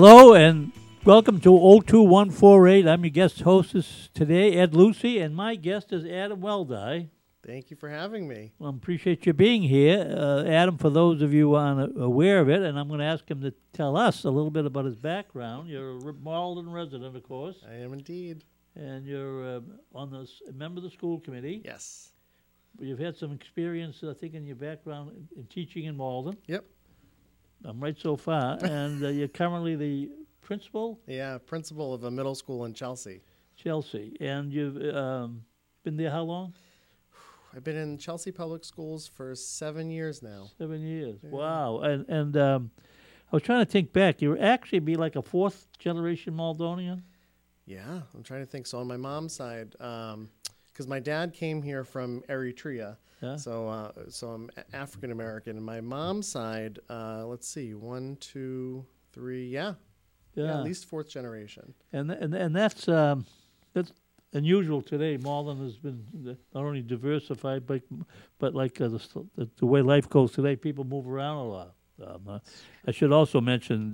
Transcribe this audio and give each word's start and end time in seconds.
Hello 0.00 0.32
and 0.32 0.70
welcome 1.04 1.40
to 1.40 1.50
02148. 1.58 2.86
I'm 2.86 3.02
your 3.04 3.10
guest 3.10 3.40
hostess 3.40 4.08
today, 4.14 4.52
Ed 4.54 4.72
Lucey, 4.72 5.18
and 5.18 5.34
my 5.34 5.56
guest 5.56 5.92
is 5.92 6.04
Adam 6.04 6.40
Weldai. 6.40 7.08
Thank 7.44 7.72
you 7.72 7.76
for 7.76 7.88
having 7.88 8.28
me. 8.28 8.52
Well, 8.60 8.70
I 8.70 8.76
appreciate 8.76 9.26
you 9.26 9.32
being 9.32 9.64
here. 9.64 9.98
Uh, 10.16 10.44
Adam, 10.44 10.78
for 10.78 10.88
those 10.88 11.20
of 11.20 11.34
you 11.34 11.48
who 11.48 11.54
aren't 11.56 12.00
aware 12.00 12.38
of 12.38 12.48
it, 12.48 12.62
and 12.62 12.78
I'm 12.78 12.86
going 12.86 13.00
to 13.00 13.06
ask 13.06 13.28
him 13.28 13.40
to 13.40 13.52
tell 13.72 13.96
us 13.96 14.22
a 14.22 14.30
little 14.30 14.52
bit 14.52 14.66
about 14.66 14.84
his 14.84 14.94
background. 14.94 15.68
You're 15.68 15.98
a 15.98 16.12
Malden 16.12 16.70
resident, 16.70 17.16
of 17.16 17.22
course, 17.24 17.56
I 17.68 17.74
am 17.74 17.92
indeed. 17.92 18.44
and 18.76 19.04
you're 19.04 19.56
uh, 19.56 19.60
on 19.96 20.12
the 20.12 20.28
a 20.48 20.52
member 20.52 20.78
of 20.78 20.84
the 20.84 20.90
school 20.90 21.18
committee. 21.18 21.60
Yes. 21.64 22.10
You've 22.78 23.00
had 23.00 23.16
some 23.16 23.32
experience, 23.32 24.04
I 24.08 24.14
think, 24.14 24.34
in 24.34 24.46
your 24.46 24.54
background 24.54 25.10
in- 25.10 25.40
in 25.40 25.46
teaching 25.48 25.86
in 25.86 25.96
Malden. 25.96 26.36
Yep. 26.46 26.64
I'm 27.64 27.80
right 27.80 27.98
so 27.98 28.16
far, 28.16 28.58
and 28.62 29.04
uh, 29.04 29.08
you're 29.08 29.28
currently 29.28 29.76
the 29.76 30.10
principal 30.42 31.00
Yeah, 31.06 31.38
principal 31.38 31.92
of 31.92 32.04
a 32.04 32.10
middle 32.10 32.34
school 32.34 32.64
in 32.64 32.74
Chelsea. 32.74 33.20
Chelsea, 33.56 34.16
and 34.20 34.52
you've 34.52 34.94
um, 34.94 35.42
been 35.82 35.96
there 35.96 36.10
how 36.10 36.22
long? 36.22 36.54
I've 37.54 37.64
been 37.64 37.76
in 37.76 37.98
Chelsea 37.98 38.30
Public 38.30 38.64
Schools 38.64 39.08
for 39.08 39.34
seven 39.34 39.90
years 39.90 40.22
now. 40.22 40.50
Seven 40.58 40.80
years. 40.82 41.16
Yeah. 41.22 41.30
Wow. 41.30 41.78
And 41.80 42.08
and 42.08 42.36
um, 42.36 42.70
I 43.32 43.36
was 43.36 43.42
trying 43.42 43.64
to 43.64 43.70
think 43.70 43.92
back. 43.92 44.22
You 44.22 44.30
were 44.30 44.38
actually 44.40 44.78
be 44.80 44.96
like 44.96 45.16
a 45.16 45.22
fourth 45.22 45.66
generation 45.78 46.34
Maldonian. 46.34 47.02
Yeah, 47.66 48.00
I'm 48.14 48.22
trying 48.22 48.40
to 48.40 48.46
think. 48.46 48.66
So 48.66 48.78
on 48.78 48.86
my 48.86 48.96
mom's 48.96 49.34
side, 49.34 49.74
because 50.78 50.88
my 50.88 51.00
dad 51.00 51.32
came 51.34 51.60
here 51.60 51.82
from 51.82 52.22
Eritrea, 52.28 52.96
Yeah. 53.20 53.34
so 53.34 53.66
uh, 53.66 53.90
so 54.08 54.28
I'm 54.28 54.48
African 54.72 55.10
American. 55.10 55.56
And 55.56 55.66
my 55.66 55.80
mom's 55.80 56.28
side, 56.28 56.78
uh, 56.88 57.26
let's 57.26 57.48
see, 57.48 57.74
one, 57.74 58.16
two, 58.20 58.86
three, 59.12 59.48
yeah, 59.48 59.74
yeah, 60.36 60.56
at 60.58 60.62
least 60.64 60.86
fourth 60.86 61.08
generation. 61.10 61.74
And 61.92 62.10
th- 62.10 62.20
and 62.22 62.32
and 62.32 62.54
that's 62.54 62.86
um, 62.86 63.26
that's 63.74 63.92
unusual 64.34 64.80
today. 64.80 65.16
Malden 65.16 65.58
has 65.64 65.76
been 65.76 66.36
not 66.54 66.62
only 66.62 66.80
diversified, 66.82 67.66
but 67.66 67.82
but 68.38 68.54
like 68.54 68.80
uh, 68.80 68.86
the, 68.86 69.00
the 69.34 69.48
the 69.56 69.66
way 69.66 69.82
life 69.82 70.08
goes 70.08 70.30
today, 70.30 70.54
people 70.54 70.84
move 70.84 71.08
around 71.08 71.38
a 71.38 71.44
lot. 71.48 71.74
Um, 72.06 72.22
uh, 72.28 72.38
I 72.86 72.92
should 72.92 73.10
also 73.10 73.40
mention 73.40 73.90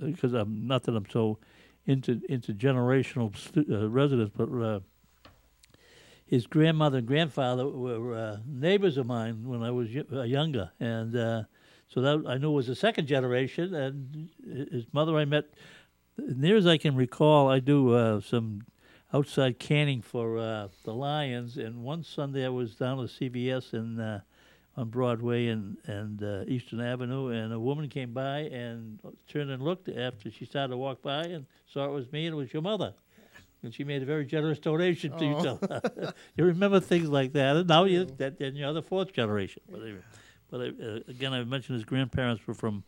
because 0.00 0.32
I'm 0.32 0.66
not 0.66 0.84
that 0.84 0.96
I'm 0.96 1.04
so 1.10 1.38
into 1.84 2.22
into 2.30 2.54
generational 2.54 3.36
stu- 3.36 3.66
uh, 3.70 3.86
residents, 3.90 4.32
but. 4.34 4.48
His 6.32 6.46
grandmother 6.46 6.96
and 6.96 7.06
grandfather 7.06 7.68
were 7.68 8.14
uh, 8.14 8.38
neighbors 8.46 8.96
of 8.96 9.04
mine 9.04 9.46
when 9.46 9.62
I 9.62 9.70
was 9.70 9.90
y- 9.94 10.02
uh, 10.10 10.22
younger, 10.22 10.70
and 10.80 11.14
uh, 11.14 11.42
so 11.88 12.00
that 12.00 12.24
I 12.26 12.38
knew 12.38 12.50
was 12.50 12.68
the 12.68 12.74
second 12.74 13.06
generation. 13.06 13.74
And 13.74 14.30
his 14.72 14.86
mother 14.94 15.14
I 15.18 15.26
met, 15.26 15.44
near 16.16 16.56
as 16.56 16.66
I 16.66 16.78
can 16.78 16.96
recall, 16.96 17.50
I 17.50 17.58
do 17.58 17.92
uh, 17.92 18.22
some 18.22 18.62
outside 19.12 19.58
canning 19.58 20.00
for 20.00 20.38
uh, 20.38 20.68
the 20.84 20.94
Lions. 20.94 21.58
And 21.58 21.84
one 21.84 22.02
Sunday 22.02 22.46
I 22.46 22.48
was 22.48 22.76
down 22.76 22.98
at 23.00 23.10
CVS 23.10 23.74
in 23.74 24.00
uh, 24.00 24.22
on 24.78 24.88
Broadway 24.88 25.48
and 25.48 25.76
and 25.84 26.48
Eastern 26.48 26.80
Avenue, 26.80 27.28
and 27.28 27.52
a 27.52 27.60
woman 27.60 27.90
came 27.90 28.14
by 28.14 28.44
and 28.44 28.98
turned 29.28 29.50
and 29.50 29.62
looked 29.62 29.90
after 29.90 30.30
she 30.30 30.46
started 30.46 30.70
to 30.70 30.78
walk 30.78 31.02
by 31.02 31.24
and 31.24 31.44
saw 31.66 31.84
it 31.84 31.92
was 31.92 32.10
me 32.10 32.24
and 32.24 32.32
it 32.32 32.38
was 32.38 32.54
your 32.54 32.62
mother. 32.62 32.94
And 33.62 33.72
she 33.72 33.84
made 33.84 34.02
a 34.02 34.06
very 34.06 34.24
generous 34.24 34.58
donation 34.58 35.16
to 35.18 35.24
you. 35.24 35.36
Oh. 35.36 35.42
So 35.42 36.12
you 36.36 36.44
remember 36.44 36.80
things 36.80 37.08
like 37.08 37.32
that, 37.34 37.56
and 37.56 37.68
now 37.68 37.84
you 37.84 38.06
that 38.18 38.38
then 38.38 38.56
you're 38.56 38.72
the 38.72 38.82
fourth 38.82 39.12
generation. 39.12 39.62
But, 39.70 39.80
but 40.50 40.60
uh, 40.60 41.00
again, 41.08 41.32
I 41.32 41.44
mentioned 41.44 41.76
his 41.76 41.84
grandparents 41.84 42.46
were 42.46 42.54
from. 42.54 42.84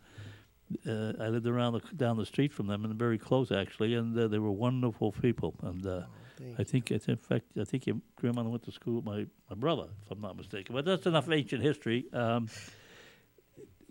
Uh, 0.88 1.12
I 1.20 1.28
lived 1.28 1.46
around 1.46 1.74
the, 1.74 1.80
down 1.94 2.16
the 2.16 2.26
street 2.26 2.52
from 2.52 2.66
them, 2.66 2.84
and 2.84 2.94
very 2.94 3.18
close 3.18 3.52
actually, 3.52 3.94
and 3.94 4.18
uh, 4.18 4.26
they 4.26 4.38
were 4.38 4.50
wonderful 4.50 5.12
people. 5.12 5.54
And 5.62 5.86
uh, 5.86 6.02
Thank 6.38 6.60
I 6.60 6.64
think, 6.64 6.90
it's 6.90 7.06
in 7.06 7.16
fact, 7.16 7.44
I 7.60 7.64
think 7.64 7.86
your 7.86 7.96
grandmother 8.16 8.48
went 8.48 8.64
to 8.64 8.72
school 8.72 8.96
with 8.96 9.04
my, 9.04 9.26
my 9.48 9.56
brother, 9.56 9.88
if 10.04 10.10
I'm 10.10 10.20
not 10.20 10.36
mistaken. 10.36 10.74
But 10.74 10.84
that's 10.84 11.06
enough 11.06 11.30
ancient 11.30 11.62
history. 11.62 12.06
Um, 12.12 12.48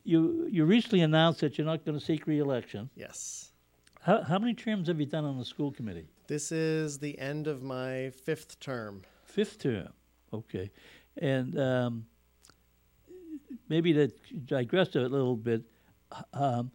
you 0.03 0.47
you 0.51 0.65
recently 0.65 1.01
announced 1.01 1.39
that 1.41 1.57
you're 1.57 1.65
not 1.65 1.85
going 1.85 1.97
to 1.97 2.03
seek 2.03 2.27
re-election. 2.27 2.89
Yes. 2.95 3.51
How, 4.01 4.21
how 4.21 4.37
many 4.37 4.53
terms 4.53 4.89
have 4.89 4.99
you 4.99 5.05
done 5.05 5.23
on 5.23 5.37
the 5.39 5.45
school 5.45 5.71
committee? 5.71 6.07
This 6.33 6.51
is 6.51 6.97
the 6.97 7.19
end 7.19 7.45
of 7.45 7.61
my 7.61 8.09
fifth 8.09 8.59
term. 8.59 9.03
Fifth 9.23 9.59
term. 9.59 9.89
Okay. 10.33 10.71
And 11.19 11.59
um, 11.59 12.07
maybe 13.69 13.93
to 13.93 14.07
digress 14.43 14.95
a 14.95 15.01
little 15.01 15.35
bit, 15.35 15.61
um, 16.33 16.71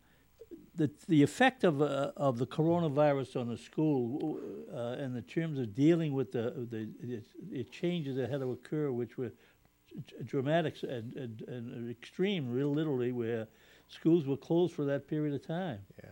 the, 0.76 0.88
the 1.08 1.24
effect 1.24 1.64
of, 1.64 1.82
uh, 1.82 2.12
of 2.16 2.38
the 2.38 2.46
coronavirus 2.46 3.34
on 3.34 3.48
the 3.48 3.56
school 3.56 4.38
uh, 4.72 5.02
and 5.02 5.12
the 5.16 5.22
terms 5.22 5.58
of 5.58 5.74
dealing 5.74 6.12
with 6.12 6.30
the, 6.30 6.68
the, 6.70 6.88
the, 7.02 7.22
the 7.50 7.64
changes 7.64 8.14
that 8.14 8.30
had 8.30 8.38
to 8.42 8.52
occur, 8.52 8.92
which 8.92 9.18
were 9.18 9.32
dramatic 10.24 10.76
and, 10.84 11.16
and, 11.16 11.42
and 11.48 11.90
extreme, 11.90 12.48
real 12.48 12.72
literally, 12.72 13.10
where 13.10 13.48
schools 13.88 14.24
were 14.24 14.36
closed 14.36 14.72
for 14.72 14.84
that 14.84 15.08
period 15.08 15.34
of 15.34 15.44
time 15.44 15.80
Yeah. 16.04 16.10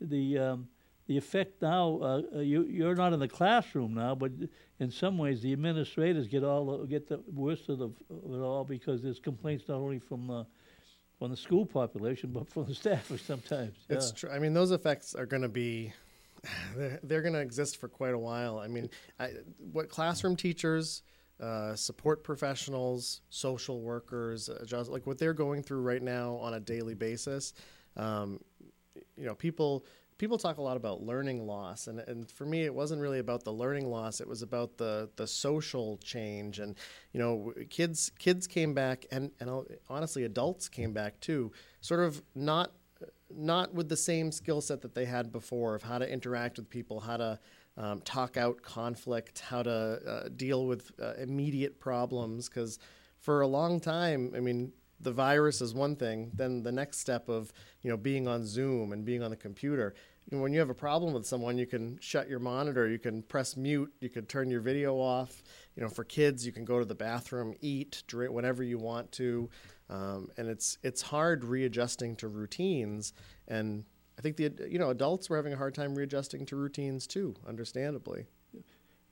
the 0.00 0.38
um, 0.38 0.68
the 1.08 1.16
effect 1.16 1.60
now. 1.62 1.98
Uh, 2.00 2.22
uh, 2.36 2.38
you 2.40 2.64
you're 2.64 2.94
not 2.94 3.12
in 3.12 3.18
the 3.18 3.28
classroom 3.28 3.94
now, 3.94 4.14
but 4.14 4.30
in 4.78 4.90
some 4.90 5.18
ways 5.18 5.40
the 5.40 5.52
administrators 5.52 6.28
get 6.28 6.44
all 6.44 6.78
the, 6.78 6.86
get 6.86 7.08
the 7.08 7.20
worst 7.34 7.68
of, 7.68 7.78
the, 7.78 7.86
of 7.86 8.32
it 8.32 8.40
all 8.40 8.62
because 8.62 9.02
there's 9.02 9.18
complaints 9.18 9.64
not 9.68 9.76
only 9.76 9.98
from 9.98 10.28
the 10.28 10.46
from 11.18 11.30
the 11.32 11.36
school 11.36 11.66
population 11.66 12.30
but 12.30 12.48
from 12.48 12.66
the 12.66 12.72
staffers 12.74 13.20
sometimes. 13.20 13.74
It's 13.88 14.10
yeah. 14.10 14.16
true. 14.16 14.30
I 14.30 14.38
mean, 14.38 14.52
those 14.52 14.70
effects 14.70 15.14
are 15.14 15.26
going 15.26 15.42
to 15.42 15.48
be, 15.48 15.92
they're, 16.76 17.00
they're 17.02 17.22
going 17.22 17.34
to 17.34 17.40
exist 17.40 17.78
for 17.78 17.88
quite 17.88 18.14
a 18.14 18.18
while. 18.18 18.58
I 18.58 18.68
mean, 18.68 18.88
I, 19.18 19.30
what 19.72 19.88
classroom 19.88 20.36
teachers, 20.36 21.02
uh, 21.40 21.74
support 21.74 22.22
professionals, 22.22 23.22
social 23.30 23.80
workers, 23.80 24.48
uh, 24.48 24.84
like 24.88 25.06
what 25.06 25.18
they're 25.18 25.32
going 25.32 25.62
through 25.62 25.80
right 25.80 26.02
now 26.02 26.34
on 26.36 26.54
a 26.54 26.60
daily 26.60 26.94
basis. 26.94 27.54
Um, 27.96 28.40
you 29.16 29.24
know, 29.24 29.34
people 29.34 29.84
people 30.18 30.36
talk 30.36 30.58
a 30.58 30.62
lot 30.62 30.76
about 30.76 31.02
learning 31.02 31.46
loss, 31.46 31.86
and, 31.86 32.00
and 32.00 32.30
for 32.30 32.44
me, 32.44 32.64
it 32.64 32.74
wasn't 32.74 33.00
really 33.00 33.20
about 33.20 33.44
the 33.44 33.52
learning 33.52 33.88
loss. 33.88 34.20
It 34.20 34.28
was 34.28 34.42
about 34.42 34.76
the 34.76 35.08
the 35.16 35.26
social 35.26 35.96
change, 35.98 36.58
and 36.58 36.76
you 37.12 37.20
know, 37.20 37.54
kids 37.70 38.10
kids 38.18 38.46
came 38.46 38.74
back, 38.74 39.06
and 39.10 39.30
and 39.40 39.50
honestly, 39.88 40.24
adults 40.24 40.68
came 40.68 40.92
back 40.92 41.18
too, 41.20 41.52
sort 41.80 42.00
of 42.00 42.22
not 42.34 42.72
not 43.30 43.72
with 43.72 43.88
the 43.88 43.96
same 43.96 44.32
skill 44.32 44.60
set 44.60 44.80
that 44.82 44.94
they 44.94 45.04
had 45.04 45.30
before 45.30 45.74
of 45.74 45.82
how 45.82 45.98
to 45.98 46.10
interact 46.10 46.58
with 46.58 46.68
people, 46.68 47.00
how 47.00 47.16
to 47.16 47.38
um, 47.76 48.00
talk 48.00 48.36
out 48.36 48.60
conflict, 48.62 49.38
how 49.38 49.62
to 49.62 49.70
uh, 49.70 50.28
deal 50.34 50.66
with 50.66 50.90
uh, 51.00 51.14
immediate 51.14 51.78
problems. 51.78 52.48
Because 52.48 52.78
for 53.20 53.42
a 53.42 53.46
long 53.46 53.80
time, 53.80 54.32
I 54.36 54.40
mean, 54.40 54.72
the 55.00 55.12
virus 55.12 55.60
is 55.60 55.74
one 55.74 55.96
thing. 55.96 56.30
Then 56.34 56.62
the 56.62 56.72
next 56.72 56.98
step 56.98 57.28
of 57.28 57.52
you 57.82 57.90
know 57.90 57.96
being 57.96 58.26
on 58.28 58.44
Zoom 58.44 58.92
and 58.92 59.04
being 59.04 59.22
on 59.22 59.30
the 59.30 59.36
computer. 59.36 59.94
When 60.30 60.52
you 60.52 60.58
have 60.58 60.68
a 60.68 60.74
problem 60.74 61.14
with 61.14 61.24
someone, 61.24 61.56
you 61.56 61.66
can 61.66 61.98
shut 62.02 62.28
your 62.28 62.38
monitor, 62.38 62.86
you 62.86 62.98
can 62.98 63.22
press 63.22 63.56
mute, 63.56 63.90
you 64.00 64.10
can 64.10 64.26
turn 64.26 64.50
your 64.50 64.60
video 64.60 64.94
off. 64.96 65.42
You 65.74 65.82
know, 65.82 65.88
for 65.88 66.04
kids, 66.04 66.44
you 66.44 66.52
can 66.52 66.66
go 66.66 66.78
to 66.78 66.84
the 66.84 66.94
bathroom, 66.94 67.54
eat, 67.62 68.02
drink, 68.06 68.34
whenever 68.34 68.62
you 68.62 68.76
want 68.76 69.10
to, 69.12 69.48
um, 69.88 70.28
and 70.36 70.48
it's 70.48 70.76
it's 70.82 71.00
hard 71.00 71.44
readjusting 71.44 72.16
to 72.16 72.28
routines. 72.28 73.14
And 73.46 73.84
I 74.18 74.22
think 74.22 74.36
the 74.36 74.52
you 74.68 74.78
know 74.78 74.90
adults 74.90 75.30
were 75.30 75.36
having 75.36 75.54
a 75.54 75.56
hard 75.56 75.74
time 75.74 75.94
readjusting 75.94 76.44
to 76.46 76.56
routines 76.56 77.06
too, 77.06 77.34
understandably 77.46 78.26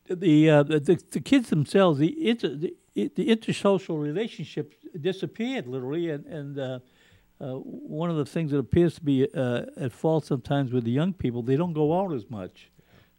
the, 0.08 0.50
uh, 0.50 0.62
the 0.62 1.02
the 1.10 1.20
kids 1.20 1.50
themselves, 1.50 1.98
the 1.98 2.28
inter, 2.28 2.56
the, 2.96 3.12
the 3.14 3.28
intersocial 3.28 4.02
relationships 4.02 4.74
disappeared 4.98 5.66
literally, 5.66 6.10
and 6.10 6.24
and 6.26 6.58
uh, 6.58 6.78
uh, 7.40 7.52
one 7.52 8.08
of 8.08 8.16
the 8.16 8.24
things 8.24 8.50
that 8.50 8.58
appears 8.58 8.94
to 8.94 9.02
be 9.02 9.28
uh, 9.34 9.66
at 9.76 9.92
fault 9.92 10.24
sometimes 10.24 10.72
with 10.72 10.84
the 10.84 10.90
young 10.90 11.12
people, 11.12 11.42
they 11.42 11.56
don't 11.56 11.74
go 11.74 12.00
out 12.00 12.12
as 12.12 12.30
much. 12.30 12.70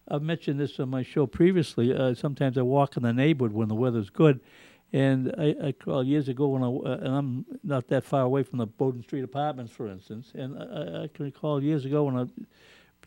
I've 0.07 0.24
mentioned 0.24 0.59
this 0.59 0.79
on 0.79 0.89
my 0.89 1.03
show 1.03 1.27
previously. 1.27 1.94
Uh, 1.94 2.15
sometimes 2.15 2.57
I 2.57 2.63
walk 2.63 2.97
in 2.97 3.03
the 3.03 3.13
neighborhood 3.13 3.53
when 3.53 3.68
the 3.68 3.75
weather's 3.75 4.09
good, 4.09 4.39
and 4.91 5.33
I, 5.38 5.56
I 5.62 5.65
recall 5.68 6.03
years 6.03 6.27
ago 6.27 6.47
when 6.47 6.63
I 6.63 6.68
uh, 6.68 6.97
and 6.97 7.15
I'm 7.15 7.45
not 7.63 7.88
that 7.89 8.03
far 8.03 8.24
away 8.24 8.41
from 8.41 8.57
the 8.57 8.65
Bowden 8.65 9.03
Street 9.03 9.24
apartments, 9.24 9.71
for 9.71 9.88
instance, 9.88 10.31
and 10.33 10.57
I, 10.57 11.03
I 11.03 11.07
can 11.13 11.25
recall 11.25 11.62
years 11.62 11.85
ago 11.85 12.06
when 12.06 12.18
I 12.18 12.25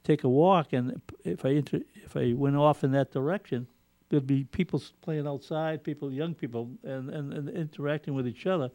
take 0.05 0.23
a 0.23 0.29
walk, 0.29 0.73
and 0.73 1.01
if 1.25 1.45
I 1.45 1.49
inter- 1.49 1.83
if 2.05 2.17
I 2.17 2.33
went 2.33 2.55
off 2.55 2.85
in 2.85 2.93
that 2.93 3.11
direction, 3.11 3.67
there'd 4.11 4.27
be 4.27 4.45
people 4.45 4.83
playing 5.01 5.27
outside, 5.27 5.83
people, 5.83 6.13
young 6.13 6.35
people, 6.35 6.71
and, 6.85 7.09
and, 7.09 7.33
and 7.33 7.49
interacting 7.49 8.13
with 8.13 8.27
each 8.27 8.47
other. 8.47 8.71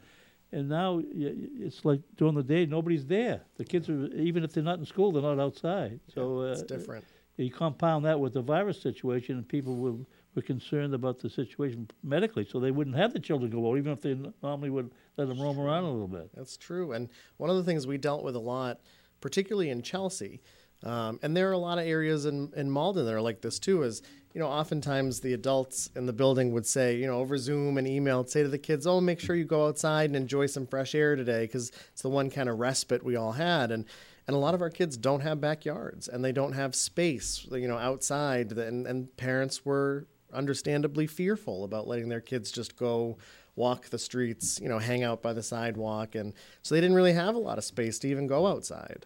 And 0.51 0.69
now 0.69 1.01
it's 1.03 1.83
like 1.83 1.99
during 2.15 2.35
the 2.35 2.43
day, 2.43 2.65
nobody's 2.65 3.05
there. 3.05 3.41
The 3.57 3.65
kids 3.65 3.89
are, 3.89 4.05
even 4.13 4.43
if 4.43 4.53
they're 4.53 4.63
not 4.63 4.79
in 4.79 4.85
school, 4.85 5.11
they're 5.11 5.21
not 5.21 5.39
outside. 5.39 5.99
So 6.13 6.43
yeah, 6.43 6.51
it's 6.51 6.61
uh, 6.61 6.65
different. 6.65 7.05
You 7.37 7.51
compound 7.51 8.05
that 8.05 8.17
with 8.17 8.33
the 8.33 8.41
virus 8.41 8.81
situation, 8.81 9.35
and 9.35 9.47
people 9.47 9.75
were, 9.75 9.95
were 10.35 10.41
concerned 10.41 10.93
about 10.93 11.19
the 11.19 11.29
situation 11.29 11.89
medically, 12.01 12.47
so 12.49 12.61
they 12.61 12.71
wouldn't 12.71 12.95
have 12.95 13.11
the 13.11 13.19
children 13.19 13.51
go 13.51 13.69
out, 13.69 13.77
even 13.77 13.91
if 13.91 13.99
they 13.99 14.17
normally 14.41 14.69
would 14.69 14.91
let 15.17 15.27
them 15.27 15.41
roam 15.41 15.59
around 15.59 15.83
a 15.83 15.91
little 15.91 16.07
bit. 16.07 16.29
That's 16.33 16.55
true. 16.55 16.93
And 16.93 17.09
one 17.35 17.49
of 17.49 17.57
the 17.57 17.63
things 17.63 17.85
we 17.85 17.97
dealt 17.97 18.23
with 18.23 18.37
a 18.37 18.39
lot, 18.39 18.79
particularly 19.19 19.69
in 19.69 19.81
Chelsea, 19.81 20.41
um, 20.83 21.19
and 21.23 21.35
there 21.35 21.49
are 21.49 21.53
a 21.53 21.57
lot 21.57 21.77
of 21.77 21.85
areas 21.85 22.25
in, 22.25 22.51
in 22.55 22.69
Malden 22.69 23.05
that 23.05 23.13
are 23.13 23.21
like 23.21 23.41
this 23.41 23.59
too. 23.59 23.83
Is 23.83 24.01
you 24.35 24.41
know, 24.41 24.47
oftentimes 24.47 25.21
the 25.21 25.31
adults 25.31 25.89
in 25.95 26.05
the 26.05 26.13
building 26.13 26.51
would 26.51 26.65
say, 26.65 26.97
you 26.97 27.07
know, 27.07 27.19
over 27.19 27.37
Zoom 27.37 27.77
and 27.77 27.87
email, 27.87 28.25
say 28.27 28.43
to 28.43 28.49
the 28.49 28.57
kids, 28.57 28.85
"Oh, 28.85 28.99
make 28.99 29.21
sure 29.21 29.33
you 29.33 29.45
go 29.45 29.67
outside 29.67 30.09
and 30.09 30.15
enjoy 30.15 30.47
some 30.47 30.67
fresh 30.67 30.93
air 30.93 31.15
today," 31.15 31.45
because 31.45 31.71
it's 31.93 32.01
the 32.01 32.09
one 32.09 32.29
kind 32.29 32.49
of 32.49 32.59
respite 32.59 33.01
we 33.01 33.15
all 33.15 33.31
had. 33.31 33.71
And 33.71 33.85
and 34.27 34.35
a 34.35 34.39
lot 34.39 34.53
of 34.53 34.61
our 34.61 34.69
kids 34.69 34.97
don't 34.97 35.21
have 35.21 35.39
backyards 35.39 36.07
and 36.07 36.25
they 36.25 36.31
don't 36.31 36.53
have 36.53 36.75
space, 36.75 37.47
you 37.51 37.67
know, 37.67 37.77
outside. 37.77 38.51
And 38.51 38.85
and 38.85 39.15
parents 39.15 39.63
were 39.63 40.05
understandably 40.33 41.07
fearful 41.07 41.63
about 41.63 41.87
letting 41.87 42.09
their 42.09 42.21
kids 42.21 42.51
just 42.51 42.75
go 42.75 43.17
walk 43.55 43.87
the 43.87 43.97
streets, 43.97 44.59
you 44.61 44.67
know, 44.67 44.79
hang 44.79 45.01
out 45.01 45.21
by 45.21 45.31
the 45.31 45.43
sidewalk, 45.43 46.13
and 46.13 46.33
so 46.61 46.75
they 46.75 46.81
didn't 46.81 46.97
really 46.97 47.13
have 47.13 47.35
a 47.35 47.39
lot 47.39 47.57
of 47.57 47.63
space 47.63 47.99
to 47.99 48.09
even 48.09 48.27
go 48.27 48.47
outside. 48.47 49.05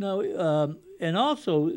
No, 0.00 0.22
um, 0.40 0.78
and 0.98 1.14
also 1.14 1.70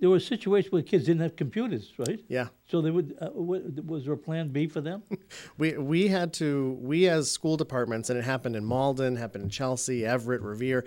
there 0.00 0.08
were 0.08 0.18
situations 0.18 0.72
where 0.72 0.80
kids 0.80 1.04
didn't 1.04 1.20
have 1.20 1.36
computers, 1.36 1.92
right? 1.98 2.18
Yeah. 2.26 2.48
So 2.70 2.80
they 2.80 2.90
would. 2.90 3.18
Uh, 3.20 3.28
was 3.34 4.06
there 4.06 4.14
a 4.14 4.16
plan 4.16 4.48
B 4.48 4.66
for 4.66 4.80
them? 4.80 5.02
we 5.58 5.76
we 5.76 6.08
had 6.08 6.32
to. 6.34 6.78
We 6.80 7.06
as 7.06 7.30
school 7.30 7.58
departments, 7.58 8.08
and 8.08 8.18
it 8.18 8.24
happened 8.24 8.56
in 8.56 8.64
Malden, 8.64 9.16
happened 9.16 9.44
in 9.44 9.50
Chelsea, 9.50 10.06
Everett, 10.06 10.40
Revere. 10.40 10.86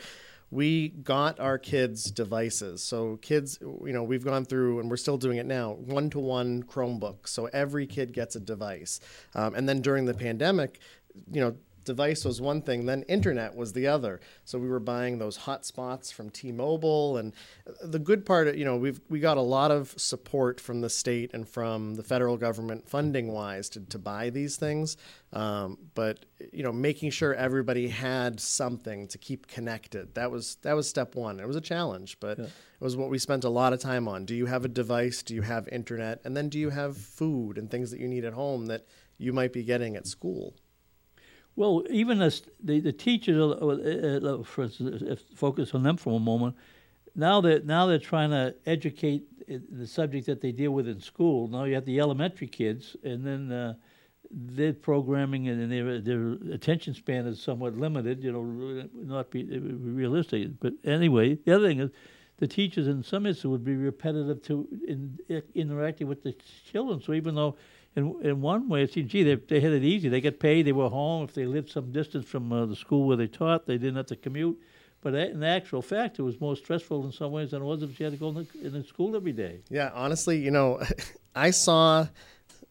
We 0.50 0.89
got 0.89 1.39
our 1.39 1.59
kids 1.59 2.09
devices. 2.09 2.81
So 2.81 3.18
kids, 3.18 3.59
you 3.62 3.94
know, 3.94 4.01
we've 4.01 4.25
gone 4.25 4.44
through, 4.44 4.80
and 4.80 4.89
we're 4.89 4.98
still 4.98 5.18
doing 5.18 5.38
it 5.38 5.45
now. 5.45 5.74
One 5.74 6.09
to 6.09 6.19
one 6.19 6.63
Chromebook. 6.63 7.27
So 7.27 7.45
every 7.54 7.86
kid 7.86 8.13
gets 8.13 8.36
a 8.36 8.39
device. 8.39 9.00
Um, 9.36 9.54
and 9.54 9.69
then 9.69 9.81
during 9.81 10.06
the 10.06 10.15
pandemic, 10.15 10.80
you 11.31 11.42
know, 11.42 11.56
device 11.87 12.23
was 12.23 12.39
one 12.39 12.61
thing, 12.61 12.85
then 12.85 13.01
internet 13.03 13.55
was 13.55 13.73
the 13.73 13.87
other. 13.87 14.19
So 14.45 14.59
we 14.59 14.69
were 14.69 14.79
buying 14.79 15.17
those 15.17 15.39
hotspots 15.39 16.13
from 16.13 16.29
T-Mobile, 16.29 17.17
and 17.17 17.33
the 17.83 17.97
good 17.97 18.25
part, 18.25 18.55
you 18.55 18.65
know, 18.65 18.75
we've 18.75 19.01
we 19.09 19.19
got 19.19 19.37
a 19.37 19.41
lot 19.41 19.71
of 19.71 19.95
support 19.97 20.61
from 20.61 20.81
the 20.81 20.89
state 20.89 21.31
and 21.33 21.47
from 21.47 21.95
the 21.95 22.03
federal 22.03 22.37
government 22.37 22.87
funding 22.87 23.31
wise 23.31 23.69
to, 23.69 23.79
to 23.79 23.97
buy 23.97 24.29
these 24.29 24.57
things. 24.57 24.97
Um, 25.33 25.77
but 25.95 26.25
you 26.53 26.63
know, 26.63 26.71
making 26.71 27.09
sure 27.09 27.33
everybody 27.33 27.87
had 27.87 28.39
something 28.39 29.07
to 29.09 29.17
keep 29.17 29.47
connected 29.47 30.13
that 30.13 30.31
was 30.31 30.55
that 30.61 30.75
was 30.75 30.87
step 30.87 31.15
one. 31.15 31.39
It 31.39 31.47
was 31.47 31.55
a 31.55 31.61
challenge, 31.61 32.19
but. 32.19 32.37
Yeah. 32.37 32.45
It 32.79 32.83
was 32.83 32.95
what 32.95 33.09
we 33.09 33.17
spent 33.17 33.43
a 33.43 33.49
lot 33.49 33.73
of 33.73 33.79
time 33.79 34.07
on. 34.07 34.25
Do 34.25 34.35
you 34.35 34.45
have 34.45 34.63
a 34.63 34.67
device? 34.67 35.23
Do 35.23 35.33
you 35.33 35.41
have 35.41 35.67
internet? 35.69 36.21
And 36.23 36.37
then 36.37 36.47
do 36.47 36.59
you 36.59 36.69
have 36.69 36.95
food 36.95 37.57
and 37.57 37.71
things 37.71 37.89
that 37.89 37.99
you 37.99 38.07
need 38.07 38.23
at 38.23 38.33
home 38.33 38.67
that 38.67 38.85
you 39.17 39.33
might 39.33 39.51
be 39.51 39.63
getting 39.63 39.95
at 39.95 40.05
school? 40.05 40.53
Well, 41.57 41.83
even 41.89 42.21
as 42.21 42.44
the 42.63 42.80
the 42.80 42.94
teachers, 42.94 43.36
uh, 43.36 43.65
uh, 43.65 44.39
uh, 44.39 44.44
for 44.44 44.65
instance, 44.65 45.21
focus 45.36 45.74
on 45.74 45.81
them 45.81 45.98
for 45.98 46.15
a 46.15 46.19
moment. 46.19 46.56
Now 47.15 47.42
that 47.42 47.65
now 47.65 47.88
they're 47.88 47.98
trying 47.98 48.30
to 48.30 48.54
educate 48.68 49.24
the 49.48 49.88
subject 49.88 50.27
that 50.27 50.39
they 50.39 50.51
deal 50.51 50.71
with 50.71 50.88
in 50.88 51.01
school. 51.01 51.48
Now 51.48 51.63
you 51.63 51.74
have 51.74 51.86
the 51.86 52.00
elementary 52.00 52.48
kids, 52.48 52.95
and 53.04 53.25
then 53.25 53.51
uh, 53.51 53.74
their 54.30 54.74
programming 54.74 55.48
and 55.48 55.71
their 55.71 56.00
their 56.00 56.33
attention 56.54 56.94
span 56.94 57.25
is 57.25 57.42
somewhat 57.42 57.75
limited. 57.75 58.24
You 58.24 58.33
know, 58.33 58.88
not 58.94 59.31
be 59.31 59.44
realistic. 59.44 60.59
But 60.59 60.74
anyway, 60.83 61.39
the 61.44 61.56
other 61.56 61.68
thing 61.68 61.80
is 61.80 61.89
the 62.38 62.48
teachers 62.48 62.88
in 62.88 63.01
some 63.01 63.25
instances 63.25 63.50
would 63.50 63.65
be 63.65 63.75
repetitive 63.75 64.44
to 64.44 64.68
in, 64.88 65.18
interacting 65.56 66.06
with 66.06 66.21
the 66.21 66.36
children. 66.71 67.01
So 67.01 67.13
even 67.13 67.33
though 67.33 67.57
in 67.97 68.15
in 68.21 68.41
one 68.41 68.69
way, 68.69 68.83
it 68.83 68.94
seems, 68.94 69.11
gee, 69.11 69.23
they 69.23 69.35
they 69.35 69.59
had 69.59 69.73
it 69.73 69.83
easy. 69.83 70.07
They 70.07 70.21
get 70.21 70.39
paid. 70.39 70.67
They 70.67 70.71
were 70.71 70.88
home. 70.88 71.23
If 71.23 71.33
they 71.33 71.45
lived 71.45 71.71
some 71.71 71.91
distance 71.91 72.25
from 72.25 72.53
uh, 72.53 72.67
the 72.67 72.75
school 72.75 73.07
where 73.07 73.17
they 73.17 73.27
taught, 73.27 73.65
they 73.65 73.77
didn't 73.77 73.95
have 73.95 74.05
to 74.05 74.15
commute. 74.15 74.57
But 75.01 75.15
in 75.15 75.44
actual 75.44 75.81
fact, 75.81 76.19
it 76.19 76.21
was 76.21 76.39
more 76.39 76.55
stressful 76.55 77.05
in 77.05 77.11
some 77.11 77.31
ways 77.31 77.51
than 77.51 77.61
it 77.61 77.65
was 77.65 77.81
if 77.83 77.99
you 77.99 78.05
had 78.05 78.13
to 78.13 78.19
go 78.19 78.29
in 78.29 78.47
the, 78.61 78.77
in 78.77 78.85
school 78.85 79.15
every 79.15 79.31
day. 79.31 79.59
Yeah, 79.69 79.91
honestly, 79.94 80.38
you 80.38 80.51
know, 80.51 80.81
I 81.35 81.51
saw. 81.51 82.07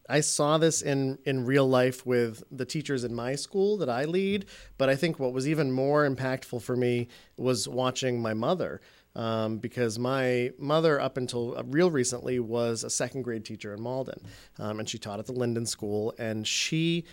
I 0.09 0.21
saw 0.21 0.57
this 0.57 0.81
in, 0.81 1.19
in 1.25 1.43
real 1.43 1.67
life 1.67 2.05
with 2.05 2.41
the 2.49 2.63
teachers 2.63 3.03
in 3.03 3.13
my 3.13 3.35
school 3.35 3.75
that 3.79 3.89
I 3.89 4.05
lead, 4.05 4.45
but 4.77 4.87
I 4.87 4.95
think 4.95 5.19
what 5.19 5.33
was 5.33 5.49
even 5.49 5.69
more 5.69 6.09
impactful 6.09 6.61
for 6.61 6.77
me 6.77 7.09
was 7.35 7.67
watching 7.67 8.21
my 8.21 8.33
mother 8.33 8.79
um, 9.17 9.57
because 9.57 9.97
my 9.97 10.51
mother, 10.59 11.01
up 11.01 11.17
until 11.17 11.57
uh, 11.57 11.63
real 11.65 11.89
recently, 11.89 12.39
was 12.39 12.83
a 12.83 12.89
second 12.89 13.23
grade 13.23 13.43
teacher 13.43 13.73
in 13.73 13.81
Malden, 13.81 14.21
um, 14.59 14.79
and 14.79 14.87
she 14.87 14.99
taught 14.99 15.19
at 15.19 15.25
the 15.25 15.33
Linden 15.33 15.65
School, 15.65 16.13
and 16.19 16.47
she 16.47 17.03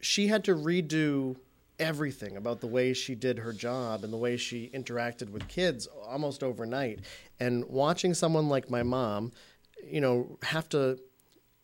she 0.00 0.28
had 0.28 0.42
to 0.44 0.54
redo 0.54 1.36
everything 1.78 2.36
about 2.36 2.60
the 2.60 2.66
way 2.66 2.94
she 2.94 3.14
did 3.14 3.38
her 3.38 3.52
job 3.52 4.04
and 4.04 4.12
the 4.12 4.16
way 4.16 4.36
she 4.36 4.70
interacted 4.74 5.30
with 5.30 5.46
kids 5.48 5.86
almost 6.06 6.42
overnight. 6.42 7.00
And 7.38 7.64
watching 7.66 8.14
someone 8.14 8.48
like 8.48 8.70
my 8.70 8.82
mom, 8.82 9.32
you 9.84 10.00
know, 10.00 10.38
have 10.42 10.68
to 10.70 10.98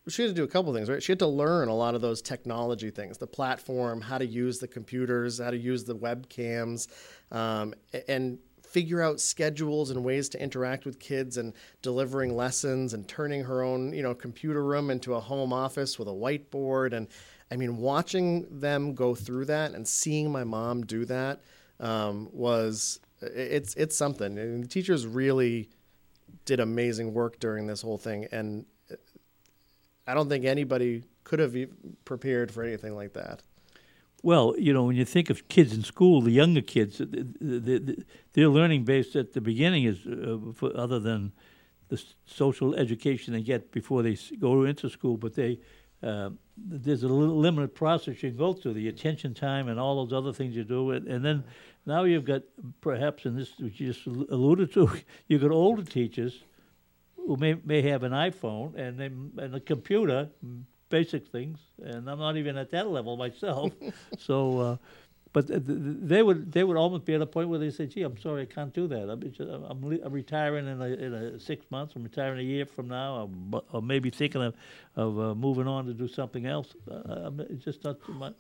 she 0.08 0.22
had 0.22 0.28
to 0.28 0.34
do 0.34 0.44
a 0.44 0.48
couple 0.48 0.72
things, 0.72 0.88
right? 0.88 1.02
She 1.02 1.10
had 1.10 1.18
to 1.18 1.26
learn 1.26 1.68
a 1.68 1.74
lot 1.74 1.94
of 1.94 2.00
those 2.00 2.22
technology 2.22 2.90
things, 2.90 3.18
the 3.18 3.26
platform, 3.26 4.00
how 4.00 4.18
to 4.18 4.26
use 4.26 4.58
the 4.58 4.68
computers, 4.68 5.40
how 5.40 5.50
to 5.50 5.56
use 5.56 5.84
the 5.84 5.96
webcams, 5.96 6.86
um, 7.32 7.74
and 8.06 8.38
figure 8.76 9.00
out 9.00 9.18
schedules 9.18 9.88
and 9.88 10.04
ways 10.04 10.28
to 10.28 10.38
interact 10.38 10.85
with 10.85 11.00
kids 11.00 11.38
and 11.38 11.54
delivering 11.80 12.37
lessons 12.37 12.92
and 12.92 13.09
turning 13.09 13.42
her 13.42 13.62
own 13.62 13.90
you 13.95 14.02
know 14.02 14.14
computer 14.14 14.62
room 14.62 14.90
into 14.90 15.14
a 15.14 15.21
home 15.21 15.50
office 15.50 15.99
with 15.99 16.06
a 16.06 16.11
whiteboard. 16.11 16.92
And 16.92 17.09
i 17.50 17.56
mean 17.56 17.78
watching 17.78 18.47
them 18.50 18.95
go 18.95 19.14
through 19.14 19.47
that 19.47 19.73
and 19.73 19.88
seeing 19.88 20.30
my 20.30 20.45
mom 20.45 20.85
do 20.85 21.06
that 21.06 21.40
um, 21.80 22.28
was 22.33 23.00
it's 23.23 23.73
it's 23.76 23.97
something. 23.97 24.37
And 24.38 24.64
the 24.64 24.68
teachers 24.68 25.06
really 25.06 25.71
did 26.45 26.61
amazing 26.61 27.14
work 27.14 27.40
during 27.40 27.66
this 27.66 27.80
whole 27.80 27.97
thing. 27.97 28.26
And 28.30 28.66
i 30.06 30.12
don't 30.12 30.28
think 30.28 30.45
anybody 30.45 31.02
could 31.25 31.38
have 31.38 31.56
prepared 32.04 32.52
for 32.52 32.62
anything 32.62 32.95
like 32.95 33.14
that 33.14 33.40
well, 34.26 34.56
you 34.59 34.73
know, 34.73 34.83
when 34.83 34.97
you 34.97 35.04
think 35.04 35.30
of 35.30 35.47
kids 35.47 35.73
in 35.73 35.85
school, 35.85 36.21
the 36.21 36.33
younger 36.33 36.61
kids, 36.61 37.00
their 37.00 38.49
learning 38.49 38.83
base 38.83 39.14
at 39.14 39.35
the 39.35 39.40
beginning 39.40 39.85
is 39.85 40.04
uh, 40.04 40.66
other 40.75 40.99
than 40.99 41.30
the 41.90 42.02
social 42.25 42.75
education 42.75 43.35
they 43.35 43.40
get 43.40 43.71
before 43.71 44.02
they 44.02 44.18
go 44.40 44.64
into 44.64 44.90
school, 44.90 45.16
but 45.16 45.37
they 45.37 45.61
uh, 46.02 46.30
there's 46.56 47.04
a 47.04 47.09
limited 47.09 47.73
process 47.73 48.21
you 48.21 48.30
go 48.33 48.52
through, 48.52 48.75
the 48.75 48.88
attention 48.88 49.33
time 49.33 49.68
and 49.68 49.78
all 49.78 50.04
those 50.04 50.12
other 50.12 50.33
things 50.33 50.56
you 50.56 50.64
do, 50.64 50.90
and, 50.90 51.06
and 51.06 51.25
then 51.25 51.45
now 51.87 52.02
you've 52.02 52.25
got 52.25 52.42
perhaps, 52.80 53.26
and 53.26 53.38
this 53.38 53.56
which 53.61 53.78
you 53.78 53.92
just 53.92 54.06
alluded 54.06 54.73
to, 54.73 54.90
you've 55.28 55.42
got 55.42 55.52
older 55.52 55.85
teachers 55.85 56.42
who 57.14 57.37
may 57.37 57.54
may 57.64 57.80
have 57.80 58.02
an 58.02 58.11
iPhone 58.11 58.75
and 58.75 58.99
they, 58.99 59.06
and 59.06 59.54
a 59.54 59.61
computer 59.61 60.30
basic 60.88 61.26
things, 61.28 61.58
and 61.82 62.08
I'm 62.08 62.18
not 62.18 62.36
even 62.36 62.56
at 62.56 62.70
that 62.70 62.88
level 62.88 63.16
myself. 63.26 63.72
so, 64.18 64.58
uh, 64.58 64.76
but 65.32 65.48
th- 65.48 65.66
th- 65.66 65.78
they 65.78 66.22
would 66.22 66.50
they 66.52 66.64
would 66.64 66.76
almost 66.78 67.04
be 67.04 67.14
at 67.14 67.20
a 67.20 67.26
point 67.26 67.48
where 67.50 67.58
they 67.58 67.70
say, 67.70 67.86
"Gee, 67.86 68.02
I'm 68.02 68.18
sorry, 68.18 68.42
I 68.42 68.46
can't 68.46 68.72
do 68.72 68.86
that. 68.88 69.10
I'm, 69.10 69.20
just, 69.20 69.40
I'm, 69.40 69.86
le- 69.86 70.02
I'm 70.02 70.12
retiring 70.12 70.66
in 70.66 70.80
a, 70.80 70.86
in 70.86 71.12
a 71.14 71.40
six 71.40 71.66
months. 71.70 71.94
I'm 71.94 72.04
retiring 72.04 72.38
a 72.40 72.42
year 72.42 72.64
from 72.64 72.88
now. 72.88 73.16
I'm, 73.24 73.54
or 73.72 73.82
maybe 73.82 74.08
thinking 74.10 74.42
of 74.42 74.54
of 74.96 75.18
uh, 75.18 75.34
moving 75.34 75.66
on 75.66 75.84
to 75.86 75.92
do 75.92 76.08
something 76.08 76.46
else. 76.46 76.74
Uh, 76.90 77.26
I'm 77.26 77.58
just 77.62 77.84
not 77.84 77.98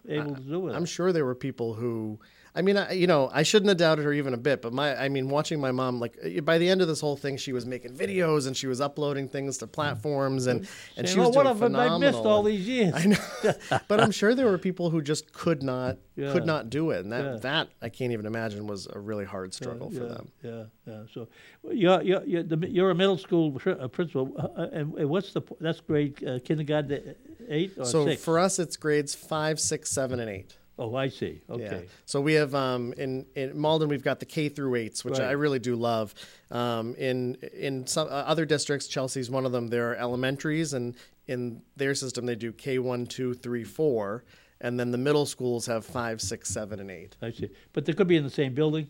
able 0.08 0.34
to 0.34 0.40
do 0.40 0.68
it." 0.68 0.74
I'm 0.74 0.86
sure 0.86 1.12
there 1.12 1.26
were 1.26 1.34
people 1.34 1.74
who, 1.74 2.18
I 2.56 2.62
mean, 2.62 2.76
I, 2.78 2.92
you 2.92 3.06
know, 3.06 3.30
I 3.32 3.42
shouldn't 3.42 3.68
have 3.68 3.76
doubted 3.76 4.04
her 4.06 4.12
even 4.14 4.32
a 4.32 4.38
bit. 4.38 4.62
But 4.62 4.72
my, 4.72 4.96
I 4.96 5.08
mean, 5.10 5.28
watching 5.28 5.60
my 5.60 5.72
mom, 5.72 6.00
like 6.00 6.16
uh, 6.24 6.40
by 6.40 6.56
the 6.56 6.68
end 6.68 6.80
of 6.80 6.88
this 6.88 7.00
whole 7.00 7.16
thing, 7.16 7.36
she 7.36 7.52
was 7.52 7.66
making 7.66 7.92
videos 7.94 8.46
and 8.46 8.56
she 8.56 8.66
was 8.66 8.80
uploading 8.80 9.28
things 9.28 9.58
to 9.58 9.66
platforms, 9.66 10.46
and 10.46 10.66
and 10.96 11.06
she 11.06 11.18
was 11.18 11.28
"Oh, 11.28 11.32
doing 11.32 11.44
what 11.44 11.46
have 11.46 11.62
I 11.62 11.66
phenomenal. 11.66 11.98
missed 11.98 12.24
all 12.24 12.42
these 12.42 12.66
years? 12.66 12.94
I 12.94 13.04
know, 13.06 13.52
but 13.88 14.00
I'm 14.00 14.10
sure 14.10 14.34
there 14.34 14.46
were 14.46 14.56
people 14.58 14.88
who 14.90 15.02
just 15.02 15.32
could 15.34 15.62
not 15.62 15.98
Yeah. 16.16 16.32
could 16.32 16.46
not 16.46 16.70
do 16.70 16.90
it, 16.92 17.00
and 17.04 17.12
that 17.12 17.24
Yeah. 17.24 17.36
that 17.48 17.68
I 17.82 17.90
can't 17.90 18.12
even 18.12 18.24
imagine 18.26 18.66
was 18.66 18.88
a 18.90 18.98
really 18.98 19.26
hard 19.26 19.52
struggle 19.52 19.90
yeah, 19.92 19.98
for 20.00 20.06
them. 20.06 20.32
Yeah, 20.42 20.64
yeah. 20.86 21.02
So 21.12 21.28
well, 21.62 21.74
you're 21.74 22.02
you're 22.02 22.24
you're, 22.24 22.42
the, 22.42 22.56
you're 22.70 22.90
a 22.90 22.94
middle 22.94 23.18
school 23.18 23.60
uh, 23.66 23.86
principal, 23.88 24.32
uh, 24.38 24.68
and, 24.72 24.94
and 24.94 25.10
what's 25.10 25.32
the 25.34 25.42
that's 25.60 25.80
grade 25.80 26.24
uh, 26.26 26.38
kindergarten 26.42 27.14
eight 27.48 27.72
or 27.78 27.84
So 27.84 28.06
six? 28.06 28.22
for 28.24 28.38
us, 28.38 28.58
it's 28.58 28.76
grades 28.78 29.14
five, 29.14 29.60
six, 29.60 29.90
seven, 29.90 30.20
and 30.20 30.30
eight. 30.30 30.56
Oh, 30.78 30.94
I 30.94 31.08
see. 31.08 31.40
Yeah. 31.48 31.54
Okay. 31.54 31.86
So 32.04 32.20
we 32.20 32.34
have 32.34 32.54
um, 32.54 32.92
in 32.94 33.26
in 33.34 33.58
Malden 33.58 33.88
we've 33.88 34.02
got 34.04 34.20
the 34.20 34.26
K 34.26 34.48
through 34.48 34.74
eights, 34.74 35.04
which 35.04 35.18
Right. 35.18 35.28
I 35.28 35.32
really 35.32 35.58
do 35.58 35.76
love. 35.76 36.14
Um, 36.50 36.94
in 36.96 37.36
in 37.54 37.86
some 37.86 38.08
uh, 38.08 38.10
other 38.10 38.44
districts, 38.44 38.86
Chelsea's 38.88 39.30
one 39.30 39.46
of 39.46 39.52
them. 39.52 39.68
There 39.68 39.90
are 39.92 39.94
elementaries, 39.96 40.72
and 40.72 40.94
in 41.26 41.62
their 41.76 41.94
system 41.94 42.26
they 42.26 42.36
do 42.36 42.52
K 42.52 42.78
one, 42.78 43.06
two, 43.06 43.34
three, 43.34 43.64
four, 43.64 44.24
and 44.60 44.78
then 44.78 44.90
the 44.90 44.98
middle 44.98 45.26
schools 45.26 45.66
have 45.66 45.84
five, 45.84 46.20
six, 46.20 46.50
seven, 46.50 46.80
and 46.80 46.90
eight. 46.90 47.16
I 47.22 47.30
see. 47.32 47.50
But 47.72 47.84
they 47.86 47.92
could 47.92 48.08
be 48.08 48.16
in 48.16 48.24
the 48.24 48.30
same 48.30 48.54
building. 48.54 48.88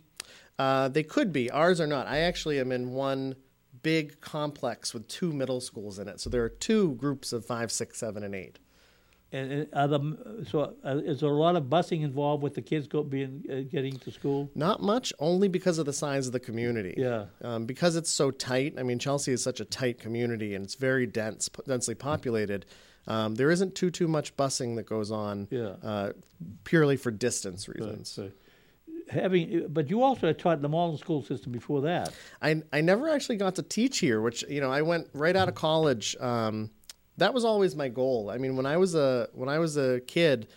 Uh, 0.59 0.89
they 0.89 1.03
could 1.03 1.33
be. 1.33 1.51
Ours 1.51 1.81
are 1.81 1.87
not. 1.87 2.07
I 2.07 2.19
actually 2.21 2.59
am 2.61 2.73
in 2.73 2.93
one 2.93 3.37
big 3.83 4.21
complex 4.21 4.93
with 4.95 5.07
two 5.07 5.33
middle 5.33 5.61
schools 5.61 5.99
in 5.99 6.09
it. 6.09 6.19
So 6.19 6.31
there 6.31 6.43
are 6.43 6.49
two 6.49 6.95
groups 6.95 7.33
of 7.33 7.45
five, 7.45 7.71
six, 7.71 7.99
seven, 7.99 8.23
and 8.23 8.35
eight. 8.35 8.59
And, 9.33 9.67
the, 9.73 10.47
so 10.49 10.75
uh, 10.85 10.99
is 11.05 11.21
there 11.21 11.29
a 11.29 11.33
lot 11.33 11.57
of 11.57 11.65
busing 11.65 12.03
involved 12.03 12.43
with 12.43 12.55
the 12.55 12.63
kids 12.63 12.87
go 12.87 13.03
being 13.03 13.45
uh, 13.51 13.69
getting 13.71 13.99
to 13.99 14.11
school? 14.13 14.51
Not 14.55 14.81
much, 14.81 15.13
only 15.19 15.49
because 15.49 15.79
of 15.79 15.87
the 15.87 15.93
size 15.93 16.27
of 16.27 16.33
the 16.33 16.41
community. 16.41 16.95
Yeah. 16.97 17.27
Um, 17.43 17.67
because 17.67 17.97
it's 17.97 18.11
so 18.11 18.31
tight. 18.31 18.75
I 18.79 18.85
mean, 18.85 18.99
Chelsea 18.99 19.33
is 19.33 19.43
such 19.43 19.59
a 19.61 19.65
tight 19.65 19.99
community, 19.99 20.55
and 20.55 20.65
it's 20.65 20.77
very 20.77 21.07
dense, 21.07 21.51
densely 21.67 21.97
populated. 21.97 22.67
Um, 23.09 23.35
there 23.35 23.51
isn't 23.51 23.75
too 23.75 23.91
too 23.91 24.09
much 24.09 24.37
busing 24.37 24.77
that 24.77 24.87
goes 24.87 25.11
on. 25.11 25.49
Yeah. 25.51 25.75
Uh, 25.83 26.13
purely 26.65 26.97
for 26.97 27.11
distance 27.11 27.69
reasons. 27.69 28.19
right. 28.21 28.33
Having, 29.09 29.67
but 29.69 29.89
you 29.89 30.03
also 30.03 30.27
had 30.27 30.39
taught 30.39 30.61
the 30.63 30.69
Malden 30.69 30.99
school 30.99 31.23
system 31.23 31.53
before 31.53 31.83
that. 31.83 32.13
I 32.43 32.63
I 32.73 32.81
never 32.81 33.09
actually 33.09 33.37
got 33.37 33.55
to 33.57 33.63
teach 33.63 33.99
here, 33.99 34.21
which 34.21 34.45
you 34.49 34.61
know 34.61 34.71
I 34.71 34.83
went 34.83 35.09
right 35.13 35.37
out 35.37 35.49
of 35.49 35.55
college. 35.55 36.17
Um, 36.19 36.71
that 37.19 37.35
was 37.35 37.45
always 37.45 37.75
my 37.75 37.89
goal. 37.89 38.31
I 38.31 38.39
mean, 38.39 38.57
when 38.57 38.67
I 38.67 38.77
was 38.77 38.95
a 38.95 39.29
when 39.33 39.49
I 39.49 39.59
was 39.59 39.77
a 39.77 40.01
kid, 40.01 40.49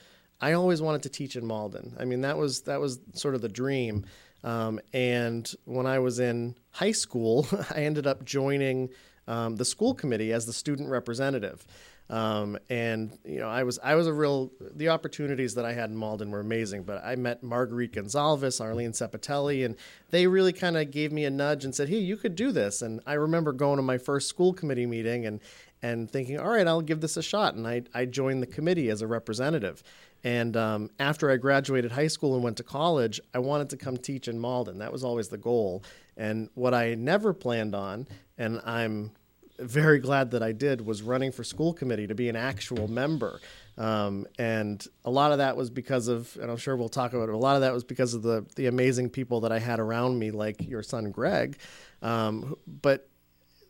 I 0.41 0.53
always 0.53 0.81
wanted 0.81 1.03
to 1.03 1.09
teach 1.09 1.35
in 1.35 1.45
Malden. 1.45 1.95
I 1.99 2.05
mean, 2.05 2.21
that 2.21 2.37
was 2.37 2.61
that 2.61 2.79
was 2.79 2.99
sort 3.13 3.35
of 3.35 3.41
the 3.41 3.49
dream. 3.49 4.05
Um, 4.43 4.79
and 4.93 5.51
when 5.65 5.85
I 5.85 5.99
was 5.99 6.19
in 6.19 6.55
high 6.71 6.93
school, 6.93 7.47
I 7.71 7.81
ended 7.81 8.07
up 8.07 8.23
joining 8.23 8.89
um, 9.27 9.57
the 9.57 9.65
school 9.65 9.93
committee 9.93 10.31
as 10.31 10.45
the 10.45 10.53
student 10.53 10.89
representative. 10.89 11.65
Um, 12.09 12.57
and 12.69 13.15
you 13.23 13.39
know, 13.39 13.49
I 13.49 13.63
was 13.63 13.77
I 13.83 13.93
was 13.93 14.07
a 14.07 14.13
real 14.13 14.51
the 14.59 14.89
opportunities 14.89 15.53
that 15.55 15.65
I 15.65 15.73
had 15.73 15.91
in 15.91 15.95
Malden 15.95 16.31
were 16.31 16.39
amazing. 16.39 16.83
But 16.83 17.03
I 17.05 17.15
met 17.15 17.43
Marguerite 17.43 17.93
Gonzalez, 17.93 18.59
Arlene 18.59 18.93
Sepatelli, 18.93 19.63
and 19.63 19.75
they 20.09 20.25
really 20.25 20.53
kind 20.53 20.75
of 20.75 20.89
gave 20.89 21.11
me 21.11 21.25
a 21.25 21.29
nudge 21.29 21.65
and 21.65 21.75
said, 21.75 21.87
"Hey, 21.87 21.99
you 21.99 22.17
could 22.17 22.35
do 22.35 22.51
this." 22.51 22.81
And 22.81 22.99
I 23.05 23.13
remember 23.13 23.53
going 23.53 23.77
to 23.77 23.83
my 23.83 23.99
first 23.99 24.27
school 24.27 24.53
committee 24.53 24.87
meeting 24.87 25.27
and 25.27 25.39
and 25.81 26.09
thinking, 26.09 26.39
"All 26.39 26.49
right, 26.49 26.67
I'll 26.67 26.81
give 26.81 27.01
this 27.01 27.17
a 27.17 27.23
shot." 27.23 27.55
And 27.55 27.67
I 27.67 27.83
I 27.93 28.05
joined 28.05 28.41
the 28.41 28.47
committee 28.47 28.89
as 28.89 29.01
a 29.01 29.07
representative. 29.07 29.83
And 30.23 30.57
um, 30.57 30.89
after 30.99 31.31
I 31.31 31.37
graduated 31.37 31.91
high 31.91 32.07
school 32.07 32.35
and 32.35 32.43
went 32.43 32.57
to 32.57 32.63
college, 32.63 33.21
I 33.33 33.39
wanted 33.39 33.69
to 33.69 33.77
come 33.77 33.97
teach 33.97 34.27
in 34.27 34.37
Malden. 34.37 34.79
That 34.79 34.91
was 34.91 35.03
always 35.03 35.29
the 35.29 35.37
goal. 35.37 35.83
And 36.17 36.49
what 36.55 36.73
I 36.73 36.95
never 36.95 37.33
planned 37.33 37.73
on, 37.73 38.05
and 38.37 38.59
I'm 38.65 39.11
very 39.59 39.99
glad 39.99 40.31
that 40.31 40.43
I 40.43 40.51
did 40.51 40.85
was 40.85 41.01
running 41.01 41.31
for 41.31 41.43
school 41.43 41.73
committee 41.73 42.07
to 42.07 42.15
be 42.15 42.29
an 42.29 42.35
actual 42.35 42.87
member. 42.89 43.39
Um, 43.77 44.27
and 44.37 44.85
a 45.05 45.11
lot 45.11 45.31
of 45.31 45.37
that 45.37 45.55
was 45.55 45.69
because 45.69 46.09
of, 46.09 46.37
and 46.41 46.51
I'm 46.51 46.57
sure 46.57 46.75
we'll 46.75 46.89
talk 46.89 47.13
about 47.13 47.29
it, 47.29 47.35
a 47.35 47.37
lot 47.37 47.55
of 47.55 47.61
that 47.61 47.73
was 47.73 47.83
because 47.83 48.13
of 48.13 48.21
the, 48.21 48.45
the 48.55 48.67
amazing 48.67 49.09
people 49.09 49.41
that 49.41 49.51
I 49.51 49.59
had 49.59 49.79
around 49.79 50.19
me, 50.19 50.31
like 50.31 50.67
your 50.67 50.83
son 50.83 51.11
Greg. 51.11 51.57
Um, 52.01 52.55
but 52.67 53.09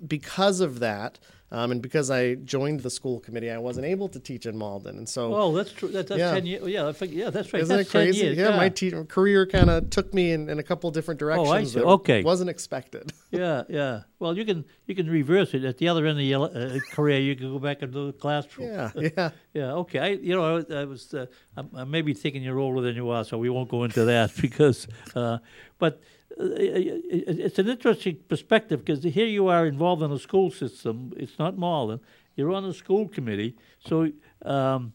because 0.08 0.62
of 0.62 0.80
that, 0.80 1.20
um, 1.52 1.72
and 1.72 1.82
because 1.82 2.12
I 2.12 2.36
joined 2.36 2.82
the 2.82 2.90
school 2.90 3.20
committee, 3.20 3.50
I 3.50 3.58
wasn't 3.58 3.86
able 3.88 4.08
to 4.10 4.20
teach 4.20 4.46
in 4.46 4.56
Malden. 4.58 4.98
And 4.98 5.10
so 5.10 5.34
Oh, 5.34 5.52
that's 5.56 5.72
true. 5.72 5.90
That, 5.90 6.08
that's 6.08 6.20
Yeah. 6.20 6.34
ten 6.34 6.46
years. 6.46 6.68
Yeah, 6.68 6.92
think, 6.92 7.14
yeah, 7.14 7.30
that's 7.30 7.52
right. 7.54 7.64
isn't 7.64 7.76
that's 7.76 7.90
it 7.90 7.92
crazy? 7.92 8.20
10 8.22 8.26
years. 8.36 8.38
yeah, 8.38 8.56
my 8.58 8.70
te- 8.70 9.04
career 9.06 9.46
kind 9.46 9.70
of 9.70 9.90
took 9.90 10.14
me 10.14 10.32
in, 10.32 10.50
in 10.50 10.60
a 10.60 10.64
couple 10.64 10.92
different 10.92 11.20
directions. 11.20 11.50
Oh, 11.50 11.54
I 11.54 11.64
see. 11.64 11.80
that 11.80 11.86
Okay. 11.86 12.24
wasn't 12.24 12.50
expected. 12.50 13.12
yeah, 13.32 13.64
yeah. 13.70 14.02
Well, 14.20 14.38
you 14.38 14.46
can 14.46 14.66
you 14.86 14.96
can 14.96 15.10
reverse 15.10 15.54
it 15.54 15.64
at 15.64 15.78
the 15.78 15.88
other 15.88 16.06
end 16.06 16.20
of 16.20 16.26
your 16.26 16.46
uh, 16.56 16.80
career. 16.92 17.20
You 17.20 17.36
can 17.36 17.52
go 17.52 17.60
back 17.60 17.82
into 17.82 18.08
the 18.08 18.14
classroom. 18.14 18.68
yeah, 18.70 18.92
yeah. 19.18 19.30
Yeah, 19.54 19.74
okay. 19.84 20.00
I, 20.00 20.08
you 20.10 20.36
know, 20.36 20.44
I, 20.46 20.52
was- 20.54 20.72
I 20.72 20.86
was, 20.86 21.14
uh, 21.14 21.26
I'm, 21.58 21.70
I 21.76 21.84
may 21.84 22.02
be 22.02 22.14
thinking 22.14 22.44
you're 22.44 22.60
older 22.60 22.82
than 22.82 22.96
you 22.96 23.10
are, 23.10 23.24
so 23.24 23.38
we 23.38 23.50
won't 23.50 23.70
go 23.70 23.84
into 23.86 24.06
that 24.06 24.32
because, 24.42 24.88
uh, 25.16 25.40
but 25.80 26.02
it's 26.40 27.60
an 27.60 27.68
interesting 27.68 28.18
perspective 28.28 28.86
because 28.86 29.04
here 29.04 29.28
you 29.28 29.48
are 29.48 29.66
involved 29.66 30.02
in 30.02 30.12
a 30.12 30.20
school 30.20 30.50
system. 30.50 31.14
It's 31.18 31.38
not 31.38 31.58
Malden. 31.58 32.00
You're 32.36 32.54
on 32.54 32.64
the 32.64 32.74
school 32.74 33.08
committee, 33.10 33.58
so 33.86 34.12
um, 34.46 34.94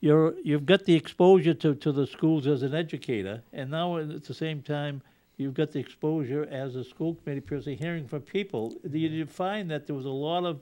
you're 0.00 0.34
you've 0.42 0.66
got 0.66 0.84
the 0.84 0.94
exposure 0.94 1.54
to, 1.54 1.74
to 1.76 1.92
the 1.92 2.06
schools 2.06 2.46
as 2.46 2.62
an 2.62 2.74
educator, 2.74 3.42
and 3.52 3.70
now 3.70 3.98
at 3.98 4.24
the 4.24 4.34
same 4.34 4.62
time. 4.62 5.02
You've 5.36 5.54
got 5.54 5.72
the 5.72 5.78
exposure 5.78 6.46
as 6.50 6.76
a 6.76 6.84
school 6.84 7.14
committee 7.14 7.40
person, 7.40 7.74
hearing 7.74 8.06
from 8.06 8.20
people. 8.20 8.74
Did 8.82 8.98
you 8.98 9.24
find 9.24 9.70
that 9.70 9.86
there 9.86 9.96
was 9.96 10.04
a 10.04 10.10
lot 10.10 10.44
of 10.44 10.60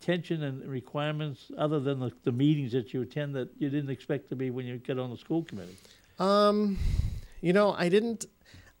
attention 0.00 0.42
and 0.42 0.66
requirements 0.66 1.50
other 1.56 1.78
than 1.80 2.00
the, 2.00 2.10
the 2.24 2.32
meetings 2.32 2.72
that 2.72 2.92
you 2.92 3.02
attend 3.02 3.36
that 3.36 3.48
you 3.58 3.70
didn't 3.70 3.90
expect 3.90 4.28
to 4.30 4.34
be 4.34 4.50
when 4.50 4.66
you 4.66 4.78
get 4.78 4.98
on 4.98 5.10
the 5.10 5.16
school 5.16 5.44
committee? 5.44 5.76
Um, 6.18 6.76
you 7.40 7.52
know, 7.52 7.72
I 7.72 7.88
didn't, 7.88 8.26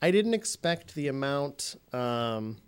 I 0.06 0.12
didn't 0.12 0.34
expect 0.34 0.94
the 0.94 1.08
amount 1.08 1.74
um, 1.92 2.58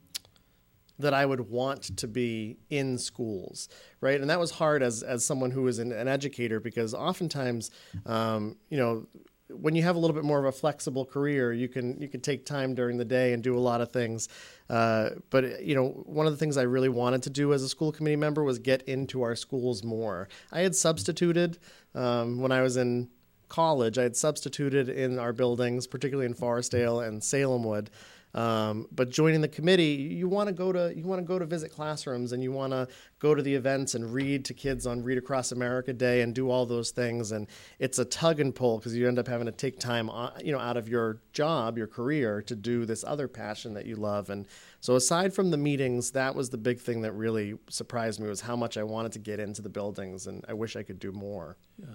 that 0.99 1.15
I 1.15 1.25
would 1.25 1.49
want 1.49 1.97
to 1.99 2.09
be 2.09 2.57
in 2.69 2.99
schools, 2.99 3.69
right? 4.01 4.21
And 4.21 4.29
that 4.29 4.41
was 4.41 4.51
hard 4.51 4.83
as 4.83 5.05
as 5.05 5.25
someone 5.25 5.53
who 5.53 5.63
an, 5.79 5.93
an 5.93 6.09
educator 6.09 6.59
because 6.59 6.95
oftentimes, 6.95 7.71
um, 8.07 8.57
you 8.71 8.79
know. 8.79 9.07
When 9.51 9.75
you 9.75 9.83
have 9.83 9.97
a 9.97 9.99
little 9.99 10.15
bit 10.15 10.25
more 10.25 10.39
of 10.39 10.45
a 10.45 10.53
flexible 10.53 11.07
career, 11.07 11.55
you 11.55 11.69
can 11.69 11.99
you 12.03 12.09
can 12.09 12.21
take 12.21 12.45
time 12.45 12.75
during 12.75 12.99
the 12.99 13.05
day 13.07 13.33
and 13.33 13.43
do 13.43 13.57
a 13.57 13.65
lot 13.71 13.81
of 13.81 13.91
things. 13.91 14.29
Uh, 14.69 15.09
but 15.31 15.65
you 15.65 15.75
know, 15.75 15.87
one 16.05 16.27
of 16.27 16.35
the 16.35 16.37
things 16.37 16.59
I 16.59 16.65
really 16.65 16.91
wanted 16.91 17.23
to 17.23 17.31
do 17.31 17.55
as 17.55 17.63
a 17.63 17.69
school 17.71 17.91
committee 17.91 18.17
member 18.17 18.45
was 18.45 18.59
get 18.59 18.83
into 18.83 19.23
our 19.23 19.35
schools 19.35 19.83
more. 19.83 20.29
I 20.53 20.61
had 20.61 20.77
substituted 20.77 21.57
um, 21.95 22.43
when 22.43 22.53
I 22.53 22.61
was 22.61 22.77
in 22.77 23.09
college, 23.49 23.99
I 23.99 24.03
had 24.03 24.17
substituted 24.17 24.89
in 24.89 25.19
our 25.19 25.33
buildings, 25.33 25.87
particularly 25.87 26.27
in 26.27 26.35
Forestdale 26.35 27.07
and 27.07 27.21
Salemwood. 27.21 27.89
Um, 28.35 28.87
but 28.93 29.09
joining 29.11 29.41
the 29.41 29.49
committee, 29.49 29.95
you 29.95 30.29
want 30.29 30.49
to 30.49 30.53
go 30.53 30.71
to 30.71 30.93
you 30.95 31.05
want 31.05 31.19
to 31.21 31.27
go 31.27 31.39
to 31.39 31.47
visit 31.47 31.73
classrooms 31.73 32.33
and 32.33 32.43
you 32.43 32.53
want 32.53 32.73
to 32.73 32.87
go 33.19 33.35
to 33.35 33.43
the 33.43 33.55
events 33.55 33.95
and 33.95 34.13
read 34.13 34.45
to 34.45 34.55
kids 34.55 34.87
on 34.87 35.03
Read 35.03 35.17
Across 35.17 35.53
America 35.53 35.93
Day 35.93 36.21
and 36.21 36.35
do 36.35 36.51
all 36.51 36.67
those 36.67 36.91
things. 36.91 37.33
And 37.33 37.47
it's 37.79 37.99
a 37.99 38.05
tug 38.05 38.39
and 38.39 38.55
pull 38.55 38.79
because 38.79 38.95
you 38.95 39.09
end 39.09 39.19
up 39.19 39.29
having 39.29 39.47
to 39.47 39.53
take 39.53 39.81
time, 39.81 40.11
you 40.45 40.53
know, 40.53 40.59
out 40.59 40.77
of 40.77 40.89
your 40.89 41.21
job, 41.33 41.79
your 41.79 41.87
career, 41.87 42.43
to 42.43 42.55
do 42.55 42.85
this 42.85 43.03
other 43.03 43.29
passion 43.29 43.73
that 43.75 43.87
you 43.87 43.97
love. 43.97 44.29
And 44.29 44.47
so, 44.81 44.95
aside 44.95 45.35
from 45.35 45.51
the 45.51 45.57
meetings, 45.57 46.13
that 46.13 46.35
was 46.35 46.51
the 46.51 46.57
big 46.57 46.81
thing 46.81 47.03
that 47.03 47.13
really 47.13 47.59
surprised 47.69 48.21
me 48.21 48.29
was 48.29 48.41
how 48.43 48.55
much 48.55 48.77
I 48.77 48.85
wanted 48.85 49.13
to 49.13 49.19
get 49.19 49.41
into 49.41 49.61
the 49.61 49.69
buildings, 49.69 50.27
and 50.27 50.45
I 50.49 50.53
wish 50.53 50.77
I 50.77 50.83
could 50.85 51.01
do 51.01 51.11
more. 51.11 51.57
Yeah. 51.79 51.87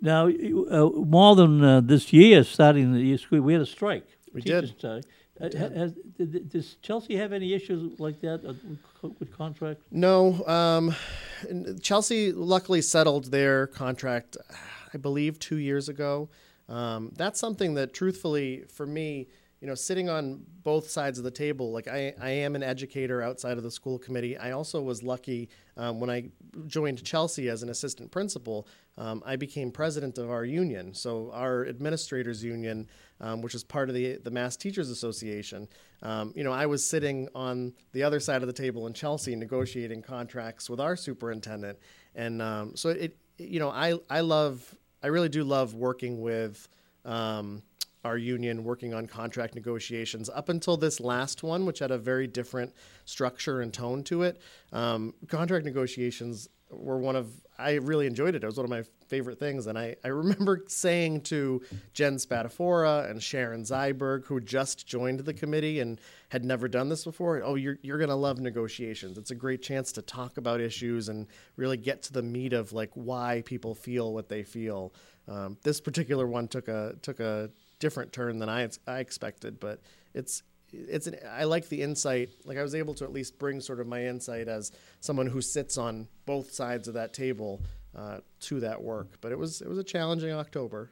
Now, 0.00 0.26
uh, 0.26 0.90
more 0.90 1.36
than 1.36 1.62
uh, 1.62 1.80
this 1.80 2.12
year, 2.12 2.42
starting 2.42 2.92
the 2.92 3.00
year 3.00 3.18
school, 3.18 3.40
we 3.40 3.52
had 3.52 3.62
a 3.62 3.66
strike. 3.66 4.06
We 4.32 4.42
teachers' 4.42 4.70
did. 4.70 4.78
strike. 4.78 5.04
Uh, 5.40 5.50
ha- 5.58 5.74
has, 5.74 5.92
did, 6.16 6.48
does 6.48 6.76
Chelsea 6.82 7.16
have 7.16 7.32
any 7.32 7.54
issues 7.54 7.98
like 7.98 8.20
that 8.20 8.44
uh, 8.44 8.54
with, 8.68 8.78
co- 9.00 9.16
with 9.18 9.36
contracts? 9.36 9.84
No, 9.90 10.44
um, 10.46 10.94
Chelsea 11.82 12.32
luckily 12.32 12.82
settled 12.82 13.30
their 13.30 13.68
contract, 13.68 14.36
I 14.92 14.98
believe, 14.98 15.38
two 15.38 15.58
years 15.58 15.88
ago. 15.88 16.28
Um, 16.68 17.12
that's 17.16 17.38
something 17.38 17.74
that, 17.74 17.92
truthfully, 17.92 18.64
for 18.72 18.86
me, 18.86 19.28
you 19.64 19.70
know, 19.70 19.74
sitting 19.74 20.10
on 20.10 20.44
both 20.62 20.90
sides 20.90 21.16
of 21.16 21.24
the 21.24 21.30
table, 21.30 21.72
like 21.72 21.88
I, 21.88 22.12
I 22.20 22.28
am 22.28 22.54
an 22.54 22.62
educator 22.62 23.22
outside 23.22 23.56
of 23.56 23.62
the 23.62 23.70
school 23.70 23.98
committee. 23.98 24.36
I 24.36 24.50
also 24.50 24.82
was 24.82 25.02
lucky 25.02 25.48
um, 25.78 26.00
when 26.00 26.10
I 26.10 26.28
joined 26.66 27.02
Chelsea 27.02 27.48
as 27.48 27.62
an 27.62 27.70
assistant 27.70 28.10
principal. 28.10 28.68
Um, 28.98 29.22
I 29.24 29.36
became 29.36 29.70
president 29.70 30.18
of 30.18 30.30
our 30.30 30.44
union, 30.44 30.92
so 30.92 31.30
our 31.32 31.64
administrators 31.66 32.44
union, 32.44 32.90
um, 33.22 33.40
which 33.40 33.54
is 33.54 33.64
part 33.64 33.88
of 33.88 33.94
the 33.94 34.18
the 34.18 34.30
Mass 34.30 34.54
Teachers 34.58 34.90
Association. 34.90 35.66
Um, 36.02 36.34
you 36.36 36.44
know, 36.44 36.52
I 36.52 36.66
was 36.66 36.86
sitting 36.86 37.30
on 37.34 37.72
the 37.92 38.02
other 38.02 38.20
side 38.20 38.42
of 38.42 38.46
the 38.46 38.52
table 38.52 38.86
in 38.86 38.92
Chelsea 38.92 39.34
negotiating 39.34 40.02
contracts 40.02 40.68
with 40.68 40.78
our 40.78 40.94
superintendent, 40.94 41.78
and 42.14 42.42
um, 42.42 42.76
so 42.76 42.90
it, 42.90 43.16
you 43.38 43.60
know, 43.60 43.70
I 43.70 43.94
I 44.10 44.20
love, 44.20 44.74
I 45.02 45.06
really 45.06 45.30
do 45.30 45.42
love 45.42 45.72
working 45.72 46.20
with. 46.20 46.68
Um, 47.06 47.62
our 48.04 48.18
union 48.18 48.64
working 48.64 48.92
on 48.94 49.06
contract 49.06 49.54
negotiations 49.54 50.28
up 50.28 50.48
until 50.48 50.76
this 50.76 51.00
last 51.00 51.42
one, 51.42 51.64
which 51.64 51.78
had 51.78 51.90
a 51.90 51.98
very 51.98 52.26
different 52.26 52.72
structure 53.04 53.60
and 53.62 53.72
tone 53.72 54.02
to 54.04 54.22
it. 54.22 54.40
Um, 54.72 55.14
contract 55.28 55.64
negotiations 55.64 56.48
were 56.70 56.98
one 56.98 57.16
of 57.16 57.30
I 57.56 57.74
really 57.74 58.06
enjoyed 58.06 58.34
it. 58.34 58.42
It 58.42 58.46
was 58.46 58.56
one 58.56 58.64
of 58.64 58.70
my 58.70 58.82
favorite 59.06 59.38
things, 59.38 59.68
and 59.68 59.78
I, 59.78 59.94
I 60.04 60.08
remember 60.08 60.64
saying 60.66 61.20
to 61.22 61.62
Jen 61.92 62.16
Spatafora 62.16 63.08
and 63.08 63.22
Sharon 63.22 63.62
Zyberg, 63.62 64.24
who 64.24 64.40
just 64.40 64.86
joined 64.86 65.20
the 65.20 65.34
committee 65.34 65.78
and 65.80 66.00
had 66.30 66.44
never 66.44 66.66
done 66.66 66.88
this 66.88 67.04
before, 67.04 67.42
"Oh, 67.44 67.54
you're 67.54 67.78
you're 67.82 67.98
gonna 67.98 68.16
love 68.16 68.40
negotiations. 68.40 69.18
It's 69.18 69.30
a 69.30 69.36
great 69.36 69.62
chance 69.62 69.92
to 69.92 70.02
talk 70.02 70.36
about 70.36 70.60
issues 70.60 71.08
and 71.08 71.26
really 71.56 71.76
get 71.76 72.02
to 72.02 72.12
the 72.12 72.22
meat 72.22 72.52
of 72.52 72.72
like 72.72 72.90
why 72.94 73.42
people 73.46 73.74
feel 73.74 74.12
what 74.12 74.28
they 74.28 74.42
feel." 74.42 74.92
Um, 75.28 75.56
this 75.62 75.80
particular 75.80 76.26
one 76.26 76.48
took 76.48 76.68
a 76.68 76.96
took 77.02 77.20
a 77.20 77.50
different 77.78 78.12
turn 78.12 78.38
than 78.38 78.48
I 78.48 78.68
I 78.86 78.98
expected, 78.98 79.60
but 79.60 79.80
it's 80.14 80.42
it's 80.72 81.06
an, 81.06 81.16
I 81.30 81.44
like 81.44 81.68
the 81.68 81.82
insight. 81.82 82.30
Like 82.44 82.58
I 82.58 82.62
was 82.62 82.74
able 82.74 82.94
to 82.94 83.04
at 83.04 83.12
least 83.12 83.38
bring 83.38 83.60
sort 83.60 83.80
of 83.80 83.86
my 83.86 84.04
insight 84.04 84.48
as 84.48 84.72
someone 85.00 85.26
who 85.26 85.40
sits 85.40 85.78
on 85.78 86.08
both 86.26 86.52
sides 86.52 86.88
of 86.88 86.94
that 86.94 87.12
table 87.12 87.62
uh, 87.96 88.18
to 88.40 88.60
that 88.60 88.82
work. 88.82 89.18
But 89.20 89.32
it 89.32 89.38
was 89.38 89.60
it 89.60 89.68
was 89.68 89.78
a 89.78 89.84
challenging 89.84 90.32
October. 90.32 90.90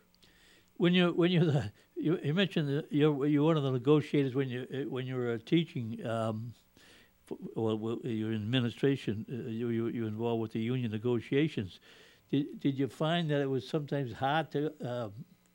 When 0.76 0.94
you 0.94 1.12
when 1.12 1.30
you're 1.30 1.44
the 1.44 1.72
you, 1.96 2.18
you 2.22 2.34
mentioned 2.34 2.68
that 2.68 2.86
you're 2.90 3.26
you're 3.26 3.44
one 3.44 3.56
of 3.56 3.62
the 3.62 3.70
negotiators 3.70 4.34
when 4.34 4.48
you 4.48 4.86
when 4.88 5.06
you 5.06 5.16
were 5.16 5.38
teaching. 5.38 6.04
Um, 6.06 6.54
well, 7.54 7.98
you're 8.04 8.32
in 8.32 8.42
administration. 8.42 9.24
Uh, 9.30 9.48
you 9.48 9.86
you 9.88 10.06
involved 10.06 10.42
with 10.42 10.52
the 10.52 10.60
union 10.60 10.90
negotiations. 10.90 11.80
Did 12.30 12.60
did 12.60 12.78
you 12.78 12.88
find 12.88 13.30
that 13.30 13.40
it 13.40 13.48
was 13.48 13.68
sometimes 13.68 14.12
hard 14.12 14.50
to 14.52 14.72
uh, 14.84 15.08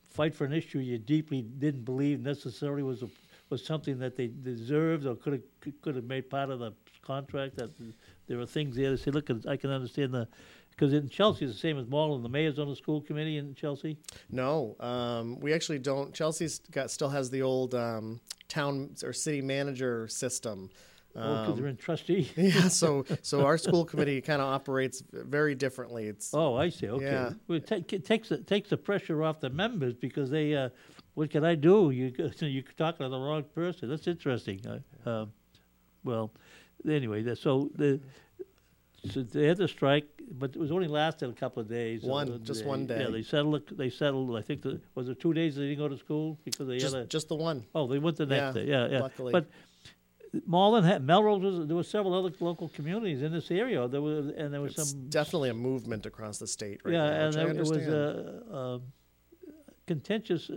fight 0.10 0.36
for 0.36 0.46
an 0.46 0.54
issue 0.54 0.80
you 0.80 0.98
deeply 0.98 1.42
didn't 1.42 1.84
believe 1.84 2.22
necessarily 2.22 2.84
was 2.84 3.04
a, 3.04 3.10
was 3.50 3.64
something 3.64 4.00
that 4.00 4.16
they 4.16 4.28
deserved 4.28 5.06
or 5.06 5.16
could 5.16 5.34
have 5.34 5.74
could 5.82 5.96
have 5.96 6.06
made 6.06 6.30
part 6.30 6.50
of 6.50 6.60
the 6.60 6.74
contract. 7.02 7.58
That 7.58 7.70
there 8.28 8.40
are 8.40 8.46
things 8.46 8.76
there 8.76 8.92
to 8.92 8.98
say, 8.98 9.12
look, 9.12 9.30
I 9.48 9.58
can 9.58 9.70
understand 9.70 10.14
the 10.14 10.28
because 10.72 10.94
in 10.94 11.10
Chelsea 11.10 11.46
it's 11.46 11.56
the 11.56 11.60
same 11.60 11.78
as 11.80 11.88
Malden. 11.88 12.22
The 12.22 12.30
mayor's 12.30 12.60
on 12.60 12.70
the 12.70 12.76
school 12.76 13.02
committee 13.02 13.38
in 13.38 13.56
Chelsea. 13.56 13.98
No, 14.30 14.76
um, 14.80 15.40
we 15.40 15.54
actually 15.54 15.80
don't. 15.80 16.14
Chelsea's 16.14 16.60
got 16.72 16.92
still 16.92 17.10
has 17.10 17.30
the 17.30 17.42
old 17.42 17.74
um, 17.74 18.20
town 18.48 18.96
or 19.04 19.14
city 19.14 19.42
manager 19.42 20.08
system. 20.08 20.70
Oh, 21.20 21.42
because 21.42 21.58
they're 21.60 21.68
in 21.68 21.78
trustee. 21.78 22.32
yeah, 22.38 22.68
so 22.68 23.06
so 23.22 23.46
our 23.46 23.58
school 23.58 23.86
committee 23.86 24.22
kind 24.22 24.42
of 24.42 24.48
operates 24.48 25.04
very 25.12 25.56
differently. 25.56 26.08
It's 26.08 26.34
oh, 26.34 26.56
I 26.56 26.70
see. 26.70 26.88
Okay, 26.90 27.06
Yeah. 27.06 27.32
well, 27.48 27.58
it, 27.58 27.68
take, 27.68 27.92
it 27.94 28.06
takes 28.06 28.30
the, 28.30 28.38
takes 28.38 28.70
the 28.70 28.78
pressure 28.78 29.24
off 29.24 29.40
the 29.40 29.50
members 29.50 29.94
because 29.96 30.30
they, 30.30 30.56
uh, 30.56 30.70
what 31.16 31.30
can 31.32 31.44
I 31.44 31.56
do? 31.56 31.92
You 31.92 32.14
you're 32.40 32.64
talking 32.78 33.06
to 33.06 33.10
the 33.10 33.20
wrong 33.20 33.44
person. 33.56 33.90
That's 33.90 34.08
interesting. 34.08 34.62
Uh, 35.06 35.10
um, 35.10 35.32
well, 36.04 36.32
anyway, 36.88 37.24
that- 37.24 37.38
so 37.40 37.70
the 37.76 38.00
so 39.12 39.22
they 39.24 39.46
had 39.46 39.58
the 39.58 39.68
strike, 39.68 40.06
but 40.32 40.50
it 40.56 40.58
was 40.60 40.72
only 40.72 40.88
lasted 40.88 41.30
a 41.30 41.34
couple 41.34 41.62
of 41.62 41.70
days. 41.70 42.04
One- 42.04 42.30
Uh, 42.32 42.38
just 42.40 42.62
they- 42.64 42.68
one 42.68 42.86
day. 42.88 43.02
Yeah, 43.04 43.10
they 43.10 43.22
settled. 43.22 43.62
They 43.78 43.90
settled. 43.90 44.36
I 44.36 44.42
think 44.42 44.62
the, 44.64 44.82
was 44.96 45.08
it 45.08 45.20
two 45.20 45.34
days 45.34 45.56
they 45.56 45.64
didn't 45.70 45.78
go 45.78 45.88
to 45.88 45.98
school 45.98 46.38
because 46.44 46.68
they 46.68 46.78
just 46.78 46.96
had 46.96 47.04
a. 47.04 47.08
just 47.08 47.30
the 47.30 47.36
one. 47.36 47.64
Oh, 47.74 47.88
they 47.88 48.00
went 48.00 48.18
the 48.18 48.26
next 48.26 48.56
Yeah, 48.56 48.62
day. 48.64 48.70
Yeah, 48.70 48.88
yeah. 48.90 49.00
luckily. 49.02 49.32
But 49.32 49.48
Malden 50.46 50.84
had 50.84 51.04
Melrose. 51.04 51.42
Was, 51.42 51.68
there 51.68 51.76
were 51.76 51.84
several 51.84 52.14
other 52.14 52.34
local 52.40 52.70
communities 52.70 53.22
in 53.22 53.32
this 53.32 53.50
area. 53.52 53.88
There 53.88 54.02
was, 54.02 54.28
and 54.28 54.54
there 54.54 54.62
was 54.62 54.78
It's 54.78 54.92
some 54.92 55.10
definitely 55.10 55.50
a 55.50 55.54
movement 55.54 56.06
across 56.06 56.38
the 56.38 56.48
state 56.48 56.82
right 56.84 56.94
yeah, 56.94 57.30
now, 57.30 57.42
and 57.48 57.58
it 57.58 57.60
was 57.60 57.72
a, 57.72 58.44
a 58.52 58.82
contentious 59.88 60.50
uh, 60.50 60.56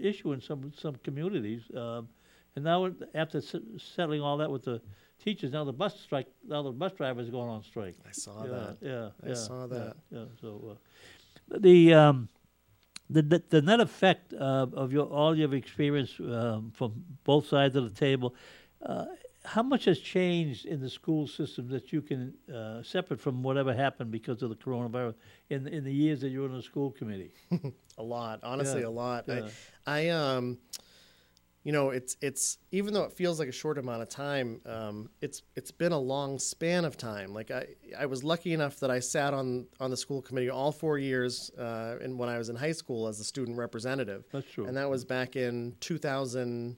issue 0.00 0.32
in 0.32 0.40
some 0.40 0.72
some 0.76 0.96
communities. 1.04 1.62
Um, 1.74 2.08
and 2.54 2.64
now, 2.64 2.90
after 3.14 3.40
settling 3.40 4.20
all 4.20 4.36
that 4.38 4.50
with 4.50 4.64
the 4.64 4.82
teachers, 5.22 5.52
now 5.52 5.64
the 5.64 5.72
bus 5.72 5.98
strike. 6.00 6.26
Now 6.46 6.62
the 6.62 6.72
bus 6.72 6.92
drivers 6.92 7.30
going 7.30 7.48
on 7.48 7.62
strike. 7.62 7.96
I 8.06 8.12
saw 8.12 8.44
yeah, 8.44 8.50
that. 8.50 8.76
Yeah, 8.80 9.08
I 9.24 9.28
yeah, 9.28 9.34
saw 9.34 9.66
that. 9.68 9.96
Yeah, 10.10 10.24
so 10.40 10.76
uh, 11.52 11.58
the 11.58 11.94
um, 11.94 12.28
the 13.08 13.22
the 13.22 13.42
the 13.48 13.62
net 13.62 13.80
effect 13.80 14.34
uh, 14.34 14.66
of 14.72 14.92
your 14.92 15.06
all 15.06 15.36
you've 15.36 15.54
experienced 15.54 16.20
um, 16.20 16.72
from 16.74 17.04
both 17.24 17.46
sides 17.46 17.76
of 17.76 17.84
the 17.84 17.98
table. 17.98 18.34
Uh, 18.84 19.06
how 19.44 19.62
much 19.62 19.86
has 19.86 19.98
changed 19.98 20.66
in 20.66 20.80
the 20.80 20.88
school 20.88 21.26
system 21.26 21.68
that 21.68 21.92
you 21.92 22.00
can 22.00 22.32
uh, 22.54 22.82
separate 22.82 23.20
from 23.20 23.42
whatever 23.42 23.74
happened 23.74 24.10
because 24.12 24.40
of 24.42 24.50
the 24.50 24.54
coronavirus 24.56 25.14
in 25.50 25.66
in 25.66 25.82
the 25.84 25.92
years 25.92 26.20
that 26.20 26.28
you 26.28 26.40
were 26.42 26.48
on 26.48 26.56
the 26.56 26.62
school 26.62 26.90
committee? 26.92 27.32
A 27.98 28.02
lot, 28.02 28.40
honestly, 28.42 28.80
Yeah, 28.80 28.86
a 28.86 28.88
lot. 28.88 29.24
yeah. 29.28 29.48
I, 29.86 30.06
I, 30.06 30.08
um, 30.08 30.58
you 31.64 31.70
know, 31.72 31.90
it's 31.90 32.16
it's 32.20 32.58
even 32.70 32.94
though 32.94 33.04
it 33.04 33.12
feels 33.12 33.38
like 33.38 33.48
a 33.48 33.52
short 33.52 33.78
amount 33.78 34.00
of 34.02 34.08
time, 34.08 34.60
um, 34.64 35.10
it's 35.20 35.42
it's 35.56 35.70
been 35.70 35.92
a 35.92 35.98
long 35.98 36.38
span 36.38 36.84
of 36.84 36.96
time. 36.96 37.34
Like 37.34 37.50
I, 37.50 37.66
I 37.98 38.06
was 38.06 38.24
lucky 38.24 38.52
enough 38.54 38.80
that 38.80 38.90
I 38.90 38.98
sat 39.00 39.34
on 39.34 39.66
on 39.78 39.90
the 39.90 39.96
school 39.96 40.22
committee 40.22 40.50
all 40.50 40.72
four 40.72 40.98
years, 40.98 41.50
uh, 41.58 41.98
and 42.02 42.18
when 42.18 42.28
I 42.28 42.38
was 42.38 42.48
in 42.48 42.56
high 42.56 42.72
school 42.72 43.06
as 43.06 43.20
a 43.20 43.24
student 43.24 43.58
representative. 43.58 44.24
That's 44.32 44.50
true. 44.50 44.66
And 44.66 44.76
that 44.76 44.88
was 44.88 45.04
back 45.04 45.36
in 45.36 45.76
2000, 45.80 46.76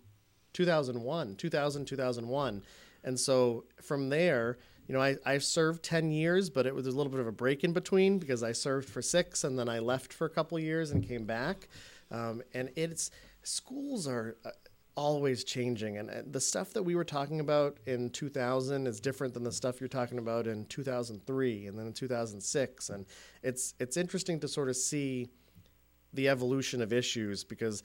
2001, 0.55 1.37
2000, 1.37 1.85
2001. 1.85 2.63
And 3.05 3.21
so 3.21 3.65
from 3.83 4.09
there, 4.09 4.57
you 4.89 4.95
know, 4.95 5.01
I, 5.01 5.17
I 5.25 5.39
served 5.39 5.83
10 5.83 6.11
years, 6.11 6.51
but 6.51 6.67
it 6.67 6.75
was 6.75 6.87
a 6.87 6.91
little 6.91 7.11
bit 7.11 7.21
of 7.21 7.27
a 7.27 7.33
break 7.33 7.65
in 7.65 7.73
between 7.73 8.19
because 8.19 8.43
I 8.43 8.53
served 8.53 8.89
for 8.89 9.03
six 9.03 9.45
and 9.45 9.59
then 9.59 9.69
I 9.69 9.79
left 9.79 10.13
for 10.13 10.27
a 10.27 10.31
couple 10.31 10.59
years 10.59 10.91
and 10.91 11.07
came 11.07 11.25
back. 11.25 11.69
Um, 12.11 12.43
and 12.53 12.71
it's 12.77 13.11
schools 13.43 14.07
are 14.07 14.37
uh, 14.45 14.51
always 14.95 15.43
changing. 15.45 15.99
And 15.99 16.11
uh, 16.11 16.23
the 16.31 16.41
stuff 16.41 16.73
that 16.75 16.83
we 16.83 16.95
were 16.95 17.05
talking 17.05 17.41
about 17.41 17.79
in 17.87 18.11
2000 18.11 18.87
is 18.87 19.01
different 19.01 19.35
than 19.35 19.43
the 19.43 19.53
stuff 19.53 19.81
you're 19.81 19.89
talking 19.89 20.19
about 20.19 20.47
in 20.47 20.67
2003 20.67 21.67
and 21.67 21.79
then 21.79 21.87
in 21.87 21.93
2006. 21.93 22.91
And 22.91 23.07
it's, 23.43 23.75
it's 23.81 23.97
interesting 23.97 24.39
to 24.41 24.49
sort 24.49 24.69
of 24.69 24.77
see 24.77 25.29
the 26.13 26.29
evolution 26.29 26.81
of 26.81 26.93
issues 26.93 27.43
because 27.43 27.83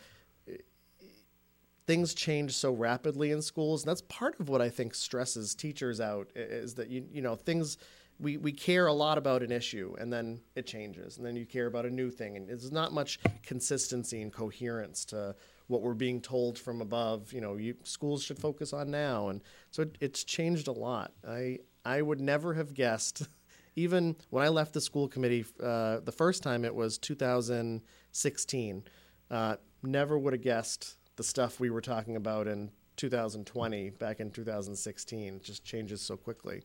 things 1.89 2.13
change 2.13 2.55
so 2.55 2.71
rapidly 2.71 3.31
in 3.31 3.41
schools 3.41 3.81
and 3.81 3.89
that's 3.89 4.03
part 4.03 4.39
of 4.39 4.47
what 4.47 4.61
i 4.61 4.69
think 4.69 4.93
stresses 4.93 5.55
teachers 5.55 5.99
out 5.99 6.29
is 6.35 6.75
that 6.75 6.87
you 6.87 7.03
you 7.11 7.19
know 7.19 7.33
things 7.33 7.79
we, 8.19 8.37
we 8.37 8.51
care 8.51 8.85
a 8.85 8.93
lot 8.93 9.17
about 9.17 9.41
an 9.41 9.51
issue 9.51 9.95
and 9.97 10.13
then 10.13 10.39
it 10.55 10.67
changes 10.67 11.17
and 11.17 11.25
then 11.25 11.35
you 11.35 11.47
care 11.47 11.65
about 11.65 11.87
a 11.87 11.89
new 11.89 12.11
thing 12.11 12.37
and 12.37 12.47
there's 12.47 12.71
not 12.71 12.93
much 12.93 13.17
consistency 13.41 14.21
and 14.21 14.31
coherence 14.31 15.03
to 15.03 15.33
what 15.65 15.81
we're 15.81 15.95
being 15.95 16.21
told 16.21 16.59
from 16.59 16.79
above 16.79 17.33
you 17.33 17.41
know 17.41 17.55
you, 17.55 17.73
schools 17.81 18.21
should 18.21 18.37
focus 18.37 18.71
on 18.71 18.91
now 18.91 19.29
and 19.29 19.41
so 19.71 19.81
it, 19.81 19.97
it's 19.99 20.23
changed 20.23 20.67
a 20.67 20.71
lot. 20.71 21.13
I 21.27 21.57
i 21.85 22.03
would 22.03 22.21
never 22.21 22.53
have 22.53 22.75
guessed 22.75 23.27
even 23.75 24.15
when 24.29 24.45
i 24.45 24.49
left 24.49 24.73
the 24.73 24.81
school 24.81 25.07
committee 25.07 25.43
uh, 25.59 26.01
the 26.01 26.11
first 26.11 26.43
time 26.43 26.65
it 26.65 26.75
was 26.75 26.99
2016 26.99 28.83
uh, 29.31 29.55
never 29.81 30.19
would 30.19 30.33
have 30.33 30.43
guessed 30.43 30.98
the 31.19 31.23
stuff 31.25 31.59
we 31.59 31.69
were 31.69 31.81
talking 31.81 32.15
about 32.15 32.47
in 32.47 32.71
2020 32.95 33.89
back 33.89 34.21
in 34.21 34.31
2016 34.31 35.35
it 35.35 35.43
just 35.43 35.65
changes 35.65 36.01
so 36.01 36.15
quickly 36.15 36.63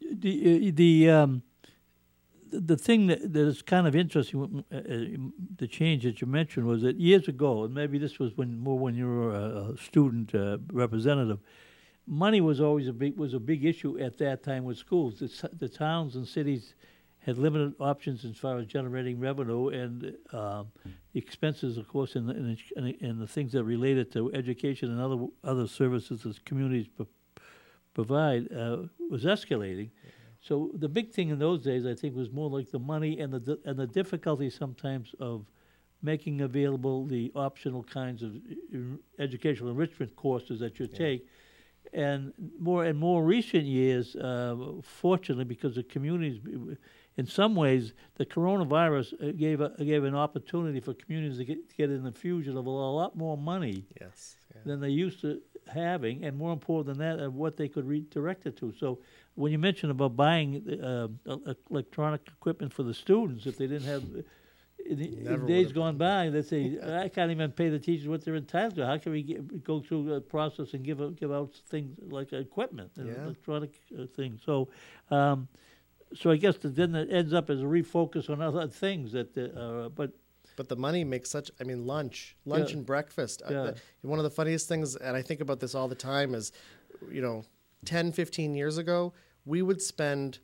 the 0.00 0.68
uh, 0.68 0.72
the 0.74 1.10
um, 1.10 1.42
the 2.50 2.76
thing 2.76 3.08
that, 3.08 3.32
that 3.32 3.46
is 3.46 3.62
kind 3.62 3.86
of 3.86 3.96
interesting, 3.96 4.64
uh, 4.72 4.76
uh, 4.76 4.80
the 5.56 5.66
change 5.66 6.04
that 6.04 6.20
you 6.20 6.26
mentioned 6.26 6.66
was 6.66 6.82
that 6.82 6.96
years 6.96 7.28
ago, 7.28 7.64
and 7.64 7.74
maybe 7.74 7.98
this 7.98 8.18
was 8.18 8.36
when 8.36 8.58
more 8.58 8.78
when 8.78 8.94
you 8.94 9.06
were 9.06 9.34
a, 9.34 9.72
a 9.72 9.76
student 9.78 10.34
uh, 10.34 10.58
representative, 10.72 11.40
money 12.06 12.40
was 12.40 12.60
always 12.60 12.88
a 12.88 12.92
big 12.92 13.16
was 13.16 13.34
a 13.34 13.40
big 13.40 13.64
issue 13.64 13.98
at 13.98 14.16
that 14.18 14.42
time 14.42 14.64
with 14.64 14.78
schools. 14.78 15.18
The, 15.18 15.50
the 15.58 15.68
towns 15.68 16.16
and 16.16 16.26
cities 16.26 16.74
had 17.26 17.38
limited 17.38 17.74
options 17.80 18.24
as 18.24 18.36
far 18.36 18.56
as 18.56 18.66
generating 18.66 19.18
revenue, 19.18 19.68
and 19.70 20.16
um, 20.32 20.68
the 21.12 21.18
expenses, 21.18 21.76
of 21.76 21.88
course, 21.88 22.14
and 22.14 22.28
the, 22.28 22.34
and, 22.76 22.86
the, 22.86 22.96
and 23.00 23.20
the 23.20 23.26
things 23.26 23.50
that 23.52 23.64
related 23.64 24.12
to 24.12 24.32
education 24.32 24.92
and 24.92 25.00
other 25.00 25.26
other 25.42 25.66
services 25.66 26.22
that 26.22 26.44
communities 26.44 26.86
pro- 26.86 27.08
provide 27.94 28.50
uh, 28.52 28.78
was 29.10 29.24
escalating. 29.24 29.90
So 30.40 30.70
the 30.74 30.88
big 30.88 31.10
thing 31.10 31.30
in 31.30 31.40
those 31.40 31.60
days, 31.62 31.84
I 31.84 31.94
think, 31.94 32.14
was 32.14 32.30
more 32.30 32.48
like 32.48 32.70
the 32.70 32.78
money 32.78 33.18
and 33.18 33.32
the 33.32 33.58
and 33.64 33.76
the 33.76 33.88
difficulty 33.88 34.48
sometimes 34.48 35.12
of 35.18 35.46
making 36.02 36.42
available 36.42 37.06
the 37.06 37.32
optional 37.34 37.82
kinds 37.82 38.22
of 38.22 38.36
uh, 38.36 38.78
educational 39.18 39.70
enrichment 39.70 40.14
courses 40.14 40.60
that 40.60 40.78
you 40.78 40.86
take. 40.86 41.26
And 41.92 42.32
more 42.60 42.84
and 42.84 42.98
more 42.98 43.24
recent 43.24 43.64
years, 43.64 44.14
uh, 44.16 44.56
fortunately, 44.82 45.44
because 45.44 45.76
the 45.76 45.84
communities, 45.84 46.40
in 47.16 47.26
some 47.26 47.54
ways, 47.54 47.92
the 48.16 48.26
coronavirus 48.26 49.14
uh, 49.14 49.32
gave 49.32 49.60
a, 49.60 49.70
gave 49.78 50.04
an 50.04 50.14
opportunity 50.14 50.80
for 50.80 50.92
communities 50.94 51.38
to 51.38 51.44
get, 51.44 51.68
to 51.70 51.76
get 51.76 51.88
an 51.90 52.06
infusion 52.06 52.56
of 52.56 52.66
a 52.66 52.70
lot 52.70 53.16
more 53.16 53.36
money 53.38 53.84
Yes. 54.00 54.36
Yeah. 54.54 54.60
than 54.66 54.80
they 54.80 54.90
used 54.90 55.20
to 55.22 55.40
having, 55.72 56.24
and 56.24 56.36
more 56.36 56.52
important 56.52 56.98
than 56.98 56.98
that, 57.18 57.22
of 57.24 57.34
what 57.34 57.56
they 57.56 57.68
could 57.68 57.86
redirect 57.86 58.46
it 58.46 58.56
to. 58.58 58.72
So 58.78 58.98
when 59.34 59.50
you 59.50 59.58
mentioned 59.58 59.90
about 59.90 60.14
buying 60.14 60.62
uh, 60.80 61.08
electronic 61.70 62.28
equipment 62.28 62.72
for 62.72 62.82
the 62.82 62.94
students, 62.94 63.46
if 63.46 63.56
they 63.58 63.66
didn't 63.66 63.88
have, 63.88 64.04
in, 64.84 64.98
the, 64.98 65.34
in 65.34 65.46
days 65.46 65.72
gone 65.72 65.96
by, 65.96 66.28
they 66.30 66.42
say, 66.42 66.78
I 67.04 67.08
can't 67.08 67.30
even 67.30 67.50
pay 67.50 67.68
the 67.70 67.78
teachers 67.78 68.06
what 68.06 68.24
they're 68.24 68.36
entitled 68.36 68.76
to. 68.76 68.86
How 68.86 68.98
can 68.98 69.10
we 69.12 69.22
get, 69.22 69.64
go 69.64 69.80
through 69.80 70.12
a 70.14 70.20
process 70.20 70.74
and 70.74 70.84
give 70.84 71.00
out, 71.00 71.16
give 71.16 71.32
out 71.32 71.54
things 71.68 71.98
like 72.10 72.32
equipment, 72.32 72.90
Yeah. 72.96 73.24
electronic 73.24 73.80
uh, 73.98 74.04
things? 74.14 74.42
So. 74.44 74.68
Um, 75.10 75.48
so 76.14 76.30
I 76.30 76.36
guess 76.36 76.56
then 76.62 76.94
it 76.94 77.08
ends 77.12 77.32
up 77.34 77.50
as 77.50 77.60
a 77.60 77.64
refocus 77.64 78.30
on 78.30 78.40
other 78.40 78.66
things 78.68 79.12
that, 79.12 79.36
uh, 79.36 79.88
but 79.90 80.12
But 80.56 80.68
the 80.70 80.76
money 80.76 81.04
makes 81.04 81.28
such. 81.30 81.50
I 81.60 81.64
mean, 81.64 81.86
lunch, 81.86 82.34
lunch 82.46 82.70
Yeah. 82.70 82.76
and 82.78 82.86
breakfast. 82.86 83.42
Uh, 83.42 83.52
Yeah. 83.52 83.62
the- 84.02 84.08
one 84.08 84.18
of 84.18 84.22
the 84.22 84.30
funniest 84.30 84.68
things, 84.68 84.96
and 84.96 85.14
I 85.14 85.20
think 85.20 85.40
about 85.42 85.60
this 85.60 85.74
all 85.74 85.86
the 85.88 85.94
time, 85.94 86.34
is, 86.34 86.50
you 87.10 87.20
know, 87.20 87.44
10, 87.84 88.10
15 88.12 88.54
years 88.54 88.78
ago, 88.78 89.12
we 89.44 89.60
would 89.60 89.82
spend 89.82 90.38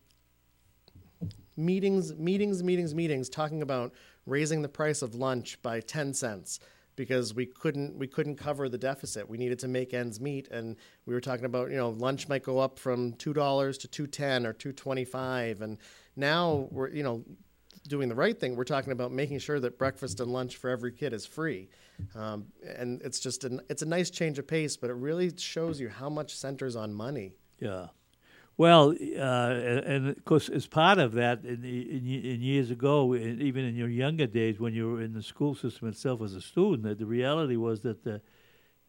meetings, 1.56 2.14
meetings, 2.14 2.62
meetings, 2.62 2.94
meetings 2.94 3.28
talking 3.28 3.62
about 3.62 3.92
raising 4.26 4.62
the 4.62 4.68
price 4.68 5.02
of 5.02 5.14
lunch 5.14 5.60
by 5.62 5.80
10 5.80 6.14
cents 6.14 6.58
because 6.96 7.34
we 7.34 7.46
couldn't 7.46 7.96
we 7.96 8.06
couldn't 8.06 8.36
cover 8.36 8.68
the 8.68 8.78
deficit. 8.78 9.28
We 9.28 9.38
needed 9.38 9.58
to 9.60 9.68
make 9.68 9.94
ends 9.94 10.20
meet 10.20 10.48
and 10.48 10.76
we 11.06 11.14
were 11.14 11.20
talking 11.20 11.44
about, 11.44 11.70
you 11.70 11.76
know, 11.76 11.90
lunch 11.90 12.28
might 12.28 12.42
go 12.42 12.58
up 12.58 12.78
from 12.78 13.12
$2 13.14 13.78
to 13.80 13.88
210 13.88 14.46
or 14.46 14.52
225 14.52 15.62
and 15.62 15.78
now 16.16 16.68
we're, 16.70 16.90
you 16.90 17.02
know, 17.02 17.24
doing 17.88 18.08
the 18.08 18.14
right 18.14 18.38
thing. 18.38 18.56
We're 18.56 18.64
talking 18.64 18.92
about 18.92 19.12
making 19.12 19.38
sure 19.38 19.58
that 19.60 19.78
breakfast 19.78 20.20
and 20.20 20.32
lunch 20.32 20.56
for 20.56 20.70
every 20.70 20.92
kid 20.92 21.12
is 21.12 21.26
free, 21.26 21.68
um, 22.14 22.46
and 22.76 23.00
it's 23.02 23.20
just 23.20 23.44
an, 23.44 23.60
it's 23.68 23.82
a 23.82 23.86
nice 23.86 24.10
change 24.10 24.38
of 24.38 24.46
pace, 24.46 24.76
but 24.76 24.90
it 24.90 24.94
really 24.94 25.32
shows 25.36 25.80
you 25.80 25.88
how 25.88 26.08
much 26.08 26.36
centers 26.36 26.76
on 26.76 26.92
money. 26.92 27.34
Yeah. 27.58 27.88
Well, 28.56 28.90
uh, 28.90 29.22
and, 29.22 30.08
of 30.08 30.24
course, 30.24 30.48
as 30.48 30.66
part 30.66 30.98
of 30.98 31.12
that, 31.14 31.44
in, 31.44 31.64
in, 31.64 32.06
in 32.06 32.40
years 32.42 32.70
ago, 32.70 33.14
even 33.14 33.64
in 33.64 33.74
your 33.74 33.88
younger 33.88 34.26
days, 34.26 34.60
when 34.60 34.74
you 34.74 34.92
were 34.92 35.02
in 35.02 35.14
the 35.14 35.22
school 35.22 35.54
system 35.54 35.88
itself 35.88 36.20
as 36.22 36.34
a 36.34 36.40
student, 36.40 36.82
that 36.82 36.98
the 36.98 37.06
reality 37.06 37.56
was 37.56 37.80
that 37.80 38.04
the, 38.04 38.20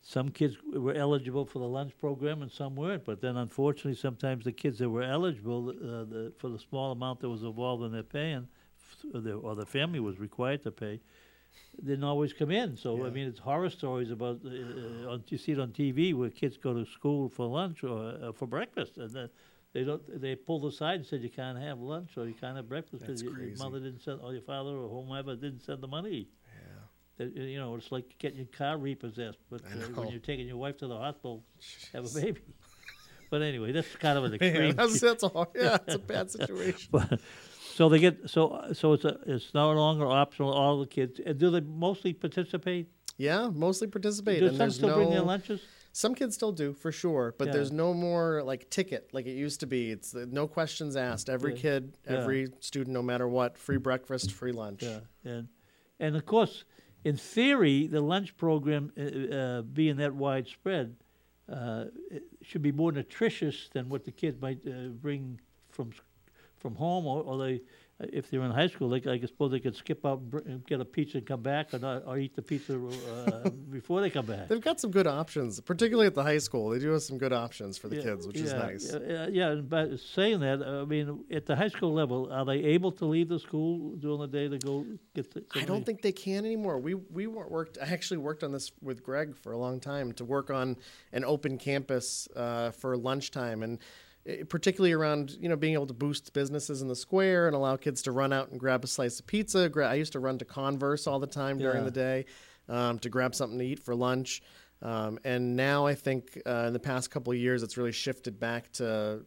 some 0.01 0.29
kids 0.29 0.57
were 0.73 0.93
eligible 0.93 1.45
for 1.45 1.59
the 1.59 1.67
lunch 1.67 1.97
program 1.97 2.41
and 2.41 2.51
some 2.51 2.75
weren't. 2.75 3.05
But 3.05 3.21
then, 3.21 3.37
unfortunately, 3.37 3.95
sometimes 3.95 4.43
the 4.43 4.51
kids 4.51 4.79
that 4.79 4.89
were 4.89 5.01
eligible 5.01 5.69
uh, 5.69 6.03
the, 6.03 6.33
for 6.37 6.49
the 6.49 6.59
small 6.59 6.91
amount 6.91 7.21
that 7.21 7.29
was 7.29 7.43
involved 7.43 7.83
in 7.83 7.93
their 7.93 8.03
paying, 8.03 8.47
or 9.13 9.21
the, 9.21 9.33
or 9.33 9.55
the 9.55 9.65
family 9.65 10.01
was 10.01 10.19
required 10.19 10.61
to 10.63 10.71
pay, 10.71 10.99
didn't 11.83 12.03
always 12.03 12.33
come 12.33 12.51
in. 12.51 12.75
So 12.75 13.05
I 13.05 13.09
mean, 13.09 13.27
it's 13.27 13.39
horror 13.39 13.69
stories 13.69 14.11
about 14.11 14.41
uh, 14.45 14.49
uh, 14.49 15.13
on, 15.13 15.23
you 15.27 15.37
see 15.37 15.53
it 15.53 15.59
on 15.59 15.69
TV 15.69 16.13
where 16.13 16.29
kids 16.29 16.57
go 16.57 16.73
to 16.73 16.85
school 16.85 17.29
for 17.29 17.47
lunch 17.47 17.83
or 17.83 18.17
uh, 18.21 18.31
for 18.33 18.45
breakfast, 18.45 18.97
and 18.97 19.09
then 19.09 19.29
they 19.73 19.83
don't. 19.83 20.21
They 20.21 20.35
pulled 20.35 20.65
aside 20.65 20.95
and 20.95 21.05
said 21.05 21.21
you 21.21 21.29
can't 21.29 21.57
have 21.57 21.79
lunch 21.79 22.11
or 22.17 22.27
you 22.27 22.35
can't 22.35 22.55
have 22.55 22.69
breakfast 22.69 23.05
because 23.05 23.23
your, 23.23 23.37
your 23.39 23.57
mother 23.57 23.79
didn't 23.79 24.01
send 24.01 24.19
or 24.21 24.33
your 24.33 24.41
father 24.43 24.69
or 24.69 24.87
whomever 24.87 25.35
didn't 25.35 25.61
send 25.61 25.81
the 25.81 25.87
money. 25.87 26.29
Yeah. 26.45 27.25
That, 27.25 27.35
you 27.35 27.57
know, 27.57 27.75
it's 27.75 27.91
like 27.91 28.15
getting 28.19 28.37
your 28.37 28.47
car 28.47 28.77
repossessed, 28.77 29.39
but 29.49 29.61
uh, 29.61 29.99
when 29.99 30.09
you're 30.09 30.19
taking 30.19 30.47
your 30.47 30.57
wife 30.57 30.77
to 30.77 30.87
the 30.87 30.97
hospital, 30.97 31.43
have 31.93 32.05
a 32.05 32.21
baby. 32.21 32.41
But 33.29 33.41
anyway, 33.41 33.71
that's 33.71 33.95
kind 33.95 34.15
of 34.15 34.25
an 34.25 34.31
Man, 34.39 34.47
extreme. 34.47 34.75
that's, 34.75 34.99
that's 35.01 35.23
all. 35.23 35.51
Yeah, 35.55 35.79
it's 35.87 35.95
a 35.95 35.97
bad 36.13 36.29
situation. 36.29 36.89
But 36.91 37.19
so 37.73 37.89
they 37.89 37.97
get 37.97 38.29
so 38.29 38.69
so 38.73 38.93
it's 38.93 39.05
a 39.05 39.17
it's 39.25 39.55
no 39.55 39.71
longer 39.71 40.05
optional. 40.05 40.51
All 40.53 40.79
the 40.79 40.85
kids 40.85 41.19
do 41.37 41.49
they 41.49 41.61
mostly 41.61 42.13
participate? 42.13 42.89
Yeah, 43.17 43.49
mostly 43.51 43.87
participate. 43.87 44.39
Do 44.39 44.49
and 44.49 44.57
some 44.57 44.69
still 44.69 44.89
no, 44.89 44.95
bring 44.97 45.09
their 45.09 45.21
lunches? 45.21 45.61
Some 45.95 46.15
kids 46.15 46.33
still 46.33 46.51
do 46.51 46.73
for 46.73 46.91
sure, 46.91 47.35
but 47.37 47.47
Yeah. 47.47 47.53
there's 47.53 47.71
no 47.71 47.93
more 47.93 48.41
like 48.43 48.67
ticket 48.71 49.13
like 49.13 49.27
it 49.27 49.35
used 49.35 49.59
to 49.59 49.67
be. 49.67 49.91
It's 49.91 50.11
the, 50.11 50.25
no 50.25 50.47
questions 50.47 50.95
asked. 50.95 51.29
Every 51.29 51.53
kid, 51.53 51.95
every 52.07 52.47
student, 52.59 52.93
no 52.95 53.03
matter 53.03 53.27
what, 53.27 53.57
free 53.59 53.77
breakfast, 53.77 54.31
free 54.31 54.51
lunch. 54.51 54.81
Yeah, 54.81 55.01
and 55.23 55.47
and 55.99 56.15
of 56.15 56.25
course, 56.25 56.65
in 57.03 57.15
theory, 57.15 57.85
the 57.85 58.01
lunch 58.01 58.35
program 58.37 58.91
uh, 58.97 59.01
uh, 59.35 59.61
being 59.61 59.97
that 59.97 60.15
widespread 60.15 60.95
uh, 61.47 61.85
should 62.41 62.63
be 62.63 62.71
more 62.71 62.91
nutritious 62.91 63.69
than 63.71 63.87
what 63.87 64.03
the 64.03 64.11
kids 64.11 64.41
might 64.41 64.65
uh, 64.67 64.89
bring 64.99 65.39
from 65.69 65.91
from 66.57 66.75
home, 66.75 67.05
or, 67.05 67.21
or 67.21 67.37
they. 67.37 67.61
If 68.11 68.29
they're 68.29 68.41
in 68.41 68.51
high 68.51 68.67
school, 68.67 68.89
they, 68.89 69.01
I 69.09 69.19
suppose 69.25 69.51
they 69.51 69.59
could 69.59 69.75
skip 69.75 70.05
out 70.05 70.21
and 70.45 70.65
get 70.65 70.81
a 70.81 70.85
pizza 70.85 71.17
and 71.19 71.27
come 71.27 71.41
back, 71.41 71.73
or 71.73 71.79
not, 71.79 72.03
or 72.05 72.17
eat 72.17 72.35
the 72.35 72.41
pizza 72.41 72.75
uh, 72.75 73.49
before 73.71 74.01
they 74.01 74.09
come 74.09 74.25
back. 74.25 74.47
They've 74.47 74.61
got 74.61 74.79
some 74.79 74.91
good 74.91 75.07
options, 75.07 75.59
particularly 75.61 76.07
at 76.07 76.15
the 76.15 76.23
high 76.23 76.37
school. 76.39 76.69
They 76.69 76.79
do 76.79 76.89
have 76.91 77.03
some 77.03 77.17
good 77.17 77.33
options 77.33 77.77
for 77.77 77.87
the 77.87 77.97
Yeah, 77.97 78.01
kids, 78.03 78.27
which 78.27 78.37
is 78.37 78.53
nice. 78.53 78.93
Yeah, 79.07 79.27
yeah, 79.27 79.55
but 79.55 79.99
saying 79.99 80.39
that, 80.41 80.61
I 80.61 80.85
mean, 80.85 81.23
at 81.31 81.45
the 81.45 81.55
high 81.55 81.69
school 81.69 81.93
level, 81.93 82.31
are 82.31 82.45
they 82.45 82.63
able 82.63 82.91
to 82.93 83.05
leave 83.05 83.29
the 83.29 83.39
school 83.39 83.95
during 83.97 84.19
the 84.19 84.27
day 84.27 84.47
to 84.47 84.57
go 84.57 84.85
get 85.13 85.33
the? 85.33 85.43
I 85.55 85.65
don't 85.65 85.85
think 85.85 86.01
they 86.01 86.11
can 86.11 86.45
anymore. 86.45 86.79
We 86.79 86.95
we 86.95 87.27
worked. 87.27 87.77
I 87.81 87.85
actually 87.85 88.17
worked 88.17 88.43
on 88.43 88.51
this 88.51 88.71
with 88.81 89.03
Greg 89.03 89.35
for 89.35 89.51
a 89.51 89.57
long 89.57 89.79
time 89.79 90.11
to 90.13 90.25
work 90.25 90.49
on 90.49 90.77
an 91.11 91.23
open 91.25 91.57
campus 91.57 92.27
uh, 92.35 92.71
for 92.71 92.97
lunchtime, 92.97 93.63
and 93.63 93.79
particularly 94.49 94.93
around 94.93 95.31
you 95.39 95.49
know 95.49 95.55
being 95.55 95.73
able 95.73 95.87
to 95.87 95.93
boost 95.93 96.33
businesses 96.33 96.81
in 96.81 96.87
the 96.87 96.95
square 96.95 97.47
and 97.47 97.55
allow 97.55 97.75
kids 97.75 98.01
to 98.03 98.11
run 98.11 98.31
out 98.31 98.49
and 98.51 98.59
grab 98.59 98.83
a 98.83 98.87
slice 98.87 99.19
of 99.19 99.27
pizza. 99.27 99.69
I 99.85 99.95
used 99.95 100.13
to 100.13 100.19
run 100.19 100.37
to 100.37 100.45
Converse 100.45 101.07
all 101.07 101.19
the 101.19 101.27
time 101.27 101.57
during 101.57 101.79
Yeah. 101.79 101.85
the 101.85 101.91
day 101.91 102.25
um, 102.69 102.99
to 102.99 103.09
grab 103.09 103.35
something 103.35 103.59
to 103.59 103.65
eat 103.65 103.79
for 103.79 103.95
lunch. 103.95 104.41
Um, 104.81 105.17
and 105.23 105.55
now 105.55 105.85
I 105.85 105.95
think 105.95 106.41
uh, 106.45 106.65
in 106.67 106.73
the 106.73 106.79
past 106.79 107.09
couple 107.09 107.31
of 107.31 107.39
years, 107.39 107.63
it's 107.63 107.77
really 107.77 107.91
shifted 107.93 108.39
back 108.39 108.71
to 108.73 109.25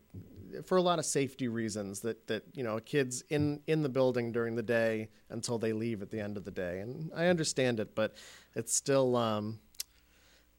for 0.64 0.76
a 0.76 0.82
lot 0.82 0.98
of 0.98 1.04
safety 1.04 1.48
reasons 1.48 2.00
that 2.00 2.26
that 2.28 2.44
you 2.54 2.62
know 2.62 2.78
kids 2.80 3.22
in 3.28 3.60
in 3.66 3.82
the 3.82 3.88
building 3.88 4.32
during 4.32 4.54
the 4.54 4.62
day 4.62 5.08
until 5.28 5.58
they 5.58 5.72
leave 5.72 6.00
at 6.02 6.10
the 6.10 6.20
end 6.20 6.36
of 6.36 6.44
the 6.44 6.50
day 6.52 6.78
and 6.80 7.10
i 7.16 7.26
understand 7.26 7.80
it 7.80 7.94
but 7.94 8.14
it's 8.54 8.72
still 8.72 9.16
um 9.16 9.58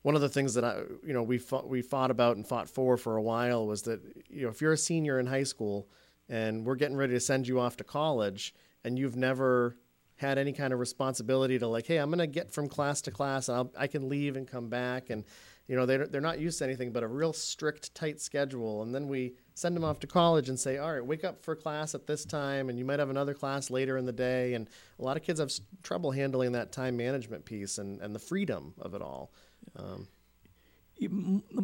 one 0.07 0.15
of 0.15 0.21
the 0.21 0.29
things 0.29 0.53
that 0.53 0.63
I, 0.63 0.83
you 1.05 1.11
know, 1.11 1.21
we 1.21 1.37
fought, 1.37 1.67
we 1.67 1.81
fought 1.81 2.11
about 2.11 2.37
and 2.37 2.47
fought 2.47 2.69
for 2.69 2.95
for 2.95 3.17
a 3.17 3.21
while 3.21 3.67
was 3.67 3.81
that, 3.81 3.99
you 4.29 4.43
know, 4.43 4.47
if 4.47 4.61
you're 4.61 4.71
a 4.71 4.77
senior 4.77 5.19
in 5.19 5.27
high 5.27 5.43
school 5.43 5.89
and 6.29 6.65
we're 6.65 6.77
getting 6.77 6.95
ready 6.95 7.11
to 7.11 7.19
send 7.19 7.45
you 7.45 7.59
off 7.59 7.75
to 7.75 7.83
college 7.83 8.55
and 8.85 8.97
you've 8.97 9.17
never 9.17 9.75
had 10.15 10.37
any 10.37 10.53
kind 10.53 10.71
of 10.71 10.79
responsibility 10.79 11.59
to 11.59 11.67
like, 11.67 11.87
hey, 11.87 11.97
I'm 11.97 12.09
going 12.09 12.19
to 12.19 12.25
get 12.25 12.53
from 12.53 12.69
class 12.69 13.01
to 13.01 13.11
class 13.11 13.49
and 13.49 13.57
I'll, 13.57 13.73
I 13.77 13.87
can 13.87 14.07
leave 14.07 14.37
and 14.37 14.47
come 14.47 14.69
back 14.69 15.09
and, 15.09 15.25
you 15.67 15.75
know, 15.75 15.85
they're, 15.85 16.07
they're 16.07 16.21
not 16.21 16.39
used 16.39 16.59
to 16.59 16.63
anything 16.63 16.93
but 16.93 17.03
a 17.03 17.07
real 17.07 17.33
strict, 17.33 17.93
tight 17.93 18.21
schedule. 18.21 18.83
And 18.83 18.95
then 18.95 19.09
we 19.09 19.33
send 19.55 19.75
them 19.75 19.83
off 19.83 19.99
to 19.99 20.07
college 20.07 20.47
and 20.47 20.57
say, 20.57 20.77
all 20.77 20.93
right, 20.93 21.05
wake 21.05 21.25
up 21.25 21.43
for 21.43 21.53
class 21.53 21.93
at 21.95 22.07
this 22.07 22.23
time, 22.23 22.69
and 22.69 22.79
you 22.79 22.85
might 22.85 22.99
have 22.99 23.09
another 23.09 23.33
class 23.33 23.69
later 23.69 23.97
in 23.97 24.05
the 24.05 24.13
day. 24.13 24.53
And 24.53 24.69
a 24.99 25.03
lot 25.03 25.17
of 25.17 25.23
kids 25.23 25.41
have 25.41 25.51
trouble 25.83 26.11
handling 26.11 26.53
that 26.53 26.71
time 26.71 26.95
management 26.95 27.43
piece 27.43 27.77
and, 27.77 27.99
and 27.99 28.15
the 28.15 28.19
freedom 28.19 28.73
of 28.79 28.93
it 28.93 29.01
all. 29.01 29.33
Um, 29.75 30.07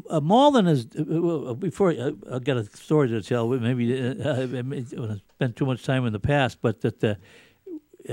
Uh, 0.10 0.22
Malden 0.22 0.68
is 0.68 0.86
uh, 0.96 1.04
well, 1.08 1.56
before 1.56 1.90
I, 1.92 2.12
I 2.32 2.40
got 2.40 2.58
a 2.58 2.66
story 2.66 3.08
to 3.10 3.22
tell. 3.22 3.48
Maybe 3.48 3.86
uh, 4.00 4.44
I 4.44 5.22
spent 5.36 5.56
too 5.56 5.66
much 5.66 5.84
time 5.84 6.06
in 6.06 6.14
the 6.14 6.20
past, 6.20 6.60
but 6.62 6.82
that 6.82 7.04
uh, 7.04 7.16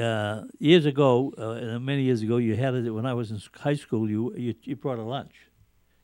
uh, 0.01 0.45
years 0.59 0.87
ago, 0.87 1.35
uh, 1.37 1.79
many 1.79 2.03
years 2.05 2.23
ago, 2.23 2.39
you 2.39 2.57
had 2.57 2.75
it 2.75 2.91
when 2.91 3.05
I 3.05 3.13
was 3.13 3.31
in 3.31 3.41
high 3.57 3.75
school. 3.75 4.09
You 4.09 4.35
you, 4.35 4.55
you 4.63 4.77
brought 4.77 4.99
a 4.99 5.03
lunch, 5.03 5.35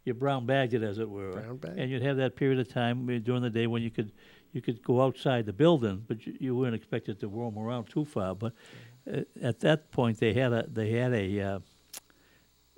you 0.04 0.12
brown 0.12 0.44
bagged 0.44 0.74
it 0.74 0.82
as 0.82 0.98
it 0.98 1.08
were, 1.08 1.32
and 1.78 1.90
you'd 1.90 2.02
have 2.02 2.18
that 2.18 2.36
period 2.36 2.58
of 2.60 2.68
time 2.68 3.08
uh, 3.08 3.18
during 3.18 3.42
the 3.42 3.50
day 3.50 3.66
when 3.66 3.82
you 3.82 3.90
could 3.90 4.12
you 4.52 4.60
could 4.60 4.82
go 4.82 5.00
outside 5.00 5.46
the 5.46 5.52
building, 5.52 6.04
but 6.08 6.26
you, 6.26 6.36
you 6.40 6.54
weren't 6.56 6.74
expected 6.74 7.18
to 7.20 7.28
roam 7.28 7.56
around 7.58 7.84
too 7.88 8.04
far. 8.04 8.34
But 8.34 8.52
uh, 9.10 9.20
at 9.42 9.60
that 9.60 9.90
point, 9.92 10.18
they 10.18 10.34
had 10.34 10.52
a 10.52 10.66
they 10.68 10.90
had 10.90 11.12
a 11.14 11.40
uh, 11.40 11.58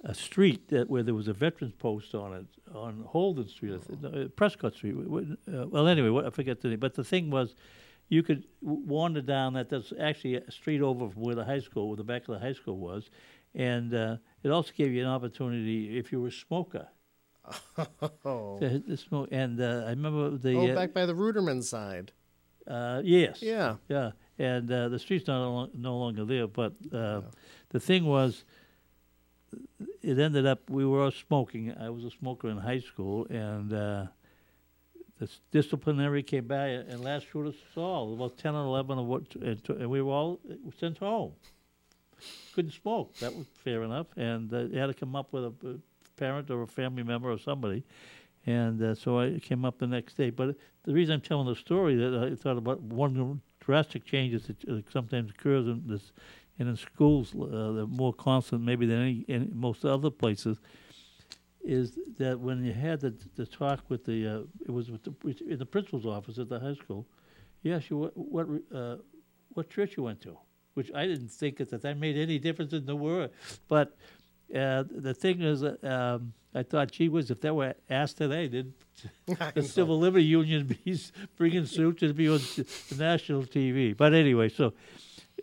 a 0.05 0.15
street 0.15 0.69
that 0.69 0.89
where 0.89 1.03
there 1.03 1.15
was 1.15 1.29
a 1.29 1.33
veterans 1.33 1.75
post 1.79 2.15
on 2.15 2.33
it 2.35 2.47
on 2.75 3.05
Holden 3.07 3.49
Street, 3.49 3.81
no, 4.01 4.09
uh, 4.09 4.29
Prescott 4.29 4.75
Street. 4.75 4.95
Uh, 4.97 5.67
well, 5.67 5.89
anyway, 5.89 6.09
what, 6.11 6.25
I 6.27 6.31
forget 6.31 6.61
the 6.61 6.69
name. 6.69 6.79
But 6.79 6.95
the 6.95 7.03
thing 7.05 7.31
was, 7.31 7.55
you 8.09 8.23
could 8.23 8.45
wander 8.63 9.21
down 9.21 9.55
that. 9.55 9.69
There's 9.71 9.93
actually 10.01 10.37
a 10.37 10.51
street 10.51 10.81
over 10.83 11.09
from 11.11 11.23
where 11.23 11.35
the 11.35 11.45
high 11.45 11.59
school, 11.61 11.89
where 11.89 11.97
the 11.97 12.05
back 12.05 12.23
of 12.29 12.35
the 12.35 12.39
high 12.41 12.53
school 12.55 12.77
was, 12.79 13.11
and 13.55 13.93
uh, 13.93 14.17
it 14.43 14.51
also 14.51 14.73
gave 14.77 14.93
you 14.93 15.03
an 15.03 15.09
opportunity 15.09 15.99
if 15.99 16.13
you 16.13 16.21
were 16.23 16.29
a 16.29 16.33
smoker. 16.33 16.87
oh, 18.25 18.59
To, 18.61 18.81
to 18.81 18.97
smoke. 18.97 19.29
And 19.33 19.61
uh, 19.61 19.85
I 19.87 19.91
remember 19.91 20.31
the 20.37 20.55
oh 20.55 20.69
uh, 20.69 20.75
back 20.75 20.93
by 20.93 21.07
the 21.07 21.15
Ruderman 21.15 21.63
side. 21.63 22.13
uh, 22.67 23.01
yes, 23.05 23.43
Yeah. 23.43 23.77
yeah. 23.89 24.13
and 24.39 24.71
uh, 24.71 24.89
the 24.91 24.99
street's 24.99 25.27
not 25.27 25.75
no 25.75 25.99
longer 25.99 26.25
there. 26.25 26.47
But 26.47 26.75
uh, 26.93 27.23
the 27.71 27.81
thing 27.81 28.05
was, 28.05 28.45
it 30.03 30.19
ended 30.19 30.47
up 30.47 30.69
we 30.71 30.85
were 30.85 31.03
all 31.05 31.11
smoking. 31.11 31.75
I 31.79 31.91
was 31.91 32.05
a 32.05 32.11
smoker 32.11 32.49
in 32.49 32.59
high 32.59 32.81
school, 32.81 33.27
and 33.31 33.73
uh, 33.73 34.07
the 35.19 35.29
disciplinary 35.51 36.23
came 36.23 36.47
by 36.47 36.67
and 36.67 37.03
last 37.03 37.27
shoot 37.31 37.47
us 37.49 37.55
all 37.77 38.15
about 38.15 38.39
ten 38.39 38.55
or 38.55 38.65
eleven 38.65 38.99
of 38.99 39.07
what, 39.07 39.23
and, 39.35 39.61
and 39.69 39.91
we 39.91 40.03
were 40.03 40.13
all 40.13 40.41
sent 40.79 40.99
home. 40.99 41.33
Couldn't 42.55 42.73
smoke. 42.73 43.17
That 43.19 43.35
was 43.35 43.47
fair 43.65 43.83
enough, 43.83 44.07
and 44.17 44.53
uh, 44.53 44.61
you 44.63 44.79
had 44.79 44.87
to 44.87 44.95
come 44.95 45.15
up 45.15 45.33
with 45.33 45.45
a, 45.45 45.53
a 45.69 45.75
parent 46.17 46.51
or 46.51 46.63
a 46.63 46.67
family 46.67 47.03
member 47.03 47.31
or 47.31 47.39
somebody. 47.39 47.85
And 48.47 48.83
uh, 48.83 48.95
so 48.95 49.21
I 49.21 49.39
came 49.41 49.65
up 49.65 49.79
the 49.79 49.87
next 49.87 50.15
day. 50.15 50.31
But 50.31 50.57
the 50.85 50.93
reason 50.93 51.15
I'm 51.15 51.21
telling 51.21 51.47
the 51.47 51.55
story 51.55 51.97
that 51.97 52.15
I 52.15 52.35
thought 52.35 52.57
about 52.57 52.81
one 52.81 53.41
drastic 53.61 54.05
changes 54.05 54.47
that 54.47 54.69
uh, 54.69 54.81
sometimes 54.91 55.31
occurs 55.31 55.67
in 55.67 55.83
this, 55.87 56.13
and 56.59 56.69
in 56.69 56.77
schools 56.77 57.35
uh, 57.35 57.73
they're 57.73 57.87
more 57.87 58.13
constant 58.13 58.63
maybe 58.63 58.87
than 58.87 59.01
any, 59.01 59.25
any 59.29 59.49
most 59.53 59.85
other 59.85 60.11
places, 60.11 60.59
is 61.63 61.99
that 62.19 62.39
when 62.39 62.65
you 62.65 62.73
had 62.73 63.01
the, 63.01 63.15
the 63.37 63.47
talk 63.47 63.81
with 63.89 64.05
the 64.05 64.27
uh, 64.27 64.41
it 64.67 64.71
was 64.71 64.91
with 64.91 65.05
the, 65.05 65.15
in 65.49 65.59
the 65.59 65.67
principal's 65.67 66.07
office 66.07 66.39
at 66.39 66.49
the 66.49 66.59
high 66.59 66.75
school, 66.75 67.07
he 67.63 67.73
asked 67.73 67.91
you 67.91 67.99
what 67.99 68.17
what 68.17 68.47
uh, 68.75 68.97
what 69.51 69.71
church 69.71 69.97
you 69.97 70.03
went 70.03 70.21
to, 70.23 70.37
which 70.75 70.91
I 70.95 71.07
didn't 71.07 71.31
think 71.31 71.59
that 71.59 71.83
that 71.83 71.99
made 71.99 72.17
any 72.17 72.39
difference 72.39 72.73
in 72.73 72.87
the 72.87 72.97
world, 72.97 73.31
but. 73.69 73.97
Uh, 74.49 74.83
the 74.91 75.13
thing 75.13 75.43
is, 75.43 75.63
uh, 75.63 75.77
um, 75.83 76.33
I 76.55 76.63
thought, 76.63 76.91
gee 76.91 77.11
whiz, 77.11 77.31
if 77.31 77.43
that 77.43 77.55
were 77.55 77.75
asked 77.91 78.17
today, 78.17 78.49
did 78.49 78.73
the 79.55 79.63
Civil 79.63 79.99
Liberty 79.99 80.25
Union 80.25 80.67
be 80.85 80.99
bringing 81.37 81.67
suit 81.67 81.99
to 81.99 82.15
be 82.15 82.31
on 82.31 82.39
the 82.39 82.97
national 82.97 83.43
TV? 83.43 83.95
But 83.95 84.15
anyway, 84.15 84.49
so 84.49 84.73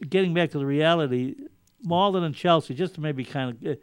getting 0.10 0.34
back 0.34 0.52
to 0.52 0.60
the 0.60 0.66
reality, 0.66 1.36
Malden 1.84 2.24
and 2.24 2.36
Chelsea, 2.36 2.74
just 2.74 2.96
to 2.96 3.02
maybe 3.02 3.24
kind 3.24 3.52
of 3.52 3.78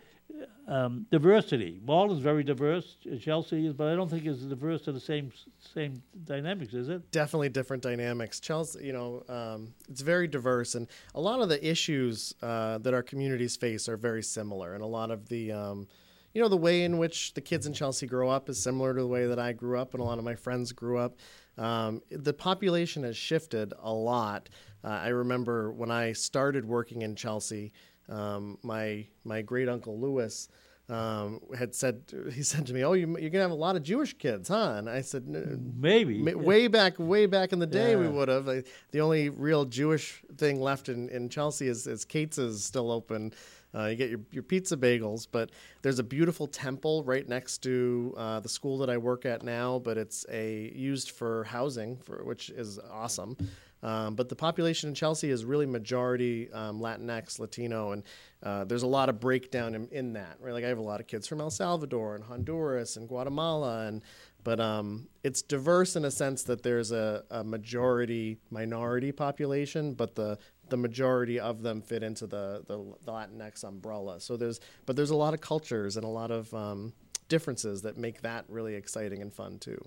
uh, 0.68 0.72
um, 0.72 1.06
diversity. 1.10 1.80
Malden's 1.84 2.20
very 2.22 2.44
diverse, 2.44 2.96
Chelsea 3.20 3.66
is, 3.66 3.72
but 3.72 3.88
I 3.88 3.96
don't 3.96 4.08
think 4.08 4.24
it's 4.24 4.42
diverse 4.42 4.82
to 4.82 4.92
the 4.92 5.00
same 5.00 5.32
same 5.58 6.02
dynamics, 6.24 6.72
is 6.72 6.88
it? 6.88 7.10
definitely 7.10 7.48
different 7.48 7.82
dynamics. 7.82 8.40
Chelsea, 8.40 8.86
you 8.86 8.92
know, 8.92 9.24
um, 9.28 9.74
it's 9.88 10.02
very 10.02 10.28
diverse, 10.28 10.74
and 10.74 10.88
a 11.14 11.20
lot 11.20 11.40
of 11.40 11.48
the 11.48 11.64
issues 11.68 12.34
uh, 12.42 12.78
that 12.78 12.94
our 12.94 13.02
communities 13.02 13.56
face 13.56 13.88
are 13.88 13.96
very 13.96 14.22
similar, 14.22 14.74
and 14.74 14.82
a 14.82 14.86
lot 14.86 15.10
of 15.10 15.28
the, 15.28 15.52
um, 15.52 15.88
you 16.32 16.40
know, 16.40 16.48
the 16.48 16.56
way 16.56 16.84
in 16.84 16.98
which 16.98 17.34
the 17.34 17.40
kids 17.40 17.66
in 17.66 17.72
Chelsea 17.72 18.06
grow 18.06 18.30
up 18.30 18.48
is 18.48 18.62
similar 18.62 18.94
to 18.94 19.00
the 19.00 19.06
way 19.06 19.26
that 19.26 19.38
I 19.38 19.52
grew 19.52 19.78
up, 19.78 19.94
and 19.94 20.00
a 20.00 20.04
lot 20.04 20.18
of 20.18 20.24
my 20.24 20.34
friends 20.34 20.72
grew 20.72 20.98
up. 20.98 21.16
Um, 21.58 22.02
the 22.10 22.32
population 22.32 23.02
has 23.02 23.16
shifted 23.16 23.74
a 23.78 23.92
lot. 23.92 24.48
Uh, 24.84 24.88
I 24.88 25.08
remember 25.08 25.72
when 25.72 25.90
I 25.90 26.12
started 26.12 26.64
working 26.64 27.02
in 27.02 27.14
Chelsea, 27.16 27.72
um, 28.08 28.58
my 28.62 29.06
my 29.24 29.42
great 29.42 29.68
uncle 29.68 29.98
Lewis 30.00 30.48
um, 30.88 31.40
had 31.56 31.74
said 31.74 32.02
he 32.32 32.42
said 32.42 32.66
to 32.66 32.74
me, 32.74 32.84
"Oh, 32.84 32.92
you, 32.92 33.16
you're 33.18 33.30
gonna 33.30 33.42
have 33.42 33.50
a 33.50 33.54
lot 33.54 33.76
of 33.76 33.82
Jewish 33.82 34.14
kids, 34.14 34.48
huh?" 34.48 34.74
And 34.76 34.90
I 34.90 35.00
said, 35.00 35.26
Maybe. 35.28 36.18
Ma- 36.18 36.32
Way 36.32 36.68
back, 36.68 36.94
way 36.98 37.26
back 37.26 37.52
in 37.52 37.58
the 37.58 37.66
day, 37.66 37.96
we 37.96 38.08
would 38.08 38.28
have. 38.28 38.46
The 38.46 39.00
only 39.00 39.28
real 39.28 39.64
Jewish 39.64 40.22
thing 40.36 40.60
left 40.60 40.88
in, 40.88 41.08
in 41.10 41.28
Chelsea 41.28 41.68
is, 41.68 41.86
is 41.86 42.04
Kate's 42.04 42.38
is 42.38 42.64
still 42.64 42.90
open. 42.90 43.32
Uh, 43.74 43.86
you 43.86 43.96
get 43.96 44.10
your, 44.10 44.20
your 44.30 44.42
pizza 44.42 44.76
bagels, 44.76 45.26
but 45.30 45.48
there's 45.80 45.98
a 45.98 46.02
beautiful 46.02 46.46
temple 46.46 47.02
right 47.04 47.26
next 47.26 47.62
to 47.62 48.12
uh, 48.18 48.38
the 48.40 48.48
school 48.48 48.76
that 48.76 48.90
I 48.90 48.98
work 48.98 49.24
at 49.24 49.42
now. 49.44 49.78
But 49.78 49.96
it's 49.96 50.26
a 50.30 50.70
used 50.74 51.12
for 51.12 51.44
housing, 51.44 51.96
for 51.96 52.22
which 52.24 52.50
is 52.50 52.78
awesome. 52.90 53.34
Um, 53.82 54.14
but 54.14 54.28
the 54.28 54.36
population 54.36 54.88
in 54.88 54.94
Chelsea 54.94 55.30
is 55.30 55.44
really 55.44 55.66
majority 55.66 56.50
um, 56.52 56.80
Latinx, 56.80 57.38
Latino, 57.40 57.92
and 57.92 58.04
uh, 58.42 58.64
there's 58.64 58.84
a 58.84 58.88
lot 58.88 59.08
of 59.08 59.18
breakdown 59.18 59.74
in, 59.74 59.88
in 59.88 60.12
that. 60.12 60.36
Right, 60.40 60.52
like 60.52 60.64
I 60.64 60.68
have 60.68 60.78
a 60.78 60.82
lot 60.82 61.00
of 61.00 61.06
kids 61.06 61.26
from 61.26 61.40
El 61.40 61.50
Salvador 61.50 62.14
and 62.14 62.22
Honduras 62.22 62.96
and 62.96 63.08
Guatemala, 63.08 63.86
and 63.86 64.02
but 64.44 64.60
um, 64.60 65.08
it's 65.24 65.42
diverse 65.42 65.96
in 65.96 66.04
a 66.04 66.10
sense 66.10 66.44
that 66.44 66.62
there's 66.62 66.92
a, 66.92 67.24
a 67.30 67.42
majority 67.42 68.38
minority 68.50 69.12
population, 69.12 69.94
but 69.94 70.14
the 70.14 70.38
the 70.68 70.76
majority 70.76 71.38
of 71.38 71.62
them 71.62 71.82
fit 71.82 72.02
into 72.02 72.26
the, 72.26 72.62
the 72.66 72.78
the 73.04 73.12
Latinx 73.12 73.64
umbrella. 73.64 74.20
So 74.20 74.36
there's 74.36 74.60
but 74.86 74.94
there's 74.94 75.10
a 75.10 75.16
lot 75.16 75.34
of 75.34 75.40
cultures 75.40 75.96
and 75.96 76.04
a 76.04 76.08
lot 76.08 76.30
of 76.30 76.52
um, 76.54 76.92
differences 77.28 77.82
that 77.82 77.96
make 77.96 78.22
that 78.22 78.44
really 78.48 78.74
exciting 78.74 79.22
and 79.22 79.32
fun 79.32 79.58
too. 79.58 79.82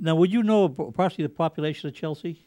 Now, 0.00 0.14
would 0.16 0.30
you 0.32 0.42
know 0.42 0.64
approximately 0.64 1.24
the 1.24 1.30
population 1.30 1.88
of 1.88 1.94
Chelsea? 1.94 2.46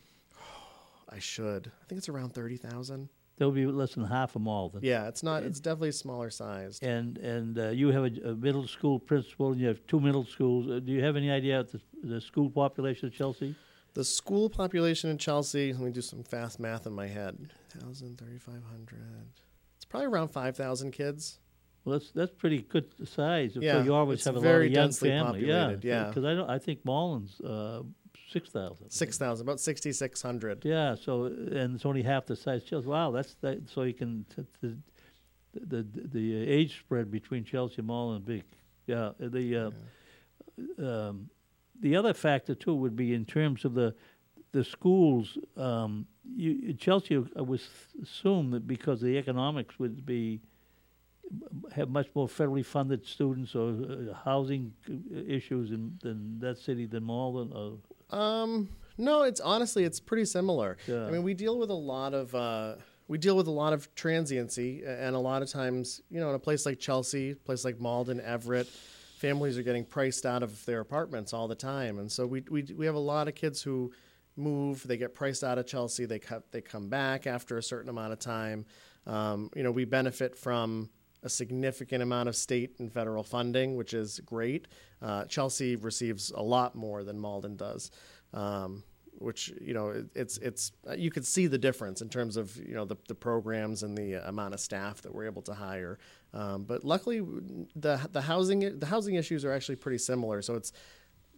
I 1.14 1.20
should. 1.20 1.72
I 1.82 1.86
think 1.88 2.00
it's 2.00 2.10
around 2.10 2.34
thirty 2.34 2.58
thousand. 2.58 3.10
That 3.38 3.48
would 3.48 3.56
be 3.56 3.66
less 3.66 3.96
than 3.96 4.06
half 4.06 4.36
of 4.36 4.44
Malden. 4.44 4.82
Yeah, 4.84 5.08
it's 5.08 5.24
not. 5.24 5.44
It's 5.44 5.60
definitely 5.60 5.92
smaller 5.92 6.30
sized. 6.30 6.84
And 6.84 7.18
and 7.18 7.58
uh, 7.58 7.70
you 7.70 7.90
have 7.90 8.04
a, 8.04 8.30
a 8.30 8.36
middle 8.36 8.68
school 8.68 9.00
principal, 9.00 9.52
and 9.52 9.60
you 9.60 9.68
have 9.68 9.86
two 9.88 10.00
middle 10.00 10.26
schools. 10.26 10.70
Uh, 10.70 10.80
do 10.80 10.92
you 10.92 11.04
have 11.04 11.16
any 11.16 11.32
idea 11.32 11.62
of 11.62 11.72
the, 11.72 11.82
the 12.04 12.22
school 12.22 12.50
population 12.50 13.08
of 13.08 13.14
Chelsea? 13.14 13.56
The 13.96 14.04
school 14.04 14.50
population 14.50 15.10
in 15.10 15.20
Chelsea, 15.20 15.72
let 15.72 15.82
me 15.82 15.92
do 15.92 16.02
some 16.02 16.24
fast 16.24 16.60
math 16.60 16.88
in 16.88 16.94
my 16.94 17.06
head 17.06 17.54
1,000, 17.76 18.18
3,500. 18.18 19.00
It's 19.76 19.86
probably 19.86 20.08
around 20.08 20.30
5,000 20.30 20.92
kids. 20.92 21.38
Well, 21.86 22.00
that's 22.00 22.12
that's 22.12 22.32
pretty 22.32 22.62
good 22.62 22.86
size. 23.08 23.58
Yeah, 23.60 23.74
so 23.74 23.82
you 23.82 23.94
always 23.94 24.24
have 24.24 24.38
a 24.38 24.40
very 24.40 24.66
lot 24.66 24.68
of 24.68 24.72
young 24.72 24.84
densely 24.86 25.10
family. 25.10 25.42
populated, 25.42 25.84
yeah. 25.84 26.06
because 26.06 26.24
I 26.24 26.34
don't. 26.34 26.50
I 26.50 26.58
think 26.58 26.86
Malden's 26.86 27.42
uh, 27.42 27.82
six 28.34 28.50
thousand. 28.50 28.90
6,000, 28.90 29.46
about 29.46 29.60
6,600. 29.60 30.66
Yeah. 30.66 30.96
So 30.96 31.26
and 31.26 31.76
it's 31.76 31.86
only 31.86 32.02
half 32.02 32.26
the 32.26 32.36
size 32.36 32.64
of 32.64 32.68
Chelsea. 32.68 32.88
Wow, 32.88 33.12
that's 33.12 33.36
that. 33.42 33.70
So 33.70 33.84
you 33.84 33.94
can 33.94 34.26
t- 34.36 34.46
the, 34.62 34.78
the 35.54 35.84
the 35.84 36.08
the 36.12 36.50
age 36.50 36.80
spread 36.80 37.12
between 37.12 37.44
Chelsea 37.46 37.82
Mall 37.82 38.14
and 38.14 38.26
big. 38.26 38.44
Yeah. 38.88 39.12
The 39.20 39.72
uh, 40.78 40.84
um, 40.86 41.30
the 41.80 41.96
other 41.96 42.14
factor 42.14 42.56
too 42.56 42.74
would 42.76 42.96
be 42.96 43.14
in 43.14 43.26
terms 43.26 43.66
of 43.66 43.74
the 43.74 43.94
the 44.52 44.64
schools. 44.64 45.38
Um, 45.58 46.08
you, 46.36 46.74
Chelsea 46.74 47.18
uh, 47.18 47.44
was 47.44 47.68
assumed 48.02 48.54
that 48.54 48.68
because 48.68 49.02
the 49.02 49.18
economics 49.18 49.78
would 49.80 50.06
be 50.06 50.42
have 51.76 51.90
much 51.90 52.08
more 52.16 52.28
federally 52.28 52.66
funded 52.66 53.06
students 53.06 53.56
or 53.56 53.70
uh, 53.70 54.14
housing 54.24 54.74
uh, 54.90 55.20
issues 55.26 55.72
in, 55.72 55.98
than 56.02 56.40
that 56.40 56.58
city 56.58 56.86
than 56.86 57.04
Malden. 57.04 57.52
Or, 57.54 58.18
Um, 58.18 58.70
no, 58.98 59.24
it's 59.24 59.40
honestly 59.40 59.84
it's 59.84 60.00
pretty 60.00 60.26
similar. 60.26 60.78
Yeah. 60.88 61.06
I 61.06 61.12
mean, 61.12 61.24
we 61.24 61.34
deal 61.34 61.58
with 61.58 61.70
a 61.70 61.76
lot 61.76 62.14
of 62.14 62.34
uh, 62.36 62.76
we 63.08 63.18
deal 63.18 63.36
with 63.36 63.48
a 63.48 63.52
lot 63.52 63.74
of 63.74 63.94
transiency, 63.96 64.84
and 64.86 65.16
a 65.16 65.20
lot 65.20 65.42
of 65.42 65.50
times, 65.50 66.02
you 66.10 66.20
know, 66.20 66.30
in 66.30 66.36
a 66.36 66.40
place 66.40 66.66
like 66.66 66.80
Chelsea, 66.80 67.32
a 67.32 67.36
place 67.36 67.66
like 67.66 67.80
Malden, 67.80 68.22
Everett, 68.22 68.68
families 69.18 69.58
are 69.58 69.64
getting 69.64 69.86
priced 69.86 70.26
out 70.26 70.44
of 70.44 70.64
their 70.66 70.80
apartments 70.80 71.34
all 71.34 71.48
the 71.48 71.56
time, 71.56 72.00
and 72.00 72.12
so 72.12 72.26
we 72.26 72.44
we 72.50 72.64
we 72.78 72.86
have 72.86 72.96
a 72.96 73.00
lot 73.00 73.28
of 73.28 73.36
kids 73.36 73.62
who 73.62 73.92
move, 74.36 74.84
they 74.88 74.98
get 74.98 75.14
priced 75.14 75.44
out 75.44 75.58
of 75.58 75.66
Chelsea, 75.68 76.06
they 76.06 76.20
cut 76.20 76.52
they 76.52 76.62
come 76.62 76.90
back 76.90 77.28
after 77.28 77.58
a 77.58 77.64
certain 77.64 77.90
amount 77.90 78.14
of 78.14 78.20
time. 78.20 78.66
Um, 79.06 79.50
you 79.56 79.64
know, 79.64 79.72
we 79.72 79.86
benefit 79.86 80.36
from 80.36 80.90
a 81.24 81.30
significant 81.30 82.04
amount 82.04 82.30
of 82.30 82.36
state 82.36 82.76
and 82.80 82.92
federal 82.92 83.24
funding, 83.24 83.76
which 83.76 83.94
is 83.94 84.20
great. 84.20 84.68
Uh, 85.02 85.26
Chelsea 85.26 85.76
receives 85.76 86.32
a 86.32 86.42
lot 86.42 86.76
more 86.76 87.04
than 87.04 87.20
Malden 87.20 87.56
does, 87.56 87.92
um, 88.34 88.84
which 89.20 89.54
you 89.62 89.74
know 89.74 89.90
it, 89.90 90.06
it's 90.16 90.38
it's 90.40 90.72
you 90.98 91.10
could 91.10 91.26
see 91.26 91.48
the 91.48 91.58
difference 91.58 92.02
in 92.02 92.10
terms 92.10 92.36
of 92.36 92.56
you 92.58 92.74
know 92.74 92.86
the, 92.86 92.98
the 93.08 93.16
programs 93.16 93.84
and 93.84 93.98
the 93.98 94.14
amount 94.28 94.54
of 94.54 94.60
staff 94.60 95.02
that 95.02 95.14
we're 95.14 95.26
able 95.26 95.42
to 95.44 95.54
hire. 95.54 95.98
Um, 96.34 96.64
but 96.64 96.84
luckily, 96.84 97.22
the 97.76 98.00
the 98.12 98.22
housing 98.22 98.80
the 98.80 98.86
housing 98.86 99.16
issues 99.16 99.46
are 99.46 99.54
actually 99.54 99.78
pretty 99.78 100.00
similar. 100.00 100.42
So 100.42 100.56
it's 100.56 100.74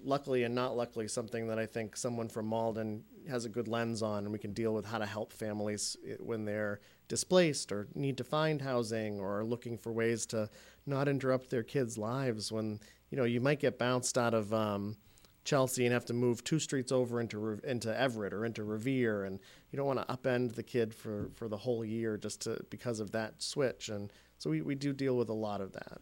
luckily 0.03 0.43
and 0.43 0.53
not 0.53 0.77
luckily 0.77 1.07
something 1.07 1.47
that 1.47 1.59
I 1.59 1.65
think 1.65 1.97
someone 1.97 2.29
from 2.29 2.45
Malden 2.45 3.03
has 3.29 3.45
a 3.45 3.49
good 3.49 3.67
lens 3.67 4.01
on, 4.01 4.23
and 4.23 4.31
we 4.31 4.39
can 4.39 4.53
deal 4.53 4.73
with 4.73 4.85
how 4.85 4.97
to 4.97 5.05
help 5.05 5.33
families 5.33 5.97
when 6.19 6.45
they're 6.45 6.79
displaced 7.07 7.71
or 7.71 7.87
need 7.95 8.17
to 8.17 8.23
find 8.23 8.61
housing 8.61 9.19
or 9.19 9.39
are 9.39 9.45
looking 9.45 9.77
for 9.77 9.91
ways 9.91 10.25
to 10.27 10.49
not 10.85 11.07
interrupt 11.07 11.49
their 11.49 11.63
kids' 11.63 11.97
lives. 11.97 12.51
When 12.51 12.79
you 13.09 13.17
know 13.17 13.23
you 13.23 13.41
might 13.41 13.59
get 13.59 13.77
bounced 13.77 14.17
out 14.17 14.33
of 14.33 14.53
um, 14.53 14.97
Chelsea 15.45 15.85
and 15.85 15.93
have 15.93 16.05
to 16.05 16.13
move 16.13 16.43
two 16.43 16.59
streets 16.59 16.91
over 16.91 17.21
into 17.21 17.59
into 17.63 17.97
Everett 17.97 18.33
or 18.33 18.45
into 18.45 18.63
Revere, 18.63 19.23
and 19.23 19.39
you 19.71 19.77
don't 19.77 19.87
want 19.87 20.05
to 20.05 20.13
upend 20.13 20.55
the 20.55 20.63
kid 20.63 20.93
for, 20.93 21.29
for 21.35 21.47
the 21.47 21.57
whole 21.57 21.85
year 21.85 22.17
just 22.17 22.41
to 22.41 22.59
because 22.69 22.99
of 22.99 23.11
that 23.11 23.41
switch. 23.41 23.89
And 23.89 24.11
so 24.37 24.49
we, 24.49 24.61
we 24.61 24.75
do 24.75 24.91
deal 24.91 25.15
with 25.15 25.29
a 25.29 25.33
lot 25.33 25.61
of 25.61 25.71
that. 25.73 25.99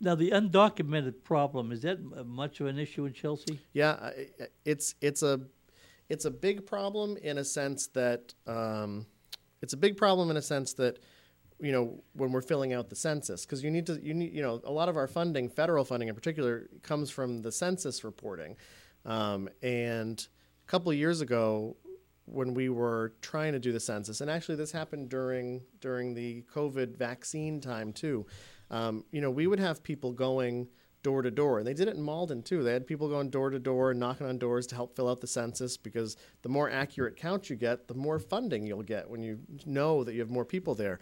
now, 0.00 0.14
the 0.14 0.30
undocumented 0.30 1.22
problem 1.22 1.70
is 1.70 1.82
that 1.82 2.26
much 2.26 2.60
of 2.60 2.66
an 2.66 2.78
issue 2.78 3.04
in 3.04 3.12
Chelsea? 3.12 3.60
Yeah, 3.72 4.10
it's 4.64 4.94
it's 5.00 5.22
a 5.22 5.40
it's 6.08 6.24
a 6.24 6.30
big 6.30 6.66
problem 6.66 7.16
in 7.18 7.38
a 7.38 7.44
sense 7.44 7.88
that 7.88 8.34
um, 8.46 9.06
it's 9.62 9.72
a 9.72 9.76
big 9.76 9.96
problem 9.96 10.30
in 10.30 10.36
a 10.36 10.42
sense 10.42 10.72
that 10.74 10.98
you 11.60 11.72
know 11.72 12.02
when 12.12 12.30
we're 12.30 12.42
filling 12.42 12.72
out 12.72 12.88
the 12.88 12.96
census 12.96 13.44
because 13.44 13.64
you 13.64 13.70
need 13.70 13.86
to 13.86 14.00
you 14.00 14.14
need 14.14 14.32
you 14.32 14.42
know 14.42 14.60
a 14.64 14.70
lot 14.70 14.88
of 14.88 14.96
our 14.96 15.08
funding 15.08 15.48
federal 15.48 15.84
funding 15.84 16.08
in 16.08 16.14
particular 16.14 16.68
comes 16.82 17.10
from 17.10 17.42
the 17.42 17.50
census 17.50 18.04
reporting 18.04 18.56
um, 19.04 19.48
and 19.62 20.28
a 20.66 20.70
couple 20.70 20.90
of 20.90 20.96
years 20.96 21.20
ago 21.20 21.76
when 22.30 22.54
we 22.54 22.68
were 22.68 23.14
trying 23.22 23.52
to 23.52 23.58
do 23.58 23.72
the 23.72 23.80
census, 23.80 24.20
and 24.20 24.30
actually 24.30 24.56
this 24.56 24.72
happened 24.72 25.08
during 25.08 25.62
during 25.80 26.14
the 26.14 26.44
COVID 26.54 26.96
vaccine 26.96 27.60
time 27.60 27.92
too. 27.92 28.26
Um, 28.70 29.04
you 29.10 29.20
know, 29.20 29.30
we 29.30 29.46
would 29.46 29.60
have 29.60 29.82
people 29.82 30.12
going 30.12 30.68
door 31.08 31.22
to 31.22 31.30
door, 31.30 31.56
and 31.56 31.66
they 31.66 31.72
did 31.72 31.88
it 31.88 31.96
in 31.96 32.02
Malden 32.02 32.42
too. 32.42 32.62
They 32.62 32.74
had 32.74 32.86
people 32.86 33.08
going 33.08 33.30
door 33.30 33.48
to 33.48 33.58
door, 33.58 33.94
knocking 33.94 34.26
on 34.26 34.36
doors 34.36 34.66
to 34.66 34.74
help 34.74 34.94
fill 34.94 35.08
out 35.08 35.22
the 35.22 35.26
census 35.26 35.78
because 35.78 36.18
the 36.42 36.50
more 36.50 36.68
accurate 36.68 37.16
count 37.16 37.48
you 37.48 37.56
get, 37.56 37.88
the 37.88 37.94
more 37.94 38.18
funding 38.18 38.66
you'll 38.66 38.82
get 38.82 39.08
when 39.08 39.22
you 39.22 39.38
know 39.64 40.04
that 40.04 40.12
you 40.12 40.20
have 40.20 40.28
more 40.28 40.44
people 40.44 40.74
there. 40.74 41.00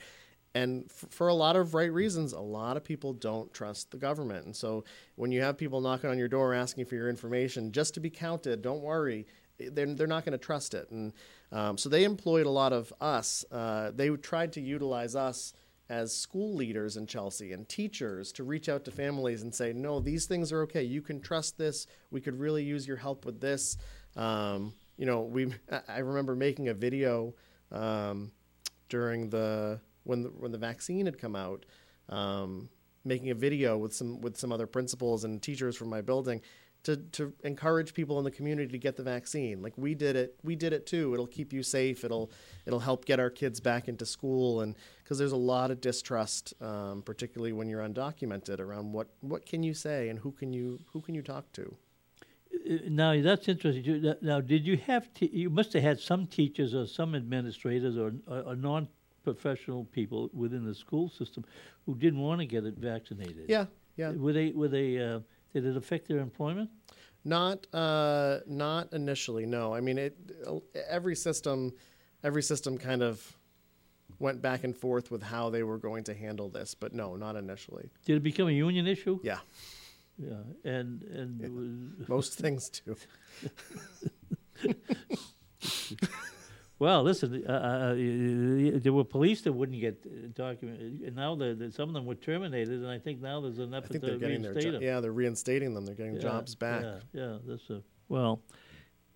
And 0.55 0.85
f- 0.89 1.11
for 1.11 1.27
a 1.27 1.35
lot 1.35 1.57
of 1.57 1.75
right 1.75 1.93
reasons, 1.93 2.33
a 2.33 2.39
lot 2.39 2.77
of 2.77 2.85
people 2.85 3.15
don't 3.15 3.53
trust 3.53 3.91
the 3.91 3.97
government. 3.97 4.47
And 4.47 4.55
so 4.55 4.85
when 5.17 5.33
you 5.33 5.43
have 5.43 5.59
people 5.59 5.81
knocking 5.81 6.09
on 6.09 6.19
your 6.19 6.29
door 6.29 6.55
asking 6.55 6.85
for 6.85 6.95
your 6.95 7.11
information 7.11 7.73
just 7.73 7.95
to 7.95 8.01
be 8.01 8.09
counted, 8.09 8.63
don't 8.63 8.83
worry, 8.83 9.27
they're, 9.59 9.93
they're 9.93 10.07
not 10.07 10.25
going 10.25 10.39
to 10.39 10.47
trust 10.47 10.73
it. 10.73 10.89
And 10.93 11.13
um, 11.51 11.77
so 11.77 11.89
they 11.89 12.05
employed 12.05 12.47
a 12.47 12.51
lot 12.51 12.73
of 12.73 12.93
us. 13.01 13.45
Uh, 13.51 13.91
they 13.93 14.09
tried 14.11 14.53
to 14.53 14.61
utilize 14.61 15.17
us 15.17 15.53
as 15.89 16.15
school 16.15 16.55
leaders 16.55 16.97
in 16.97 17.07
Chelsea 17.07 17.53
and 17.53 17.69
teachers 17.69 18.33
to 18.33 18.45
reach 18.45 18.69
out 18.69 18.85
to 18.85 18.91
families 18.91 19.43
and 19.43 19.55
say, 19.55 19.73
no, 19.73 20.01
these 20.01 20.27
things 20.27 20.53
are 20.53 20.63
okay. 20.63 20.83
You 20.83 21.01
can 21.01 21.21
trust 21.21 21.57
this. 21.59 21.87
We 22.11 22.21
could 22.21 22.39
really 22.39 22.65
use 22.65 22.87
your 22.87 22.97
help 22.97 23.25
with 23.25 23.41
this. 23.41 23.77
Um, 24.17 24.75
you 24.97 25.07
know, 25.07 25.23
we 25.23 25.53
I 25.89 25.99
remember 25.99 26.35
making 26.35 26.69
a 26.69 26.75
video 26.75 27.35
um, 27.71 28.33
during 28.89 29.31
the 29.31 29.81
when 30.05 30.23
the, 30.23 30.29
when 30.31 30.53
the 30.53 30.59
vaccine 30.59 31.07
had 31.07 31.19
come 31.19 31.37
out, 31.37 31.67
um, 32.09 32.69
making 33.05 33.31
a 33.31 33.35
video 33.35 33.77
with 33.77 33.95
some 33.95 34.21
with 34.21 34.37
some 34.37 34.53
other 34.53 34.67
principals 34.67 35.25
and 35.25 35.43
teachers 35.43 35.77
from 35.77 35.89
my 35.89 36.01
building 36.01 36.41
to, 36.87 36.97
to 36.97 37.33
encourage 37.43 37.95
people 37.95 38.19
in 38.19 38.25
the 38.25 38.31
community 38.31 38.71
to 38.71 38.79
get 38.79 38.97
the 38.97 39.03
vaccine. 39.03 39.61
Like 39.61 39.75
we 39.77 39.95
did 39.95 40.15
it, 40.15 40.37
we 40.45 40.55
did 40.55 40.73
it 40.73 40.87
too. 40.87 41.13
It'll 41.13 41.27
keep 41.27 41.53
you 41.53 41.63
safe. 41.63 42.05
It'll 42.05 42.31
it'll 42.65 42.81
help 42.81 43.05
get 43.05 43.19
our 43.19 43.31
kids 43.31 43.59
back 43.61 43.89
into 43.89 44.07
school, 44.07 44.61
and 44.61 44.77
because 45.03 45.19
there's 45.19 45.33
a 45.33 45.37
lot 45.37 45.71
of 45.73 45.81
distrust, 45.81 46.55
um, 46.61 47.03
particularly 47.03 47.53
when 47.53 47.69
you're 47.69 47.83
undocumented, 47.83 48.61
around 48.61 48.93
what 48.93 49.09
what 49.21 49.45
can 49.45 49.65
you 49.65 49.75
say 49.75 50.09
and 50.09 50.21
who 50.21 50.31
can 50.31 50.53
you 50.53 50.79
who 50.93 51.01
can 51.01 51.15
you 51.15 51.23
talk 51.23 51.51
to. 51.53 51.77
Uh, 52.55 52.77
now 52.89 53.21
that's 53.21 53.49
interesting. 53.49 54.15
Now, 54.23 54.41
did 54.41 54.65
you 54.65 54.77
have 54.77 55.13
to, 55.15 55.37
you 55.37 55.51
must 55.51 55.73
have 55.73 55.83
had 55.83 55.99
some 56.01 56.27
teachers 56.27 56.73
or 56.73 56.87
some 56.87 57.17
administrators 57.17 57.97
or, 57.99 58.15
or, 58.29 58.41
or 58.43 58.57
non-professional 58.57 59.85
people 59.87 60.31
within 60.33 60.65
the 60.65 60.75
school 60.75 61.09
system 61.09 61.45
who 61.85 61.97
didn't 61.97 62.21
want 62.21 62.41
to 62.41 62.47
get 62.47 62.65
it 62.65 62.77
vaccinated? 62.79 63.47
Yeah, 63.49 63.67
yeah. 63.97 64.13
Were 64.13 64.33
they 64.33 64.53
were 64.53 64.69
they 64.69 64.99
uh, 64.99 65.21
did 65.57 65.65
it 65.65 65.75
affect 65.75 66.07
their 66.07 66.19
employment? 66.19 66.69
Not, 67.25 67.67
uh, 67.73 68.41
not 68.47 68.93
initially. 68.93 69.47
No, 69.47 69.73
I 69.73 69.81
mean 69.81 69.97
it. 69.97 70.15
Every 70.87 71.17
system, 71.17 71.73
every 72.23 72.43
system 72.43 72.77
kind 72.77 73.03
of 73.03 73.39
went 74.19 74.43
back 74.43 74.65
and 74.65 74.77
forth 74.77 75.11
with 75.11 75.23
how 75.23 75.49
they 75.49 75.63
were 75.63 75.79
going 75.79 76.05
to 76.05 76.15
handle 76.15 76.51
this, 76.51 76.75
but 76.75 76.93
no, 76.93 77.17
not 77.17 77.37
initially. 77.37 77.89
Did 78.05 78.19
it 78.19 78.23
become 78.23 78.49
a 78.49 78.53
union 78.53 78.87
issue? 78.87 79.19
Yeah. 79.23 79.39
Yeah, 80.19 80.33
and 80.65 81.03
and 81.05 81.41
yeah. 81.99 82.05
most 82.09 82.35
things 82.35 82.69
do. 82.71 82.97
Well, 86.79 87.03
listen, 87.03 87.43
uh, 87.49 87.53
uh, 87.53 87.55
uh, 87.55 88.79
there 88.79 88.93
were 88.93 89.05
police 89.05 89.41
that 89.43 89.53
wouldn't 89.53 89.81
get 89.81 90.35
documented, 90.35 91.01
and 91.07 91.17
now 91.17 91.35
the, 91.35 91.73
some 91.75 91.89
of 91.89 91.95
them 91.95 92.05
were 92.05 92.15
terminated, 92.15 92.81
and 92.81 92.89
I 92.89 92.99
think 92.99 93.23
now 93.23 93.41
there's 93.41 93.59
an 93.59 93.73
effort 93.73 93.99
to 94.03 94.19
reinstate 94.19 94.63
jo- 94.63 94.73
them. 94.73 94.83
Yeah, 94.83 95.01
they're 95.01 95.11
reinstating 95.11 95.73
them. 95.73 95.87
They're 95.87 95.95
getting 95.95 96.17
yeah, 96.17 96.21
jobs 96.21 96.55
back. 96.55 96.83
Yeah, 96.83 96.99
yeah. 97.15 97.39
That's 97.47 97.71
a 97.71 97.83
well. 98.11 98.43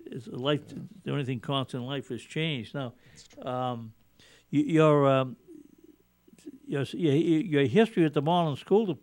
It's 0.07 0.27
a 0.27 0.37
life. 0.37 0.63
The 1.05 1.13
only 1.13 1.27
thing 1.27 1.41
constant 1.41 1.83
in 1.83 1.87
life 1.87 2.09
has 2.09 2.23
changed. 2.23 2.75
Now, 2.75 2.95
um, 3.43 3.93
your, 4.49 5.07
um, 5.07 5.37
your 6.67 6.85
your 6.85 7.65
history 7.65 8.07
at 8.07 8.15
the 8.15 8.23
Malden 8.23 8.57
school 8.57 8.99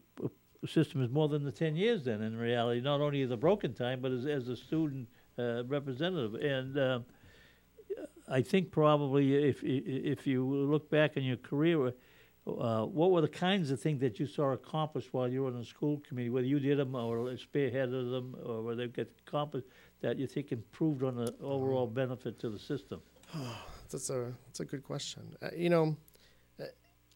system 0.66 1.04
is 1.04 1.12
more 1.12 1.28
than 1.30 1.44
the 1.44 1.52
ten 1.52 1.76
years. 1.76 2.06
Then, 2.06 2.24
in 2.24 2.36
reality, 2.36 2.82
not 2.82 3.02
only 3.02 3.24
the 3.26 3.38
broken 3.38 3.76
time, 3.76 4.02
but 4.02 4.12
as, 4.12 4.26
as 4.26 4.48
a 4.48 4.56
student 4.56 5.10
uh, 5.38 5.64
representative 5.66 6.34
and. 6.34 7.04
Uh, 8.28 8.34
I 8.34 8.42
think 8.42 8.72
probably 8.72 9.36
if 9.36 9.64
if 9.64 10.28
you 10.28 10.46
look 10.46 10.90
back 10.90 11.18
in 11.18 11.24
your 11.24 11.38
career, 11.38 11.94
uh, 12.48 12.86
what 12.86 13.12
were 13.12 13.22
the 13.22 13.28
kinds 13.28 13.72
of 13.72 13.82
things 13.82 14.00
that 14.02 14.20
you 14.20 14.26
saw 14.26 14.52
accomplished 14.52 15.14
while 15.14 15.28
you 15.28 15.44
were 15.44 15.48
on 15.48 15.60
the 15.60 15.66
school 15.66 16.02
committee? 16.08 16.30
Whether 16.30 16.48
you 16.48 16.60
did 16.60 16.78
them 16.78 16.96
or 16.96 17.18
spearheaded 17.36 18.12
them, 18.12 18.36
or 18.44 18.62
whether 18.62 18.88
they 18.88 18.92
get 18.92 19.12
accomplished 19.28 19.68
that 20.02 20.18
you 20.18 20.28
think 20.28 20.52
improved 20.52 21.04
on 21.04 21.16
the 21.16 21.34
overall 21.42 21.88
benefit 21.88 22.40
to 22.40 22.50
the 22.50 22.60
system? 22.60 23.02
that's 23.92 24.10
a 24.10 24.34
that's 24.48 24.60
a 24.60 24.66
good 24.66 24.84
question. 24.84 25.36
Uh, 25.42 25.50
you 25.56 25.70
know. 25.70 25.98
Uh, 26.60 26.66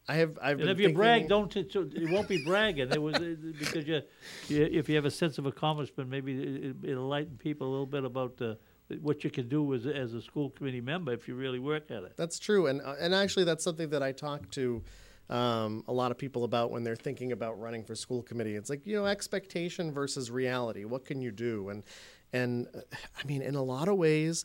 I 0.08 0.14
have. 0.14 0.36
I've 0.42 0.58
and 0.60 0.68
if 0.68 0.80
you 0.80 0.92
brag, 0.92 1.28
don't 1.28 1.56
it, 1.56 1.74
it 1.76 2.10
won't 2.10 2.26
be 2.26 2.44
bragging. 2.44 2.90
It 2.90 3.00
was 3.00 3.16
because 3.56 3.86
you, 3.86 4.02
you, 4.48 4.64
if 4.64 4.88
you 4.88 4.96
have 4.96 5.04
a 5.04 5.10
sense 5.12 5.38
of 5.38 5.46
accomplishment, 5.46 6.10
maybe 6.10 6.32
it, 6.42 6.76
it'll 6.82 7.04
enlighten 7.04 7.36
people 7.36 7.68
a 7.68 7.70
little 7.70 7.86
bit 7.86 8.04
about 8.04 8.36
the 8.36 8.58
what 9.00 9.24
you 9.24 9.30
can 9.30 9.48
do 9.48 9.74
as, 9.74 9.86
as 9.86 10.14
a 10.14 10.22
school 10.22 10.50
committee 10.50 10.80
member 10.80 11.12
if 11.12 11.28
you 11.28 11.34
really 11.34 11.58
work 11.58 11.90
at 11.90 12.02
it. 12.04 12.14
That's 12.16 12.38
true, 12.38 12.66
and 12.66 12.80
uh, 12.82 12.94
and 13.00 13.14
actually 13.14 13.44
that's 13.44 13.64
something 13.64 13.90
that 13.90 14.02
I 14.02 14.12
talk 14.12 14.50
to 14.52 14.82
um, 15.30 15.84
a 15.88 15.92
lot 15.92 16.10
of 16.10 16.18
people 16.18 16.44
about 16.44 16.70
when 16.70 16.84
they're 16.84 16.96
thinking 16.96 17.32
about 17.32 17.58
running 17.58 17.84
for 17.84 17.94
school 17.94 18.22
committee. 18.22 18.54
It's 18.54 18.70
like 18.70 18.86
you 18.86 18.96
know 18.96 19.06
expectation 19.06 19.92
versus 19.92 20.30
reality. 20.30 20.84
What 20.84 21.04
can 21.04 21.20
you 21.22 21.30
do? 21.30 21.68
And 21.70 21.82
and 22.32 22.66
uh, 22.74 22.80
I 23.18 23.26
mean, 23.26 23.42
in 23.42 23.54
a 23.54 23.62
lot 23.62 23.88
of 23.88 23.96
ways. 23.96 24.44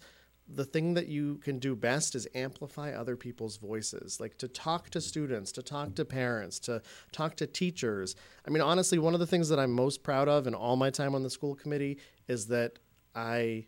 The 0.50 0.64
thing 0.64 0.94
that 0.94 1.08
you 1.08 1.40
can 1.40 1.60
do 1.60 1.76
best 1.76 2.16
is 2.16 2.26
amplify 2.34 2.94
other 2.94 3.18
people's 3.18 3.58
voices, 3.58 4.22
like 4.22 4.38
to 4.38 4.48
talk 4.48 4.90
to 4.92 5.02
students, 5.02 5.52
to 5.52 5.62
talk 5.62 5.96
to 5.96 6.06
parents, 6.06 6.58
to 6.60 6.82
talk 7.12 7.36
to 7.36 7.48
teachers. 7.48 8.16
I 8.48 8.52
mean, 8.52 8.62
honestly, 8.62 8.98
one 8.98 9.14
of 9.14 9.20
the 9.20 9.28
things 9.28 9.50
that 9.50 9.60
I'm 9.60 9.74
most 9.74 10.04
proud 10.04 10.30
of 10.30 10.48
in 10.48 10.56
all 10.56 10.78
my 10.78 10.90
time 10.90 11.16
on 11.16 11.24
the 11.24 11.30
school 11.30 11.54
committee 11.54 11.98
is 12.30 12.48
that 12.48 12.80
I 13.14 13.66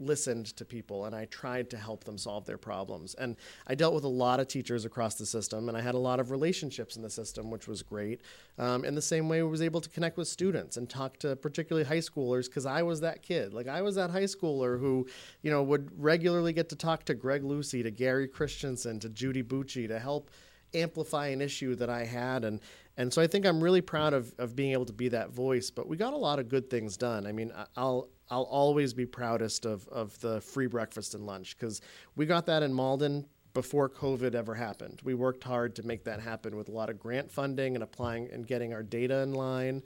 listened 0.00 0.46
to 0.56 0.64
people 0.64 1.04
and 1.04 1.14
I 1.14 1.26
tried 1.26 1.70
to 1.70 1.76
help 1.76 2.04
them 2.04 2.18
solve 2.18 2.44
their 2.44 2.58
problems. 2.58 3.14
And 3.14 3.36
I 3.66 3.74
dealt 3.74 3.94
with 3.94 4.04
a 4.04 4.08
lot 4.08 4.40
of 4.40 4.48
teachers 4.48 4.84
across 4.84 5.14
the 5.14 5.26
system 5.26 5.68
and 5.68 5.76
I 5.76 5.80
had 5.80 5.94
a 5.94 5.98
lot 5.98 6.20
of 6.20 6.30
relationships 6.30 6.96
in 6.96 7.02
the 7.02 7.10
system, 7.10 7.50
which 7.50 7.68
was 7.68 7.82
great. 7.82 8.22
Um, 8.58 8.84
in 8.84 8.94
the 8.94 9.02
same 9.02 9.28
way, 9.28 9.40
I 9.40 9.42
was 9.42 9.62
able 9.62 9.80
to 9.80 9.88
connect 9.88 10.16
with 10.16 10.28
students 10.28 10.76
and 10.76 10.88
talk 10.88 11.18
to 11.18 11.36
particularly 11.36 11.86
high 11.86 11.98
schoolers 11.98 12.46
because 12.46 12.66
I 12.66 12.82
was 12.82 13.00
that 13.00 13.22
kid. 13.22 13.54
Like 13.54 13.68
I 13.68 13.82
was 13.82 13.94
that 13.94 14.10
high 14.10 14.24
schooler 14.24 14.78
who, 14.78 15.06
you 15.42 15.50
know, 15.50 15.62
would 15.62 15.90
regularly 15.96 16.52
get 16.52 16.68
to 16.70 16.76
talk 16.76 17.04
to 17.04 17.14
Greg 17.14 17.44
Lucey, 17.44 17.82
to 17.82 17.90
Gary 17.90 18.28
Christenson, 18.28 19.00
to 19.00 19.08
Judy 19.08 19.42
Bucci 19.42 19.88
to 19.88 19.98
help 19.98 20.30
amplify 20.74 21.28
an 21.28 21.40
issue 21.40 21.74
that 21.76 21.88
I 21.88 22.04
had 22.04 22.44
and 22.44 22.60
and 22.96 23.12
so 23.12 23.20
I 23.20 23.26
think 23.26 23.44
I'm 23.44 23.62
really 23.62 23.80
proud 23.80 24.14
of, 24.14 24.32
of 24.38 24.54
being 24.54 24.72
able 24.72 24.86
to 24.86 24.92
be 24.92 25.08
that 25.08 25.30
voice. 25.30 25.70
But 25.70 25.88
we 25.88 25.96
got 25.96 26.12
a 26.12 26.16
lot 26.16 26.38
of 26.38 26.48
good 26.48 26.70
things 26.70 26.96
done. 26.96 27.26
I 27.26 27.32
mean, 27.32 27.52
I'll 27.76 28.08
I'll 28.30 28.44
always 28.44 28.94
be 28.94 29.04
proudest 29.04 29.66
of, 29.66 29.86
of 29.88 30.18
the 30.20 30.40
free 30.40 30.66
breakfast 30.66 31.14
and 31.14 31.26
lunch 31.26 31.58
because 31.58 31.80
we 32.16 32.24
got 32.26 32.46
that 32.46 32.62
in 32.62 32.72
Malden 32.72 33.26
before 33.52 33.88
COVID 33.88 34.34
ever 34.34 34.54
happened. 34.54 35.00
We 35.04 35.14
worked 35.14 35.44
hard 35.44 35.76
to 35.76 35.82
make 35.82 36.04
that 36.04 36.20
happen 36.20 36.56
with 36.56 36.68
a 36.68 36.72
lot 36.72 36.90
of 36.90 36.98
grant 36.98 37.30
funding 37.30 37.74
and 37.74 37.84
applying 37.84 38.30
and 38.30 38.46
getting 38.46 38.72
our 38.72 38.82
data 38.82 39.18
in 39.18 39.32
line. 39.32 39.82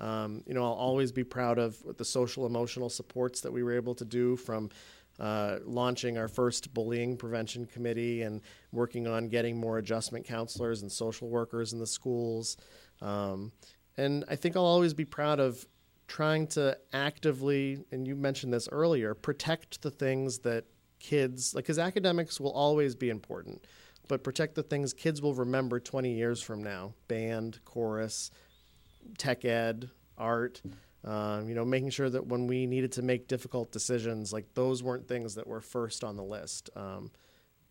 Um, 0.00 0.42
you 0.46 0.54
know, 0.54 0.64
I'll 0.64 0.72
always 0.72 1.12
be 1.12 1.22
proud 1.22 1.58
of 1.58 1.76
the 1.96 2.04
social 2.04 2.46
emotional 2.46 2.88
supports 2.88 3.40
that 3.42 3.52
we 3.52 3.62
were 3.62 3.72
able 3.72 3.94
to 3.96 4.04
do 4.04 4.36
from 4.36 4.70
uh, 5.20 5.58
launching 5.64 6.18
our 6.18 6.28
first 6.28 6.72
bullying 6.74 7.16
prevention 7.16 7.66
committee 7.66 8.22
and 8.22 8.40
working 8.72 9.06
on 9.06 9.28
getting 9.28 9.56
more 9.56 9.78
adjustment 9.78 10.26
counselors 10.26 10.82
and 10.82 10.90
social 10.90 11.28
workers 11.28 11.72
in 11.72 11.78
the 11.78 11.86
schools. 11.86 12.56
Um, 13.00 13.52
and 13.96 14.24
I 14.28 14.36
think 14.36 14.56
I'll 14.56 14.64
always 14.64 14.94
be 14.94 15.04
proud 15.04 15.38
of 15.38 15.66
trying 16.08 16.46
to 16.46 16.76
actively, 16.92 17.84
and 17.90 18.06
you 18.06 18.14
mentioned 18.14 18.52
this 18.52 18.68
earlier, 18.70 19.14
protect 19.14 19.82
the 19.82 19.90
things 19.90 20.38
that 20.40 20.64
kids, 20.98 21.54
like, 21.54 21.64
because 21.64 21.78
academics 21.78 22.40
will 22.40 22.52
always 22.52 22.94
be 22.94 23.10
important, 23.10 23.66
but 24.08 24.22
protect 24.22 24.54
the 24.54 24.62
things 24.62 24.92
kids 24.92 25.22
will 25.22 25.34
remember 25.34 25.80
20 25.80 26.12
years 26.12 26.42
from 26.42 26.62
now 26.62 26.94
band, 27.08 27.60
chorus, 27.64 28.30
tech 29.18 29.44
ed, 29.44 29.90
art. 30.16 30.62
Um, 31.04 31.48
you 31.48 31.56
know, 31.56 31.64
making 31.64 31.90
sure 31.90 32.08
that 32.08 32.28
when 32.28 32.46
we 32.46 32.66
needed 32.66 32.92
to 32.92 33.02
make 33.02 33.26
difficult 33.26 33.72
decisions, 33.72 34.32
like 34.32 34.54
those 34.54 34.84
weren't 34.84 35.08
things 35.08 35.34
that 35.34 35.46
were 35.48 35.60
first 35.60 36.04
on 36.04 36.16
the 36.16 36.22
list. 36.22 36.70
Um, 36.76 37.10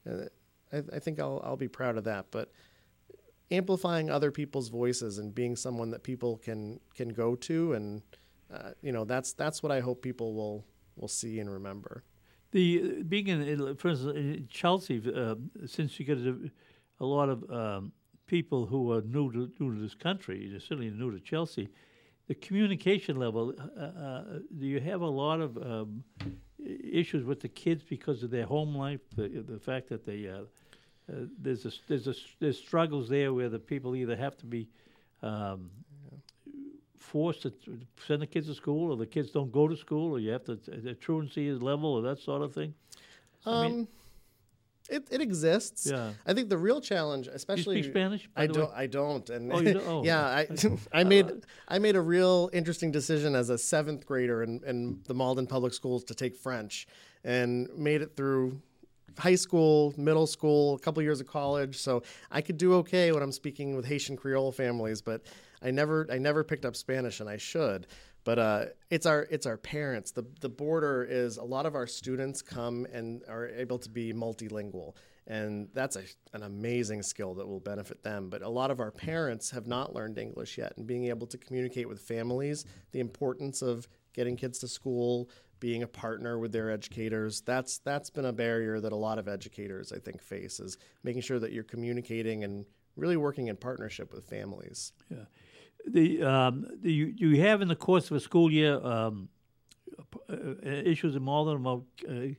I, 0.05 0.77
I, 0.93 0.99
think 0.99 1.17
I'll, 1.17 1.41
I'll 1.41 1.55
be 1.55 1.69
proud 1.69 1.97
of 1.97 2.03
that. 2.03 2.25
But 2.29 2.51
amplifying 3.49 4.09
other 4.09 4.31
people's 4.31 4.67
voices 4.67 5.17
and 5.17 5.33
being 5.33 5.55
someone 5.55 5.91
that 5.91 6.03
people 6.03 6.37
can 6.37 6.81
can 6.93 7.09
go 7.09 7.35
to 7.35 7.71
and 7.73 8.01
uh, 8.53 8.71
you 8.81 8.91
know, 8.91 9.05
that's 9.05 9.33
that's 9.33 9.63
what 9.63 9.71
I 9.71 9.79
hope 9.79 10.01
people 10.01 10.33
will 10.33 10.65
will 10.95 11.07
see 11.07 11.39
and 11.39 11.49
remember. 11.49 12.03
The 12.51 13.03
being 13.03 13.27
in, 13.27 13.75
for 13.75 13.89
instance, 13.89 14.17
in 14.17 14.47
Chelsea, 14.49 15.01
uh, 15.15 15.35
since 15.65 15.99
you 15.99 16.05
get 16.05 16.17
a, 16.17 16.51
a 16.99 17.05
lot 17.05 17.29
of 17.29 17.49
um, 17.49 17.93
people 18.27 18.65
who 18.65 18.91
are 18.91 19.01
new 19.01 19.31
to, 19.31 19.51
new 19.59 19.75
to 19.75 19.81
this 19.81 19.95
country, 19.95 20.51
certainly 20.59 20.89
new 20.89 21.11
to 21.11 21.19
Chelsea, 21.19 21.69
the 22.31 22.35
communication 22.35 23.17
level. 23.17 23.53
Uh, 23.77 23.81
uh, 23.81 24.23
do 24.57 24.65
you 24.65 24.79
have 24.79 25.01
a 25.01 25.13
lot 25.23 25.41
of 25.41 25.57
um, 25.57 26.01
issues 26.65 27.25
with 27.25 27.41
the 27.41 27.49
kids 27.49 27.83
because 27.83 28.23
of 28.23 28.31
their 28.31 28.45
home 28.45 28.73
life, 28.73 29.01
the 29.17 29.27
the 29.27 29.59
fact 29.59 29.89
that 29.89 30.05
they 30.05 30.29
uh, 30.29 30.37
uh, 30.37 31.25
there's 31.41 31.65
a, 31.65 31.71
there's 31.89 32.07
a, 32.07 32.15
there's 32.39 32.57
struggles 32.57 33.09
there 33.09 33.33
where 33.33 33.49
the 33.49 33.59
people 33.59 33.97
either 33.97 34.15
have 34.15 34.37
to 34.37 34.45
be 34.45 34.65
um, 35.23 35.69
forced 36.97 37.41
to 37.41 37.51
send 38.07 38.21
the 38.21 38.27
kids 38.27 38.47
to 38.47 38.53
school, 38.53 38.91
or 38.91 38.95
the 38.95 39.05
kids 39.05 39.31
don't 39.31 39.51
go 39.51 39.67
to 39.67 39.75
school, 39.75 40.13
or 40.13 40.19
you 40.19 40.31
have 40.31 40.45
to 40.45 40.55
the 40.55 40.93
truancy 40.93 41.49
is 41.49 41.61
level, 41.61 41.89
or 41.97 42.01
that 42.01 42.19
sort 42.19 42.41
of 42.41 42.53
thing. 42.53 42.73
Um, 43.45 43.53
I 43.53 43.67
mean- 43.67 43.87
it, 44.89 45.07
it 45.11 45.21
exists. 45.21 45.87
Yeah. 45.89 46.11
I 46.25 46.33
think 46.33 46.49
the 46.49 46.57
real 46.57 46.81
challenge, 46.81 47.25
Do 47.25 47.31
you 47.31 47.35
especially 47.35 47.81
speak 47.81 47.93
Spanish? 47.93 48.29
I 48.35 48.47
don't. 48.47 48.71
I 48.73 48.87
don't. 48.87 49.29
And 49.29 49.51
Oh, 49.53 49.59
you 49.59 49.73
don't? 49.79 49.87
Oh. 49.87 50.03
yeah, 50.03 50.25
I 50.25 50.47
oh, 50.65 50.79
I 50.93 51.03
made 51.03 51.27
uh, 51.29 51.35
I 51.67 51.79
made 51.79 51.95
a 51.95 52.01
real 52.01 52.49
interesting 52.53 52.91
decision 52.91 53.35
as 53.35 53.49
a 53.49 53.57
seventh 53.57 54.05
grader 54.05 54.43
in, 54.43 54.61
in 54.65 54.99
the 55.05 55.13
Malden 55.13 55.47
Public 55.47 55.73
Schools 55.73 56.03
to 56.05 56.15
take 56.15 56.35
French, 56.35 56.87
and 57.23 57.69
made 57.77 58.01
it 58.01 58.15
through 58.15 58.61
high 59.17 59.35
school, 59.35 59.93
middle 59.97 60.27
school, 60.27 60.75
a 60.75 60.79
couple 60.79 61.03
years 61.03 61.19
of 61.21 61.27
college. 61.27 61.77
So 61.77 62.03
I 62.31 62.41
could 62.41 62.57
do 62.57 62.75
okay 62.75 63.11
when 63.11 63.21
I'm 63.21 63.31
speaking 63.31 63.75
with 63.75 63.85
Haitian 63.85 64.15
Creole 64.17 64.51
families, 64.51 65.01
but 65.01 65.21
I 65.61 65.71
never 65.71 66.07
I 66.11 66.17
never 66.17 66.43
picked 66.43 66.65
up 66.65 66.75
Spanish, 66.75 67.19
and 67.19 67.29
I 67.29 67.37
should. 67.37 67.87
But 68.23 68.39
uh, 68.39 68.65
it's 68.89 69.05
our 69.05 69.27
it's 69.31 69.45
our 69.45 69.57
parents. 69.57 70.11
The 70.11 70.25
the 70.41 70.49
border 70.49 71.03
is 71.03 71.37
a 71.37 71.43
lot 71.43 71.65
of 71.65 71.75
our 71.75 71.87
students 71.87 72.41
come 72.41 72.85
and 72.93 73.23
are 73.27 73.47
able 73.47 73.79
to 73.79 73.89
be 73.89 74.13
multilingual, 74.13 74.95
and 75.25 75.69
that's 75.73 75.95
a, 75.95 76.03
an 76.33 76.43
amazing 76.43 77.01
skill 77.01 77.33
that 77.35 77.47
will 77.47 77.59
benefit 77.59 78.03
them. 78.03 78.29
But 78.29 78.43
a 78.43 78.49
lot 78.49 78.69
of 78.69 78.79
our 78.79 78.91
parents 78.91 79.49
have 79.51 79.65
not 79.65 79.95
learned 79.95 80.19
English 80.19 80.57
yet, 80.57 80.73
and 80.77 80.85
being 80.85 81.05
able 81.05 81.25
to 81.27 81.37
communicate 81.37 81.89
with 81.89 81.99
families, 81.99 82.65
the 82.91 82.99
importance 82.99 83.63
of 83.63 83.87
getting 84.13 84.35
kids 84.35 84.59
to 84.59 84.67
school, 84.67 85.29
being 85.59 85.83
a 85.83 85.87
partner 85.87 86.37
with 86.37 86.51
their 86.51 86.69
educators. 86.69 87.41
That's 87.41 87.79
that's 87.79 88.09
been 88.09 88.25
a 88.25 88.33
barrier 88.33 88.79
that 88.81 88.91
a 88.91 88.97
lot 88.97 89.17
of 89.17 89.27
educators 89.27 89.91
I 89.91 89.97
think 89.99 90.21
face 90.21 90.59
is 90.59 90.77
making 91.03 91.21
sure 91.21 91.39
that 91.39 91.53
you're 91.53 91.63
communicating 91.63 92.43
and 92.43 92.65
really 92.95 93.17
working 93.17 93.47
in 93.47 93.55
partnership 93.55 94.13
with 94.13 94.25
families. 94.25 94.91
Yeah. 95.09 95.25
The, 95.87 96.21
um, 96.23 96.67
the 96.81 96.91
you, 96.91 97.13
you 97.15 97.41
have 97.41 97.61
in 97.61 97.67
the 97.67 97.75
course 97.75 98.11
of 98.11 98.17
a 98.17 98.19
school 98.19 98.51
year 98.51 98.75
um, 98.85 99.29
uh, 100.29 100.35
issues 100.65 101.15
in 101.15 101.23
Malden 101.23 101.57
about 101.57 101.83
uh, 102.07 102.35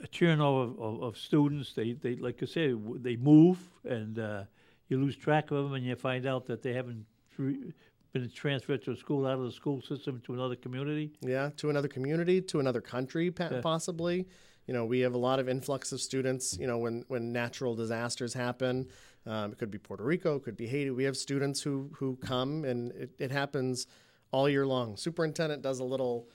a 0.00 0.06
turnover 0.10 0.62
of, 0.72 0.80
of, 0.80 1.02
of 1.02 1.16
students. 1.18 1.72
They, 1.72 1.92
they 1.92 2.16
like 2.16 2.42
I 2.42 2.46
say, 2.46 2.74
they 2.96 3.16
move 3.16 3.58
and 3.84 4.18
uh, 4.18 4.44
you 4.88 4.98
lose 4.98 5.16
track 5.16 5.50
of 5.50 5.64
them, 5.64 5.74
and 5.74 5.84
you 5.84 5.96
find 5.96 6.26
out 6.26 6.46
that 6.46 6.62
they 6.62 6.72
haven't 6.72 7.06
been 7.36 8.30
transferred 8.34 8.82
to 8.84 8.92
a 8.92 8.96
school 8.96 9.26
out 9.26 9.38
of 9.38 9.44
the 9.44 9.52
school 9.52 9.80
system 9.80 10.20
to 10.26 10.34
another 10.34 10.56
community. 10.56 11.12
Yeah, 11.20 11.50
to 11.56 11.70
another 11.70 11.88
community, 11.88 12.40
to 12.42 12.60
another 12.60 12.80
country, 12.80 13.30
pa- 13.30 13.48
Yeah. 13.50 13.60
possibly. 13.60 14.26
You 14.66 14.72
know, 14.72 14.84
we 14.86 15.00
have 15.00 15.14
a 15.14 15.18
lot 15.18 15.38
of 15.40 15.48
influx 15.48 15.92
of 15.92 16.00
students. 16.00 16.56
You 16.58 16.66
know, 16.66 16.78
when 16.78 17.04
when 17.08 17.32
natural 17.32 17.74
disasters 17.74 18.34
happen, 18.34 18.88
um, 19.26 19.52
it 19.52 19.58
could 19.58 19.70
be 19.70 19.78
Puerto 19.78 20.04
Rico, 20.04 20.36
it 20.36 20.44
could 20.44 20.56
be 20.56 20.66
Haiti. 20.66 20.90
We 20.90 21.04
have 21.04 21.16
students 21.16 21.62
who 21.62 21.90
who 21.96 22.16
come, 22.16 22.64
and 22.64 22.92
it, 22.92 23.10
it 23.18 23.30
happens 23.30 23.86
all 24.30 24.48
year 24.48 24.66
long. 24.66 24.96
Superintendent 24.96 25.62
does 25.62 25.78
a 25.78 25.84
little 25.84 26.28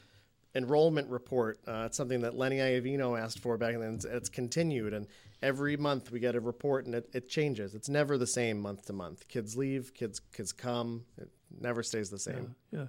enrollment 0.56 1.10
report. 1.10 1.60
Uh, 1.68 1.84
it's 1.86 1.98
something 1.98 2.22
that 2.22 2.36
Lenny 2.36 2.58
Iavino 2.58 3.20
asked 3.20 3.40
for 3.40 3.58
back 3.58 3.78
then. 3.78 3.96
It's, 3.96 4.06
it's 4.06 4.30
continued, 4.30 4.94
and 4.94 5.08
every 5.42 5.78
month 5.78 6.12
we 6.12 6.20
get 6.20 6.36
a 6.36 6.40
report, 6.40 6.86
and 6.86 6.96
it, 6.96 7.10
it 7.14 7.30
changes. 7.30 7.76
It's 7.76 7.90
never 7.90 8.18
the 8.18 8.28
same 8.28 8.60
month 8.60 8.86
to 8.88 8.94
month. 8.94 9.28
Kids 9.28 9.56
leave, 9.56 9.94
kids 9.94 10.20
kids 10.34 10.52
come. 10.52 11.06
It 11.18 11.30
never 11.60 11.84
stays 11.84 12.10
the 12.10 12.20
same. 12.20 12.56
Yeah. 12.72 12.86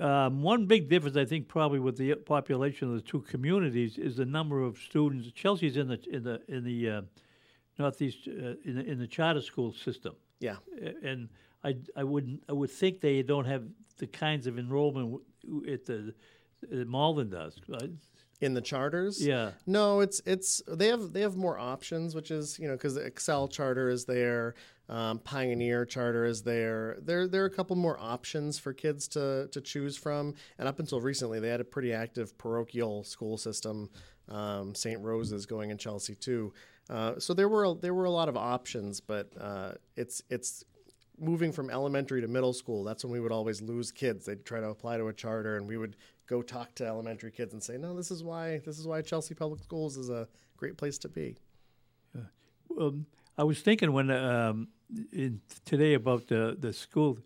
Um, 0.00 0.42
one 0.42 0.66
big 0.66 0.88
difference, 0.88 1.16
I 1.16 1.24
think, 1.24 1.48
probably 1.48 1.78
with 1.78 1.96
the 1.96 2.14
population 2.14 2.88
of 2.88 2.94
the 2.94 3.00
two 3.00 3.20
communities 3.20 3.98
is 3.98 4.16
the 4.16 4.24
number 4.24 4.62
of 4.62 4.78
students. 4.78 5.30
Chelsea's 5.32 5.76
in 5.76 5.88
the 5.88 6.00
in 6.10 6.22
the 6.22 6.40
in 6.48 6.64
the 6.64 6.90
uh, 6.90 7.02
northeast 7.80 8.18
uh, 8.28 8.54
in 8.68 8.74
the, 8.76 8.84
in 8.92 8.98
the 8.98 9.06
charter 9.06 9.40
school 9.40 9.72
system, 9.72 10.14
Yeah. 10.38 10.56
And 11.02 11.28
I 11.64 11.76
I 11.96 12.04
would 12.04 12.28
I 12.48 12.52
would 12.52 12.70
think 12.70 13.00
they 13.00 13.22
don't 13.22 13.46
have 13.46 13.64
the 13.98 14.06
kinds 14.06 14.46
of 14.46 14.58
enrollment 14.58 15.20
at 15.74 15.84
the 15.84 16.14
that 16.70 16.88
Malden 16.88 17.30
does. 17.30 17.54
Right? 17.68 17.90
In 18.40 18.54
the 18.54 18.62
charters, 18.62 19.14
Yeah. 19.20 19.50
No, 19.66 20.00
it's 20.00 20.22
it's 20.24 20.62
they 20.66 20.88
have 20.88 21.12
they 21.12 21.20
have 21.20 21.36
more 21.36 21.58
options, 21.58 22.14
which 22.14 22.30
is 22.30 22.58
you 22.58 22.68
know 22.68 22.74
because 22.74 22.94
the 22.94 23.02
Excel 23.02 23.48
charter 23.48 23.90
is 23.90 24.06
there, 24.06 24.54
um, 24.88 25.18
Pioneer 25.18 25.84
charter 25.84 26.24
is 26.24 26.42
there. 26.42 26.96
There 27.02 27.28
there 27.28 27.42
are 27.42 27.46
a 27.46 27.56
couple 27.58 27.76
more 27.76 27.98
options 28.00 28.58
for 28.58 28.72
kids 28.72 29.08
to 29.08 29.48
to 29.52 29.60
choose 29.60 29.96
from. 29.96 30.34
And 30.58 30.66
up 30.66 30.78
until 30.80 31.00
recently, 31.02 31.38
they 31.38 31.50
had 31.50 31.60
a 31.60 31.64
pretty 31.64 31.92
active 31.92 32.36
parochial 32.38 33.04
school 33.04 33.36
system. 33.36 33.90
Um, 34.28 34.74
St. 34.74 35.00
Rose's 35.00 35.44
going 35.44 35.70
in 35.70 35.76
Chelsea 35.78 36.14
too. 36.14 36.52
Uh, 36.90 37.18
so 37.18 37.32
there 37.32 37.48
were 37.48 37.64
a, 37.64 37.74
there 37.74 37.94
were 37.94 38.04
a 38.04 38.10
lot 38.10 38.28
of 38.28 38.36
options, 38.36 39.00
but 39.00 39.28
uh, 39.40 39.72
it's 39.96 40.22
it's 40.28 40.64
moving 41.20 41.52
from 41.52 41.70
elementary 41.70 42.20
to 42.20 42.26
middle 42.26 42.52
school, 42.52 42.82
that's 42.82 43.04
when 43.04 43.12
we 43.12 43.20
would 43.20 43.30
always 43.30 43.60
lose 43.60 43.92
kids. 43.92 44.24
They'd 44.24 44.44
try 44.44 44.60
to 44.60 44.70
apply 44.70 44.96
to 44.96 45.06
a 45.08 45.12
charter, 45.12 45.56
and 45.56 45.68
we 45.68 45.76
would 45.76 45.96
go 46.26 46.42
talk 46.42 46.74
to 46.76 46.86
elementary 46.86 47.30
kids 47.30 47.52
and 47.52 47.62
say, 47.62 47.76
"No, 47.76 47.94
this 47.94 48.10
is 48.10 48.24
why 48.24 48.58
this 48.64 48.78
is 48.78 48.86
why 48.86 49.02
Chelsea 49.02 49.34
Public 49.34 49.62
Schools 49.62 49.96
is 49.96 50.10
a 50.10 50.26
great 50.56 50.76
place 50.76 50.98
to 50.98 51.08
be." 51.08 51.36
Um, 52.78 53.06
I 53.36 53.44
was 53.44 53.60
thinking 53.60 53.92
when 53.92 54.10
um, 54.10 54.68
in 55.12 55.40
today 55.64 55.94
about 55.94 56.26
the 56.26 56.56
the 56.58 56.72
school. 56.72 57.18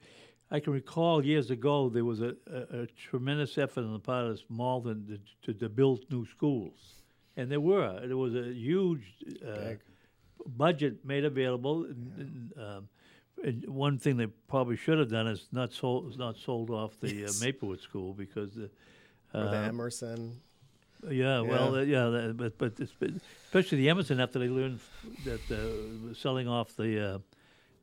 I 0.50 0.60
can 0.60 0.72
recall 0.72 1.24
years 1.24 1.50
ago 1.50 1.88
there 1.88 2.04
was 2.04 2.20
a, 2.20 2.36
a, 2.46 2.82
a 2.82 2.86
tremendous 2.86 3.58
effort 3.58 3.80
on 3.80 3.92
the 3.94 3.98
part 3.98 4.26
of 4.26 4.40
Malden 4.48 5.18
to, 5.42 5.52
to, 5.52 5.58
to 5.58 5.68
build 5.68 6.04
new 6.10 6.26
schools, 6.26 7.02
and 7.36 7.50
there 7.50 7.60
were. 7.60 8.06
There 8.06 8.16
was 8.16 8.34
a 8.34 8.52
huge 8.52 9.02
uh, 9.46 9.74
budget 10.46 11.04
made 11.04 11.24
available. 11.24 11.84
And, 11.84 12.12
and, 12.18 12.52
um, 12.64 12.88
and 13.42 13.68
one 13.68 13.98
thing 13.98 14.16
they 14.16 14.26
probably 14.48 14.76
should 14.76 14.98
have 14.98 15.10
done 15.10 15.26
is 15.26 15.48
not 15.52 15.72
sold 15.72 16.16
not 16.18 16.36
sold 16.36 16.70
off 16.70 16.98
the 17.00 17.12
Yes. 17.12 17.40
uh, 17.42 17.44
Maplewood 17.44 17.80
School 17.80 18.12
because 18.14 18.54
the, 18.54 18.70
Or 19.34 19.44
the 19.48 19.56
uh, 19.58 19.68
Emerson. 19.68 20.40
yeah, 21.10 21.40
well, 21.40 21.74
Yeah. 21.74 21.80
uh, 21.80 21.84
yeah, 21.84 22.06
that- 22.10 22.36
but 22.36 22.56
but 22.58 22.78
especially 22.80 23.78
the 23.78 23.88
Emerson 23.90 24.20
after 24.20 24.38
they 24.38 24.48
learned 24.48 24.80
that 25.24 25.40
uh, 25.50 26.14
selling 26.14 26.48
off 26.48 26.76
the 26.76 27.14
uh, 27.14 27.18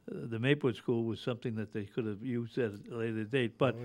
the 0.08 0.40
Maplewood 0.40 0.76
School 0.78 1.04
was 1.04 1.20
something 1.20 1.56
that 1.56 1.72
they 1.74 1.84
could 1.86 2.06
have 2.06 2.24
used 2.24 2.58
at 2.58 2.72
a 2.92 2.96
later 2.96 3.24
date. 3.24 3.58
But 3.58 3.76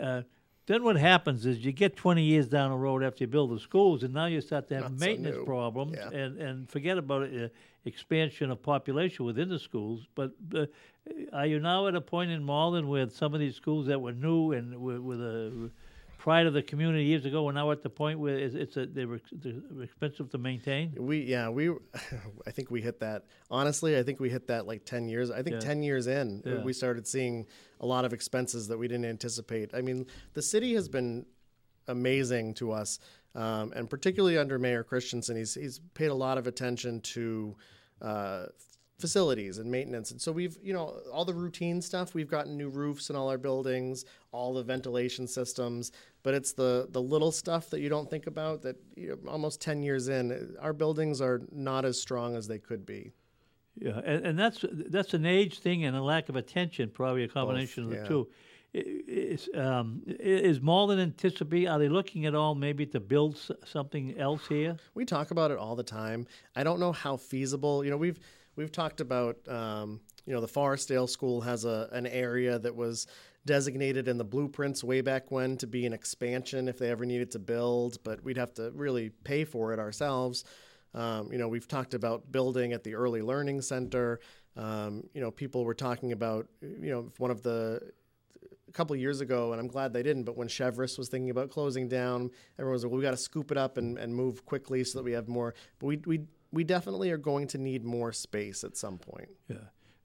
uh, 0.04 0.22
then 0.66 0.82
what 0.84 0.96
happens 0.96 1.44
is 1.46 1.64
you 1.64 1.72
get 1.72 1.96
20 1.96 2.22
years 2.22 2.48
down 2.48 2.70
the 2.70 2.76
road 2.76 3.02
after 3.02 3.24
you 3.24 3.28
build 3.28 3.50
the 3.50 3.58
schools, 3.60 4.02
and 4.02 4.14
now 4.14 4.26
you 4.26 4.40
start 4.40 4.68
to 4.68 4.74
have 4.74 4.84
Not 4.84 4.98
maintenance 5.00 5.36
new. 5.36 5.44
problems, 5.44 5.96
Yeah. 5.98 6.10
and 6.18 6.38
and 6.38 6.70
forget 6.70 6.96
about 6.98 7.22
uh, 7.34 7.48
expansion 7.84 8.50
of 8.50 8.62
population 8.62 9.26
within 9.26 9.48
the 9.48 9.58
schools. 9.58 10.06
But 10.14 10.32
uh, 10.54 10.66
are 11.32 11.46
you 11.46 11.60
now 11.60 11.86
at 11.86 11.94
a 11.94 12.00
point 12.00 12.30
in 12.30 12.42
Malden 12.44 12.88
where 12.88 13.08
some 13.10 13.34
of 13.34 13.40
these 13.40 13.56
schools 13.56 13.86
that 13.88 14.00
were 14.00 14.12
new 14.12 14.52
and 14.52 14.76
were, 14.80 15.00
with 15.00 15.20
a 15.20 15.70
pride 16.24 16.46
of 16.46 16.54
the 16.54 16.62
community 16.62 17.04
years 17.04 17.26
ago, 17.26 17.42
We're 17.42 17.52
now 17.52 17.70
at 17.70 17.82
the 17.82 17.90
point 17.90 18.18
where 18.18 18.38
it's, 18.38 18.54
it's 18.54 18.78
a, 18.78 18.86
they're, 18.86 19.16
ex- 19.16 19.30
they're 19.30 19.82
expensive 19.82 20.30
to 20.30 20.38
maintain? 20.38 20.94
We 20.98 21.18
yeah 21.34 21.50
we 21.50 21.68
I 22.48 22.50
think 22.50 22.70
we 22.70 22.80
hit 22.80 23.00
that 23.00 23.26
honestly 23.50 23.98
I 23.98 24.02
think 24.02 24.20
we 24.20 24.30
hit 24.30 24.46
that 24.46 24.66
like 24.66 24.86
10 24.86 25.10
years 25.10 25.30
I 25.30 25.42
think 25.42 25.56
Yeah. 25.56 25.68
10 25.74 25.82
years 25.82 26.06
in 26.06 26.42
uh, 26.46 26.50
Yeah. 26.50 26.62
we 26.62 26.72
started 26.72 27.06
seeing 27.06 27.46
a 27.78 27.86
lot 27.86 28.06
of 28.06 28.14
expenses 28.14 28.68
that 28.68 28.78
we 28.78 28.88
didn't 28.88 29.04
anticipate 29.04 29.74
I 29.74 29.82
mean 29.82 30.06
the 30.32 30.40
city 30.40 30.72
has 30.78 30.88
been 30.88 31.26
amazing 31.88 32.54
to 32.54 32.72
us 32.72 32.98
um, 33.34 33.74
and 33.76 33.90
particularly 33.90 34.38
under 34.38 34.58
Mayor 34.58 34.82
Christenson 34.82 35.36
he's 35.36 35.52
he's 35.54 35.78
paid 35.92 36.10
a 36.10 36.14
lot 36.26 36.38
of 36.38 36.46
attention 36.46 37.02
to 37.02 37.54
uh, 38.00 38.46
facilities 38.98 39.58
and 39.58 39.68
maintenance 39.70 40.12
and 40.12 40.20
so 40.20 40.30
we've 40.30 40.56
you 40.62 40.72
know 40.72 41.00
all 41.12 41.24
the 41.24 41.34
routine 41.34 41.82
stuff 41.82 42.14
we've 42.14 42.30
gotten 42.30 42.56
new 42.56 42.68
roofs 42.68 43.10
in 43.10 43.16
all 43.16 43.28
our 43.28 43.38
buildings 43.38 44.04
all 44.30 44.54
the 44.54 44.62
ventilation 44.62 45.26
systems 45.26 45.90
but 46.22 46.32
it's 46.32 46.52
the 46.52 46.86
the 46.90 47.02
little 47.02 47.32
stuff 47.32 47.70
that 47.70 47.80
you 47.80 47.88
don't 47.88 48.08
think 48.08 48.28
about 48.28 48.62
that 48.62 48.76
you 48.96 49.08
know, 49.08 49.30
almost 49.30 49.60
10 49.60 49.82
years 49.82 50.08
in 50.08 50.56
our 50.60 50.72
buildings 50.72 51.20
are 51.20 51.42
not 51.50 51.84
as 51.84 52.00
strong 52.00 52.36
as 52.36 52.46
they 52.46 52.58
could 52.58 52.86
be 52.86 53.12
Yeah, 53.76 54.00
and, 54.04 54.24
and 54.26 54.38
that's 54.38 54.64
that's 54.70 55.14
an 55.14 55.26
age 55.26 55.58
thing 55.58 55.84
and 55.84 55.96
a 55.96 56.02
lack 56.02 56.28
of 56.28 56.36
attention, 56.36 56.90
probably 56.90 57.24
a 57.24 57.28
combination 57.28 57.84
of 57.84 57.90
the 57.90 57.96
yeah. 57.96 58.04
two. 58.04 58.28
Is, 58.72 59.48
um, 59.54 60.02
is 60.06 60.60
Malden 60.60 60.98
anticipate? 60.98 61.66
Are 61.68 61.78
they 61.78 61.88
looking 61.88 62.26
at 62.26 62.34
all 62.34 62.56
maybe 62.56 62.86
to 62.86 62.98
build 62.98 63.38
something 63.64 64.18
else 64.18 64.46
here? 64.48 64.76
we 64.94 65.04
talk 65.04 65.30
about 65.30 65.52
it 65.52 65.58
all 65.58 65.76
the 65.76 65.84
time 65.84 66.26
i 66.56 66.64
don't 66.64 66.80
know 66.80 66.92
how 66.92 67.16
feasible 67.16 67.84
you 67.84 67.90
know 67.90 67.96
we've 67.96 68.18
we've 68.56 68.72
talked 68.72 69.00
about 69.00 69.36
um, 69.48 70.00
you 70.26 70.32
know 70.32 70.40
the 70.40 70.48
forestdale 70.48 71.08
school 71.08 71.40
has 71.40 71.64
a 71.64 71.88
an 71.92 72.06
area 72.06 72.58
that 72.58 72.74
was 72.74 73.06
designated 73.46 74.08
in 74.08 74.16
the 74.16 74.24
blueprints 74.24 74.82
way 74.82 75.00
back 75.00 75.30
when 75.30 75.56
to 75.58 75.66
be 75.66 75.84
an 75.84 75.92
expansion 75.92 76.66
if 76.66 76.78
they 76.78 76.90
ever 76.90 77.04
needed 77.04 77.30
to 77.30 77.38
build 77.38 77.98
but 78.02 78.22
we'd 78.24 78.38
have 78.38 78.54
to 78.54 78.70
really 78.74 79.10
pay 79.24 79.44
for 79.44 79.72
it 79.72 79.78
ourselves 79.78 80.44
um, 80.94 81.30
you 81.30 81.38
know 81.38 81.48
we've 81.48 81.68
talked 81.68 81.94
about 81.94 82.30
building 82.32 82.72
at 82.72 82.82
the 82.84 82.94
early 82.94 83.20
learning 83.20 83.60
center 83.60 84.20
um, 84.56 85.02
you 85.12 85.20
know 85.20 85.30
people 85.30 85.64
were 85.64 85.74
talking 85.74 86.12
about 86.12 86.46
you 86.62 86.90
know 86.90 87.12
one 87.18 87.30
of 87.30 87.42
the 87.42 87.80
a 88.68 88.72
couple 88.72 88.96
years 88.96 89.20
ago, 89.20 89.52
and 89.52 89.60
I'm 89.60 89.68
glad 89.68 89.92
they 89.92 90.02
didn't. 90.02 90.24
But 90.24 90.36
when 90.36 90.48
Chevrolet 90.48 90.98
was 90.98 91.08
thinking 91.08 91.30
about 91.30 91.50
closing 91.50 91.88
down, 91.88 92.30
everyone 92.58 92.72
was 92.72 92.82
like, 92.82 92.90
well, 92.90 92.98
"We 92.98 93.04
got 93.04 93.12
to 93.12 93.16
scoop 93.16 93.52
it 93.52 93.56
up 93.56 93.76
and, 93.78 93.98
and 93.98 94.14
move 94.14 94.44
quickly 94.44 94.82
so 94.84 94.98
that 94.98 95.04
we 95.04 95.12
have 95.12 95.28
more." 95.28 95.54
But 95.78 95.86
we 95.86 95.96
we 96.06 96.20
we 96.54 96.64
definitely 96.64 97.10
are 97.10 97.18
going 97.18 97.46
to 97.48 97.58
need 97.58 97.84
more 97.84 98.12
space 98.12 98.64
at 98.64 98.76
some 98.76 98.98
point. 98.98 99.28
Yeah. 99.48 99.56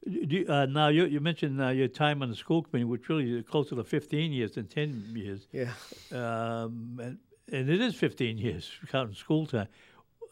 Do 0.06 0.36
you, 0.38 0.46
uh, 0.48 0.66
now 0.66 0.88
you, 0.88 1.06
you 1.06 1.20
mentioned 1.20 1.62
uh, 1.62 1.70
your 1.70 1.88
time 1.88 2.24
on 2.24 2.30
the 2.30 2.36
school 2.36 2.64
committee, 2.64 2.86
which 2.86 3.08
really 3.10 3.32
is 3.40 3.46
closer 3.46 3.76
to 3.76 3.84
15 3.84 4.32
years 4.32 4.52
than 4.54 4.68
10 4.68 5.12
years. 5.16 5.48
Yeah. 5.52 5.72
Um, 6.12 7.00
and, 7.02 7.18
and 7.52 7.70
it 7.70 7.82
is 7.82 7.96
15 7.96 8.38
years 8.38 8.70
counting 8.92 9.16
school 9.16 9.46
time. 9.46 9.68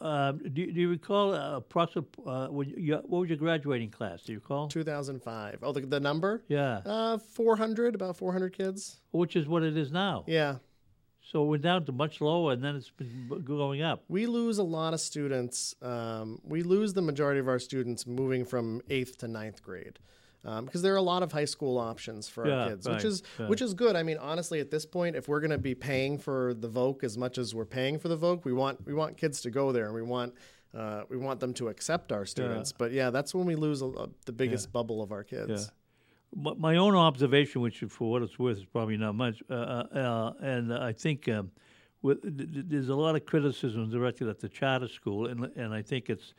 Um, 0.00 0.38
do, 0.52 0.62
you- 0.62 0.72
do 0.72 0.80
you 0.80 0.88
recall 0.90 1.34
uh, 1.34 1.56
approximate, 1.56 2.06
uh, 2.26 2.48
you, 2.76 2.94
what 3.06 3.20
was 3.20 3.28
your 3.28 3.38
graduating 3.38 3.90
class? 3.90 4.22
Do 4.22 4.32
you 4.32 4.38
recall? 4.38 4.68
2005. 4.68 5.58
Oh, 5.62 5.72
the, 5.72 5.80
the 5.82 6.00
number? 6.00 6.42
Yeah, 6.48 6.80
Uh, 6.84 7.18
400, 7.18 7.94
about 7.94 8.16
400 8.16 8.52
kids. 8.56 9.00
which 9.10 9.34
is 9.36 9.46
what 9.48 9.62
it 9.62 9.76
is 9.76 9.90
now. 9.92 10.24
Yeah. 10.26 10.56
So 11.30 11.44
we're 11.44 11.58
down 11.58 11.84
to 11.84 11.92
much 11.92 12.22
lower, 12.22 12.52
and 12.52 12.64
then 12.64 12.74
it's 12.76 12.88
been 12.90 13.42
going 13.44 13.82
up. 13.82 14.02
We 14.08 14.24
lose 14.24 14.56
a 14.56 14.62
lot 14.62 14.94
of 14.94 15.00
students. 15.00 15.74
Um, 15.82 16.40
we 16.42 16.62
lose 16.62 16.94
the 16.94 17.02
majority 17.02 17.38
of 17.38 17.48
our 17.48 17.58
students 17.58 18.06
moving 18.06 18.46
from 18.46 18.80
eighth 18.88 19.18
to 19.18 19.28
ninth 19.28 19.62
grade. 19.62 19.98
Um, 20.44 20.64
because 20.64 20.80
there 20.80 20.94
are 20.94 20.96
a 20.96 21.02
lot 21.02 21.22
of 21.22 21.30
high 21.32 21.44
school 21.44 21.76
options 21.76 22.28
for 22.28 22.46
Yeah, 22.48 22.54
our 22.54 22.68
kids, 22.70 22.86
right, 22.86 22.94
which 22.94 23.04
is 23.04 23.22
right. 23.38 23.48
which 23.50 23.60
is 23.60 23.74
good. 23.74 23.94
I 23.96 24.02
mean, 24.04 24.16
honestly, 24.18 24.60
at 24.60 24.70
this 24.70 24.86
point, 24.86 25.16
if 25.16 25.28
we're 25.28 25.40
going 25.40 25.50
to 25.50 25.58
be 25.58 25.74
paying 25.74 26.16
for 26.16 26.54
the 26.54 26.68
Voc 26.68 27.04
as 27.04 27.18
much 27.18 27.36
as 27.36 27.54
we're 27.54 27.66
paying 27.66 27.98
for 27.98 28.08
the 28.08 28.16
Voc, 28.16 28.44
we 28.44 28.52
want 28.54 28.86
we 28.86 28.94
want 28.94 29.16
kids 29.18 29.42
to 29.42 29.50
go 29.50 29.72
there, 29.72 29.86
and 29.86 29.94
we 29.94 30.00
want 30.02 30.32
uh, 30.74 31.02
we 31.10 31.16
want 31.18 31.40
them 31.40 31.52
to 31.54 31.68
accept 31.68 32.12
our 32.12 32.24
students. 32.24 32.72
But 32.72 32.92
yeah, 32.92 33.10
that's 33.10 33.34
when 33.34 33.44
we 33.46 33.56
lose 33.56 33.82
a, 33.82 33.86
a- 33.88 34.08
the 34.24 34.32
biggest 34.32 34.72
bubble 34.72 35.02
of 35.02 35.12
our 35.12 35.24
kids. 35.24 35.70
My, 36.34 36.76
own 36.76 36.94
observation, 36.94 37.62
which 37.62 37.82
for 37.88 38.10
what 38.10 38.22
it's 38.22 38.38
worth 38.38 38.58
is 38.58 38.64
probably 38.64 38.96
not 38.96 39.14
much, 39.14 39.42
uh, 39.50 39.54
uh, 39.54 39.86
uh, 39.94 40.32
and 40.40 40.74
I 40.74 40.92
think 40.92 41.28
um, 41.28 41.50
with, 42.02 42.22
th- 42.22 42.52
th- 42.52 42.66
there's 42.68 42.90
a 42.90 42.94
lot 42.94 43.16
of 43.16 43.24
criticism 43.24 43.90
directed 43.90 44.28
at 44.28 44.38
the 44.38 44.48
charter 44.48 44.88
school, 44.88 45.26
and 45.26 45.44
and 45.56 45.72
I 45.72 45.82
think 45.82 46.10
it's 46.10 46.34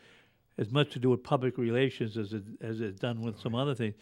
as 0.57 0.71
much 0.71 0.91
to 0.91 0.99
do 0.99 1.09
with 1.09 1.23
public 1.23 1.57
relations 1.57 2.17
as 2.17 2.33
it 2.33 2.43
as 2.61 2.81
it's 2.81 2.99
done 2.99 3.21
with 3.21 3.39
some 3.39 3.55
other 3.55 3.73
things. 3.73 3.95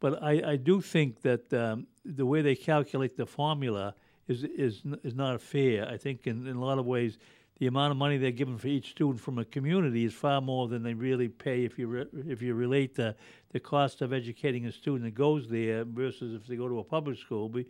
But 0.00 0.22
I, 0.22 0.52
I 0.52 0.56
do 0.56 0.80
think 0.80 1.22
that 1.22 1.52
um, 1.52 1.86
the 2.04 2.26
way 2.26 2.42
they 2.42 2.54
calculate 2.54 3.16
the 3.16 3.26
formula 3.26 3.94
is 4.28 4.44
is 4.44 4.82
is 5.02 5.14
not 5.14 5.40
fair. 5.40 5.88
I 5.88 5.96
think 5.96 6.26
in, 6.26 6.46
in 6.46 6.56
a 6.56 6.64
lot 6.64 6.78
of 6.78 6.86
ways, 6.86 7.18
the 7.58 7.66
amount 7.66 7.92
of 7.92 7.96
money 7.96 8.16
they're 8.18 8.30
given 8.30 8.58
for 8.58 8.68
each 8.68 8.90
student 8.90 9.20
from 9.20 9.38
a 9.38 9.44
community 9.44 10.04
is 10.04 10.12
far 10.12 10.40
more 10.40 10.68
than 10.68 10.82
they 10.82 10.94
really 10.94 11.28
pay 11.28 11.64
if 11.64 11.78
you 11.78 11.86
re, 11.86 12.06
if 12.26 12.42
you 12.42 12.54
relate 12.54 12.94
the 12.94 13.14
the 13.52 13.60
cost 13.60 14.02
of 14.02 14.12
educating 14.12 14.66
a 14.66 14.72
student 14.72 15.04
that 15.04 15.14
goes 15.14 15.48
there 15.48 15.84
versus 15.84 16.34
if 16.34 16.46
they 16.46 16.56
go 16.56 16.68
to 16.68 16.80
a 16.80 16.84
public 16.84 17.18
school. 17.18 17.48
Be, 17.48 17.66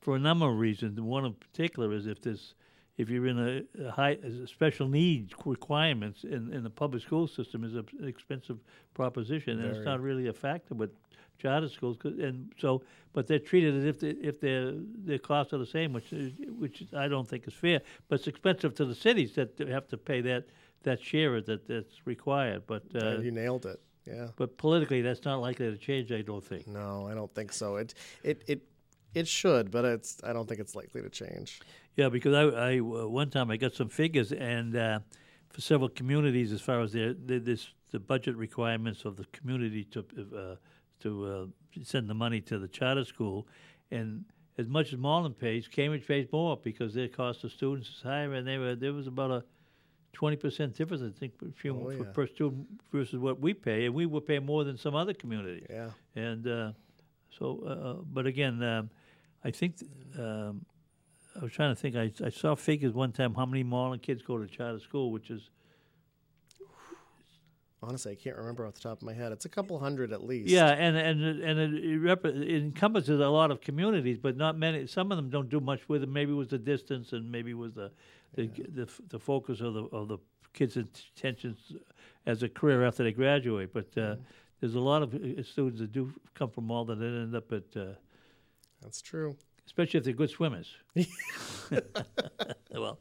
for 0.00 0.16
a 0.16 0.18
number 0.18 0.48
of 0.48 0.58
reasons. 0.58 1.00
One 1.00 1.24
in 1.24 1.34
particular 1.34 1.92
is 1.92 2.06
if 2.06 2.20
there's 2.20 2.54
if 2.96 3.08
you're 3.08 3.26
in 3.26 3.38
a, 3.38 3.86
a 3.86 3.90
high 3.90 4.18
a 4.22 4.46
special 4.46 4.88
needs 4.88 5.32
requirements 5.44 6.24
in, 6.24 6.52
in 6.52 6.62
the 6.62 6.70
public 6.70 7.02
school 7.02 7.26
system 7.26 7.64
is 7.64 7.74
a, 7.74 7.84
an 7.98 8.08
expensive 8.08 8.58
proposition, 8.94 9.60
and 9.60 9.76
it's 9.76 9.84
not 9.84 10.00
really 10.00 10.26
a 10.26 10.32
factor 10.32 10.74
with 10.74 10.90
charter 11.40 11.68
schools, 11.68 11.96
and 12.04 12.52
so, 12.58 12.82
but 13.12 13.26
they're 13.26 13.38
treated 13.38 13.76
as 13.76 13.84
if 13.84 14.00
they, 14.00 14.10
if 14.10 14.40
their 14.40 14.72
their 14.74 15.18
costs 15.18 15.52
are 15.52 15.58
the 15.58 15.66
same, 15.66 15.92
which 15.92 16.12
is, 16.12 16.32
which 16.58 16.84
I 16.96 17.08
don't 17.08 17.26
think 17.26 17.46
is 17.46 17.54
fair. 17.54 17.80
But 18.08 18.20
it's 18.20 18.28
expensive 18.28 18.74
to 18.76 18.84
the 18.84 18.94
cities 18.94 19.34
that 19.34 19.58
have 19.58 19.88
to 19.88 19.96
pay 19.96 20.20
that 20.22 20.46
that 20.82 21.02
share 21.02 21.40
that 21.40 21.66
that's 21.66 22.06
required. 22.06 22.62
But 22.66 22.84
uh, 22.94 23.18
you 23.18 23.30
nailed 23.30 23.66
it. 23.66 23.80
Yeah. 24.06 24.28
but 24.36 24.56
politically, 24.56 25.02
that's 25.02 25.24
not 25.24 25.40
likely 25.40 25.70
to 25.70 25.76
change. 25.76 26.10
I 26.10 26.22
don't 26.22 26.44
think. 26.44 26.66
No, 26.66 27.06
I 27.08 27.14
don't 27.14 27.32
think 27.34 27.52
so. 27.52 27.76
It 27.76 27.94
it 28.24 28.42
it 28.46 28.62
it 29.14 29.28
should, 29.28 29.70
but 29.70 29.84
it's 29.84 30.20
I 30.24 30.32
don't 30.32 30.48
think 30.48 30.60
it's 30.60 30.74
likely 30.74 31.02
to 31.02 31.10
change. 31.10 31.60
Yeah, 31.96 32.08
because 32.08 32.34
I, 32.34 32.42
I 32.42 32.78
uh, 32.78 33.08
one 33.08 33.30
time 33.30 33.50
I 33.50 33.56
got 33.56 33.74
some 33.74 33.88
figures, 33.88 34.32
and 34.32 34.76
uh, 34.76 35.00
for 35.50 35.60
several 35.60 35.88
communities, 35.88 36.52
as 36.52 36.60
far 36.60 36.80
as 36.80 36.92
their, 36.92 37.12
their 37.14 37.40
this 37.40 37.68
the 37.90 37.98
budget 37.98 38.36
requirements 38.36 39.04
of 39.04 39.16
the 39.16 39.24
community 39.32 39.84
to 39.84 40.00
uh, 40.00 40.54
to 41.00 41.26
uh, 41.26 41.80
send 41.82 42.08
the 42.08 42.14
money 42.14 42.40
to 42.42 42.58
the 42.58 42.68
charter 42.68 43.04
school, 43.04 43.46
and 43.90 44.24
as 44.58 44.68
much 44.68 44.92
as 44.92 44.98
Malden 44.98 45.32
pays, 45.34 45.66
Cambridge 45.68 46.06
pays 46.06 46.26
more 46.32 46.56
because 46.56 46.92
their 46.94 47.08
cost 47.08 47.44
of 47.44 47.52
students 47.52 47.88
is 47.88 48.02
higher, 48.02 48.32
and 48.34 48.46
they 48.46 48.58
were 48.58 48.74
there 48.74 48.92
was 48.92 49.06
about 49.06 49.30
a 49.30 49.44
twenty 50.12 50.36
percent 50.36 50.74
difference, 50.76 51.02
I 51.02 51.18
think, 51.18 51.38
between 51.38 51.74
Oh, 51.80 51.84
for 51.96 52.04
yeah. 52.04 52.12
per 52.12 52.26
student 52.26 52.66
versus 52.92 53.18
what 53.18 53.40
we 53.40 53.54
pay, 53.54 53.86
and 53.86 53.94
we 53.94 54.06
will 54.06 54.20
pay 54.20 54.38
more 54.38 54.64
than 54.64 54.76
some 54.76 54.94
other 54.94 55.14
communities. 55.14 55.66
Yeah. 55.70 55.90
And 56.16 56.46
uh, 56.46 56.72
so, 57.38 57.60
uh, 57.66 58.02
but 58.12 58.26
again, 58.26 58.62
um, 58.62 58.90
I 59.44 59.50
think 59.50 59.78
th- 59.78 59.90
um, 60.18 60.64
I 61.40 61.44
was 61.44 61.52
trying 61.52 61.74
to 61.74 61.80
think. 61.80 61.96
I, 61.96 62.12
I 62.24 62.30
saw 62.30 62.54
figures 62.56 62.92
one 62.92 63.12
time 63.12 63.34
how 63.34 63.46
many 63.46 63.62
Malden 63.62 64.00
kids 64.00 64.20
go 64.22 64.36
to 64.36 64.46
charter 64.46 64.80
school, 64.80 65.12
which 65.12 65.30
is 65.30 65.48
Honestly, 67.82 68.12
I 68.12 68.14
can't 68.14 68.36
remember 68.36 68.66
off 68.66 68.74
the 68.74 68.80
top 68.80 68.98
of 68.98 69.02
my 69.04 69.14
head. 69.14 69.32
It's 69.32 69.46
a 69.46 69.48
couple 69.48 69.78
hundred 69.78 70.12
at 70.12 70.22
least. 70.22 70.50
yeah, 70.50 70.66
and 70.68 70.96
and 70.98 71.22
it- 71.22 71.40
and 71.42 71.58
it, 71.58 71.82
it, 71.84 71.98
rep- 71.98 72.26
it 72.26 72.50
encompasses 72.62 73.20
a 73.20 73.28
lot 73.28 73.50
of 73.50 73.62
communities, 73.62 74.18
but 74.18 74.36
not 74.36 74.58
many. 74.58 74.86
Some 74.86 75.10
of 75.10 75.16
them 75.16 75.30
don't 75.30 75.48
do 75.48 75.60
much 75.60 75.88
with 75.88 76.02
it. 76.02 76.08
Maybe 76.08 76.32
it 76.32 76.34
was 76.34 76.48
the 76.48 76.58
distance, 76.58 77.12
and 77.14 77.30
maybe 77.32 77.52
it 77.52 77.58
was 77.58 77.72
the 77.72 77.90
the, 78.34 78.48
the, 78.48 78.88
the 79.08 79.18
focus 79.18 79.60
of 79.62 79.72
the 79.74 79.84
of 79.84 80.08
the 80.08 80.18
kids' 80.52 80.76
intentions 80.76 81.72
as 82.26 82.42
a 82.42 82.48
career 82.50 82.84
after 82.84 83.02
they 83.02 83.12
graduate. 83.12 83.72
But 83.72 83.96
uh, 83.96 84.16
there's 84.60 84.74
a 84.74 84.80
lot 84.80 85.02
of 85.02 85.14
uh, 85.14 85.42
students 85.42 85.80
that 85.80 85.90
do 85.90 86.12
come 86.34 86.50
from 86.50 86.66
Malden 86.66 86.98
that 86.98 87.06
end 87.06 87.34
up 87.34 87.50
at. 87.50 87.64
Uh, 87.74 87.94
That's 88.82 89.00
true. 89.00 89.36
especially 89.64 89.98
if 89.98 90.04
they're 90.04 90.12
good 90.12 90.28
swimmers. 90.30 90.68
well, 92.72 92.98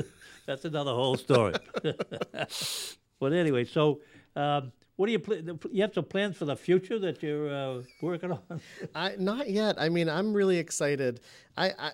that's 0.46 0.64
another 0.64 0.92
whole 0.92 1.16
story. 1.16 1.54
but 3.20 3.32
anyway, 3.32 3.64
so 3.64 4.00
um, 4.36 4.72
what 4.96 5.06
do 5.06 5.12
you 5.12 5.18
pl- 5.18 5.70
you 5.70 5.82
have 5.82 5.94
some 5.94 6.04
plans 6.04 6.36
for 6.36 6.44
the 6.44 6.56
future 6.56 6.98
that 6.98 7.22
you're 7.22 7.52
uh, 7.52 7.82
working 8.00 8.32
on? 8.32 8.60
I 8.94 9.16
not 9.18 9.48
yet. 9.50 9.80
I 9.80 9.88
mean, 9.88 10.08
I'm 10.08 10.32
really 10.32 10.58
excited. 10.58 11.20
I, 11.56 11.70
I 11.78 11.90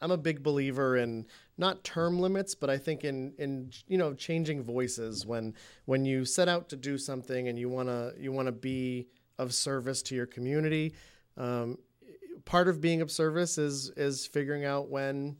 I'm 0.00 0.10
a 0.10 0.16
big 0.16 0.42
believer 0.42 0.96
in 0.96 1.26
not 1.56 1.84
term 1.84 2.18
limits, 2.18 2.54
but 2.54 2.68
I 2.68 2.78
think 2.78 3.04
in 3.04 3.32
in 3.38 3.70
you 3.86 3.96
know 3.96 4.14
changing 4.14 4.64
voices 4.64 5.24
when 5.24 5.54
when 5.84 6.04
you 6.04 6.24
set 6.24 6.48
out 6.48 6.68
to 6.70 6.76
do 6.76 6.98
something 6.98 7.48
and 7.48 7.58
you 7.58 7.68
wanna 7.68 8.12
you 8.18 8.32
wanna 8.32 8.52
be 8.52 9.06
of 9.38 9.54
service 9.54 10.02
to 10.02 10.14
your 10.14 10.26
community. 10.26 10.94
Um, 11.36 11.78
part 12.44 12.68
of 12.68 12.80
being 12.80 13.00
of 13.00 13.10
service 13.10 13.58
is 13.58 13.90
is 13.96 14.26
figuring 14.26 14.64
out 14.64 14.88
when 14.88 15.36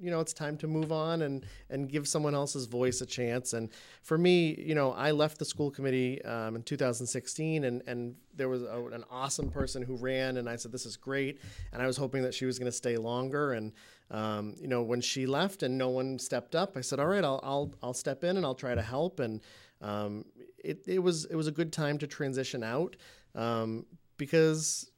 you 0.00 0.10
know 0.10 0.20
it's 0.20 0.32
time 0.32 0.56
to 0.58 0.66
move 0.66 0.92
on 0.92 1.22
and 1.22 1.44
and 1.70 1.88
give 1.88 2.06
someone 2.06 2.34
else's 2.34 2.66
voice 2.66 3.00
a 3.00 3.06
chance. 3.06 3.52
And 3.52 3.70
for 4.02 4.18
me 4.18 4.54
you 4.58 4.74
know 4.74 4.92
i 4.92 5.10
left 5.10 5.38
the 5.38 5.44
school 5.44 5.70
committee 5.70 6.22
um, 6.24 6.56
in 6.56 6.62
2016 6.62 7.64
and 7.64 7.82
and 7.86 8.14
there 8.36 8.48
was 8.48 8.62
a, 8.62 8.84
an 8.92 9.04
awesome 9.10 9.50
person 9.50 9.82
who 9.82 9.96
ran 9.96 10.38
and 10.38 10.48
i 10.48 10.56
said 10.56 10.72
this 10.72 10.86
is 10.86 10.96
great. 10.96 11.40
And 11.72 11.82
i 11.82 11.86
was 11.86 11.96
hoping 11.96 12.22
that 12.22 12.34
she 12.34 12.46
was 12.46 12.58
going 12.58 12.70
to 12.70 12.76
stay 12.76 12.96
longer 12.96 13.52
and 13.52 13.72
um, 14.10 14.54
you 14.60 14.68
know 14.68 14.82
when 14.82 15.00
she 15.00 15.26
left 15.26 15.62
and 15.62 15.78
no 15.78 15.88
one 15.88 16.18
stepped 16.18 16.54
up 16.54 16.76
i 16.76 16.80
said 16.80 17.00
all 17.00 17.06
right 17.06 17.24
i'll 17.24 17.40
i'll, 17.42 17.74
I'll 17.82 17.94
step 17.94 18.22
in 18.22 18.36
and 18.36 18.44
i'll 18.44 18.54
try 18.54 18.74
to 18.74 18.82
help. 18.82 19.20
And 19.20 19.40
um, 19.80 20.24
it, 20.58 20.82
it 20.86 20.98
was 20.98 21.26
it 21.26 21.34
was 21.34 21.46
a 21.46 21.52
good 21.52 21.72
time 21.72 21.98
to 21.98 22.06
transition 22.06 22.62
out 22.62 22.96
um, 23.34 23.84
because 24.16 24.90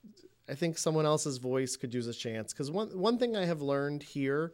I 0.48 0.54
think 0.54 0.78
someone 0.78 1.06
else's 1.06 1.38
voice 1.38 1.76
could 1.76 1.92
use 1.92 2.06
a 2.06 2.14
chance. 2.14 2.52
Because 2.52 2.70
one 2.70 2.88
one 2.98 3.18
thing 3.18 3.36
I 3.36 3.44
have 3.46 3.62
learned 3.62 4.02
here 4.02 4.52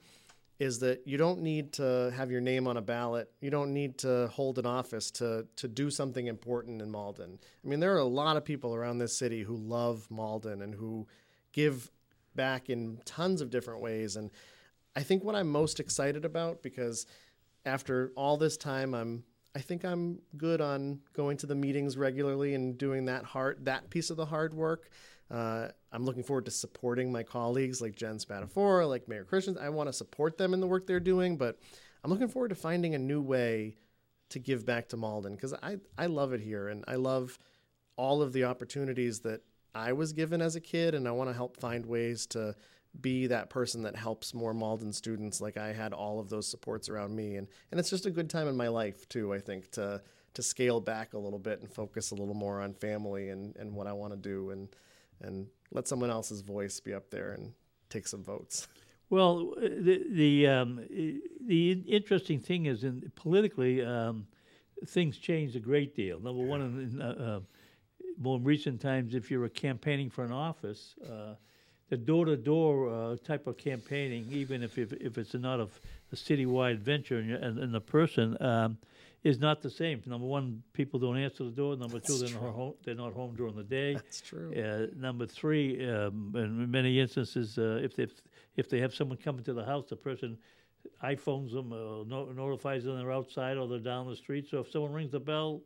is 0.59 0.78
that 0.80 1.03
you 1.07 1.16
don't 1.16 1.40
need 1.40 1.72
to 1.74 2.12
have 2.16 2.30
your 2.30 2.40
name 2.40 2.66
on 2.66 2.76
a 2.76 2.82
ballot. 2.82 3.30
You 3.40 3.50
don't 3.50 3.72
need 3.72 3.98
to 3.98 4.28
hold 4.28 4.59
an 4.59 4.66
office 4.66 5.11
to 5.12 5.46
to 5.57 5.68
do 5.68 5.90
something 5.90 6.26
important 6.26 6.80
in 6.82 6.90
Malden. 6.90 7.38
I 7.64 7.68
mean, 7.68 7.80
there 7.80 7.94
are 7.94 7.98
a 7.98 8.05
lot 8.05 8.36
of 8.36 8.44
people 8.44 8.74
around 8.74 8.98
this 8.98 9.16
city 9.16 9.42
who 9.42 9.57
love 9.57 10.07
Malden 10.11 10.62
and 10.62 10.74
who 10.74 11.07
give 11.53 11.90
back 12.34 12.70
in 12.70 12.98
tons 13.05 13.40
of 13.40 13.50
different 13.50 13.82
ways. 13.82 14.16
And 14.16 14.30
I 14.96 15.03
think 15.03 15.24
what 15.24 15.34
I'm 15.34 15.48
most 15.48 15.80
excited 15.80 16.24
about 16.24 16.62
because 16.62 17.07
after 17.64 18.12
all 18.16 18.36
this 18.36 18.57
time, 18.57 18.94
I'm 18.94 19.24
I 19.55 19.61
think 19.61 19.84
I'm 19.84 20.20
good 20.36 20.61
on 20.61 21.00
going 21.12 21.36
to 21.38 21.46
the 21.46 21.55
meetings 21.55 21.98
regularly 21.98 22.55
and 22.55 22.78
doing 22.78 23.05
that 23.07 23.24
hard 23.24 23.64
that 23.66 23.90
piece 23.90 24.11
of 24.11 24.16
the 24.16 24.26
hard 24.26 24.55
work. 24.55 24.90
Uh, 25.32 25.68
I'm 25.90 26.04
looking 26.04 26.22
forward 26.22 26.44
to 26.44 26.50
supporting 26.50 27.10
my 27.10 27.22
colleagues 27.22 27.80
like 27.80 27.96
Jen 27.96 28.18
Spatafora, 28.18 28.86
like 28.86 29.08
Mayor 29.08 29.24
Christenson. 29.24 29.64
I 29.64 29.70
want 29.70 29.88
to 29.88 29.92
support 29.92 30.36
them 30.36 30.52
in 30.52 30.60
the 30.60 30.66
work 30.66 30.86
they're 30.86 31.00
doing, 31.00 31.38
but 31.38 31.58
I'm 32.04 32.10
looking 32.10 32.28
forward 32.28 32.50
to 32.50 32.54
finding 32.54 32.94
a 32.94 32.98
new 32.98 33.22
way 33.22 33.76
to 34.28 34.38
give 34.38 34.66
back 34.66 34.88
to 34.88 34.96
Malden 34.96 35.34
because 35.34 35.54
I, 35.54 35.76
I 35.96 36.06
love 36.06 36.32
it 36.32 36.40
here 36.40 36.68
and 36.68 36.84
I 36.86 36.96
love 36.96 37.38
all 37.96 38.20
of 38.20 38.32
the 38.32 38.44
opportunities 38.44 39.20
that 39.20 39.42
I 39.74 39.94
was 39.94 40.12
given 40.12 40.42
as 40.42 40.54
a 40.54 40.60
kid, 40.60 40.94
and 40.94 41.08
I 41.08 41.12
want 41.12 41.30
to 41.30 41.34
help 41.34 41.56
find 41.56 41.86
ways 41.86 42.26
to 42.28 42.54
be 43.00 43.26
that 43.28 43.48
person 43.48 43.82
that 43.82 43.96
helps 43.96 44.34
more 44.34 44.52
Malden 44.52 44.92
students 44.92 45.40
like 45.40 45.56
I 45.56 45.72
had 45.72 45.94
all 45.94 46.20
of 46.20 46.28
those 46.28 46.46
supports 46.46 46.90
around 46.90 47.16
me 47.16 47.36
and 47.36 47.48
and 47.70 47.80
it's 47.80 47.88
just 47.88 48.04
a 48.04 48.10
good 48.10 48.28
time 48.28 48.48
in 48.48 48.54
my 48.54 48.68
life 48.68 49.08
too 49.08 49.32
I 49.32 49.38
think 49.38 49.70
to 49.72 50.02
to 50.34 50.42
scale 50.42 50.78
back 50.78 51.14
a 51.14 51.18
little 51.18 51.38
bit 51.38 51.60
and 51.62 51.72
focus 51.72 52.10
a 52.10 52.14
little 52.14 52.34
more 52.34 52.60
on 52.60 52.74
family 52.74 53.30
and 53.30 53.56
and 53.56 53.74
what 53.74 53.86
I 53.86 53.94
want 53.94 54.12
to 54.12 54.18
do 54.18 54.50
and 54.50 54.68
and 55.22 55.46
let 55.70 55.88
someone 55.88 56.10
else's 56.10 56.40
voice 56.42 56.80
be 56.80 56.92
up 56.92 57.10
there 57.10 57.32
and 57.32 57.52
take 57.88 58.06
some 58.06 58.22
votes. 58.22 58.68
Well, 59.10 59.54
the 59.60 60.04
the 60.10 60.46
um, 60.46 60.80
the 61.46 61.72
interesting 61.86 62.40
thing 62.40 62.66
is, 62.66 62.82
in 62.82 63.12
politically, 63.14 63.84
um, 63.84 64.26
things 64.86 65.18
changed 65.18 65.54
a 65.56 65.60
great 65.60 65.94
deal. 65.94 66.18
Number 66.18 66.42
one, 66.42 66.60
in, 66.62 67.02
uh, 67.02 67.06
uh, 67.06 67.40
more 68.18 68.40
recent 68.40 68.80
times, 68.80 69.14
if 69.14 69.30
you're 69.30 69.48
campaigning 69.48 70.10
for 70.10 70.24
an 70.24 70.32
office, 70.32 70.94
uh, 71.06 71.34
the 71.88 71.96
door-to-door 71.96 72.88
uh, 72.88 73.16
type 73.16 73.46
of 73.46 73.58
campaigning, 73.58 74.26
even 74.30 74.62
if 74.62 74.78
if, 74.78 74.92
if 74.94 75.18
it's 75.18 75.34
not 75.34 75.60
a, 75.60 75.68
a 76.12 76.16
citywide 76.16 76.78
venture 76.78 77.18
and, 77.18 77.32
and, 77.32 77.58
and 77.58 77.74
the 77.74 77.80
person. 77.80 78.36
Um, 78.40 78.78
is 79.24 79.38
not 79.38 79.62
the 79.62 79.70
same. 79.70 80.02
Number 80.06 80.26
one, 80.26 80.62
people 80.72 80.98
don't 80.98 81.16
answer 81.16 81.44
the 81.44 81.50
door. 81.50 81.76
Number 81.76 82.00
two, 82.00 82.18
they're 82.18 82.28
true. 82.28 82.40
not 82.40 82.54
home. 82.54 82.74
They're 82.84 82.94
not 82.94 83.12
home 83.12 83.34
during 83.36 83.54
the 83.54 83.62
day. 83.62 83.94
That's 83.94 84.20
true. 84.20 84.52
Uh, 84.52 84.86
number 84.96 85.26
three, 85.26 85.88
um, 85.88 86.32
in 86.34 86.70
many 86.70 86.98
instances, 86.98 87.56
uh, 87.58 87.80
if 87.82 87.94
they 87.94 88.08
if 88.56 88.68
they 88.68 88.80
have 88.80 88.94
someone 88.94 89.18
coming 89.18 89.44
to 89.44 89.54
the 89.54 89.64
house, 89.64 89.86
the 89.88 89.96
person 89.96 90.36
iPhones 91.02 91.52
them, 91.52 91.72
uh, 91.72 92.02
no, 92.04 92.32
notifies 92.34 92.84
them 92.84 92.98
they're 92.98 93.12
outside 93.12 93.56
or 93.56 93.68
they're 93.68 93.78
down 93.78 94.08
the 94.08 94.16
street. 94.16 94.48
So 94.50 94.58
if 94.58 94.70
someone 94.70 94.92
rings 94.92 95.12
the 95.12 95.20
bell, 95.20 95.62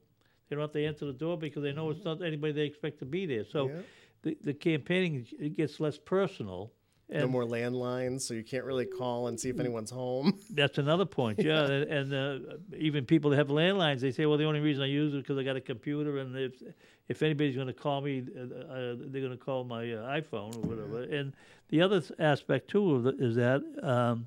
they 0.49 0.57
don't 0.57 0.63
have 0.63 0.73
to 0.73 0.85
answer 0.85 1.07
the 1.07 1.13
door 1.15 1.39
because 1.39 1.63
they 1.63 1.73
know 1.73 1.89
it's 1.91 2.05
not 2.05 2.23
anybody 2.23 2.53
they 2.53 2.67
expect 2.67 2.99
to 2.99 3.07
be 3.07 3.25
there. 3.25 3.45
So 3.45 3.69
Yeah. 3.69 3.83
the 4.23 4.37
the 4.43 4.55
campaigning 4.55 5.27
it 5.39 5.57
gets 5.57 5.81
less 5.81 5.97
personal. 5.99 6.73
No 7.09 7.29
more 7.29 7.45
landlines, 7.45 8.23
so 8.23 8.35
you 8.35 8.43
can't 8.43 8.65
really 8.65 8.85
call 8.85 9.29
and 9.29 9.39
see 9.39 9.49
if 9.49 9.61
anyone's 9.61 9.91
home. 9.91 10.39
that's 10.51 10.79
another 10.79 11.05
point, 11.05 11.39
yeah. 11.39 11.65
and 11.65 12.13
and 12.13 12.15
uh, 12.15 12.57
even 12.77 13.05
people 13.05 13.31
that 13.31 13.37
have 13.37 13.49
landlines, 13.49 14.01
they 14.01 14.11
say, 14.11 14.27
well, 14.27 14.39
the 14.39 14.45
only 14.45 14.61
reason 14.61 14.83
I 14.83 14.87
use 14.87 15.15
it 15.15 15.19
because 15.19 15.39
I 15.39 15.43
got 15.43 15.57
a 15.57 15.61
computer, 15.61 16.19
and 16.19 16.37
if 16.37 16.63
if 17.09 17.23
anybody's 17.23 17.55
going 17.55 17.69
to 17.69 17.73
call 17.73 18.01
me, 18.01 18.25
uh, 18.37 18.41
uh, 18.41 18.95
they're 18.99 19.23
going 19.23 19.31
to 19.31 19.37
call 19.37 19.65
my 19.65 19.93
uh, 19.93 20.21
iPhone 20.21 20.57
or 20.57 20.69
whatever. 20.69 21.03
And 21.03 21.33
the 21.69 21.81
other 21.81 22.03
aspect 22.19 22.69
too 22.69 22.97
of 22.97 23.03
the, 23.05 23.17
is 23.19 23.37
that 23.37 23.63
um, 23.83 24.27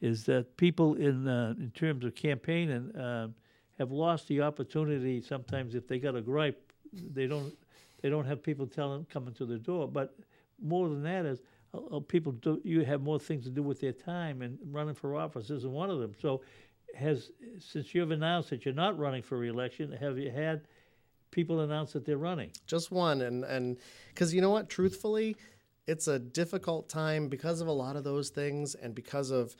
is 0.00 0.24
that 0.24 0.56
people 0.56 0.94
in 0.94 1.26
uh, 1.26 1.54
in 1.58 1.70
terms 1.72 2.04
of 2.04 2.14
campaigning 2.14 2.92
um 2.98 3.34
have 3.78 3.90
lost 3.90 4.28
the 4.28 4.40
opportunity. 4.40 5.20
Sometimes 5.20 5.74
if 5.74 5.88
they 5.88 5.98
got 5.98 6.14
a 6.14 6.20
gripe, 6.20 6.72
they 6.92 7.26
don't 7.26 7.52
they 8.00 8.08
don't 8.08 8.26
have 8.26 8.42
people 8.42 8.66
telling 8.66 9.04
coming 9.06 9.34
to 9.34 9.46
the 9.46 9.58
door. 9.58 9.88
But 9.88 10.14
more 10.60 10.88
than 10.88 11.02
that 11.02 11.26
is 11.26 11.40
uh, 11.74 11.96
uh, 11.96 12.00
people 12.00 12.32
do 12.32 12.60
you 12.64 12.84
have 12.84 13.02
more 13.02 13.18
things 13.18 13.44
to 13.44 13.50
do 13.50 13.62
with 13.62 13.80
their 13.80 13.92
time, 13.92 14.42
and 14.42 14.58
running 14.70 14.94
for 14.94 15.14
office 15.16 15.50
isn't 15.50 15.72
one 15.72 15.90
of 15.90 15.98
them. 16.00 16.14
So, 16.20 16.42
has 16.94 17.30
since 17.58 17.94
you've 17.94 18.10
announced 18.10 18.50
that 18.50 18.64
you're 18.64 18.74
not 18.74 18.98
running 18.98 19.22
for 19.22 19.38
reelection, 19.38 19.92
have 19.92 20.18
you 20.18 20.30
had 20.30 20.62
people 21.30 21.60
announce 21.60 21.92
that 21.94 22.04
they're 22.04 22.18
running? 22.18 22.50
just 22.66 22.90
one 22.90 23.22
and 23.22 23.44
and 23.44 23.78
because 24.08 24.34
you 24.34 24.40
know 24.40 24.50
what 24.50 24.68
truthfully 24.68 25.36
it's 25.86 26.06
a 26.06 26.18
difficult 26.18 26.88
time 26.88 27.28
because 27.28 27.60
of 27.60 27.66
a 27.66 27.72
lot 27.72 27.96
of 27.96 28.04
those 28.04 28.28
things 28.30 28.74
and 28.74 28.94
because 28.94 29.30
of 29.30 29.56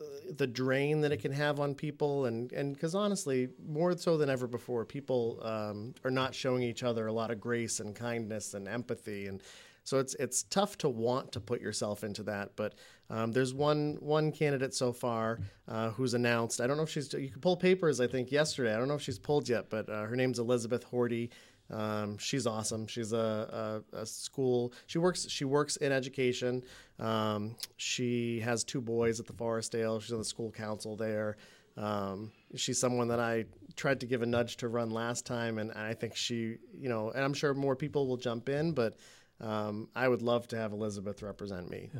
uh, 0.00 0.04
the 0.36 0.46
drain 0.46 1.00
that 1.00 1.10
it 1.10 1.16
can 1.18 1.32
have 1.32 1.58
on 1.58 1.74
people 1.74 2.26
and 2.26 2.52
and 2.52 2.74
because 2.74 2.94
honestly 2.94 3.48
more 3.66 3.96
so 3.96 4.16
than 4.16 4.30
ever 4.30 4.46
before 4.46 4.84
people 4.84 5.40
um, 5.42 5.94
are 6.04 6.10
not 6.10 6.34
showing 6.34 6.62
each 6.62 6.82
other 6.82 7.06
a 7.06 7.12
lot 7.12 7.30
of 7.30 7.40
grace 7.40 7.80
and 7.80 7.96
kindness 7.96 8.54
and 8.54 8.68
empathy 8.68 9.26
and 9.26 9.42
so 9.84 9.98
it's 9.98 10.14
it's 10.14 10.44
tough 10.44 10.78
to 10.78 10.88
want 10.88 11.32
to 11.32 11.40
put 11.40 11.60
yourself 11.60 12.04
into 12.04 12.22
that 12.22 12.50
but 12.56 12.74
um, 13.08 13.32
there's 13.32 13.52
one 13.52 13.96
one 14.00 14.32
candidate 14.32 14.74
so 14.74 14.92
far 14.92 15.38
uh, 15.68 15.90
who's 15.90 16.14
announced 16.14 16.60
I 16.60 16.66
don't 16.66 16.76
know 16.76 16.84
if 16.84 16.90
she's 16.90 17.12
you 17.12 17.28
could 17.30 17.42
pull 17.42 17.56
papers 17.56 18.00
I 18.00 18.06
think 18.06 18.30
yesterday 18.30 18.74
I 18.74 18.78
don't 18.78 18.88
know 18.88 18.94
if 18.94 19.02
she's 19.02 19.18
pulled 19.18 19.48
yet 19.48 19.70
but 19.70 19.88
uh, 19.88 20.04
her 20.04 20.16
name's 20.16 20.38
Elizabeth 20.38 20.88
Horty 20.90 21.30
um, 21.70 22.18
she's 22.18 22.46
awesome. 22.46 22.86
She's 22.86 23.12
a, 23.12 23.82
a, 23.94 23.98
a 24.00 24.06
school. 24.06 24.72
She 24.86 24.98
works. 24.98 25.28
She 25.28 25.44
works 25.44 25.76
in 25.76 25.92
education. 25.92 26.64
Um, 26.98 27.56
she 27.76 28.40
has 28.40 28.64
two 28.64 28.80
boys 28.80 29.20
at 29.20 29.26
the 29.26 29.32
Forestdale. 29.32 30.00
She's 30.02 30.12
on 30.12 30.18
the 30.18 30.24
school 30.24 30.50
council 30.50 30.96
there. 30.96 31.36
Um, 31.76 32.32
she's 32.56 32.78
someone 32.78 33.08
that 33.08 33.20
I 33.20 33.44
tried 33.76 34.00
to 34.00 34.06
give 34.06 34.22
a 34.22 34.26
nudge 34.26 34.56
to 34.58 34.68
run 34.68 34.90
last 34.90 35.24
time, 35.24 35.58
and 35.58 35.72
I 35.72 35.94
think 35.94 36.16
she, 36.16 36.56
you 36.74 36.88
know, 36.88 37.10
and 37.10 37.24
I'm 37.24 37.32
sure 37.32 37.54
more 37.54 37.76
people 37.76 38.06
will 38.08 38.16
jump 38.16 38.48
in, 38.48 38.72
but 38.72 38.96
um, 39.40 39.88
I 39.94 40.08
would 40.08 40.22
love 40.22 40.48
to 40.48 40.56
have 40.56 40.72
Elizabeth 40.72 41.22
represent 41.22 41.70
me. 41.70 41.90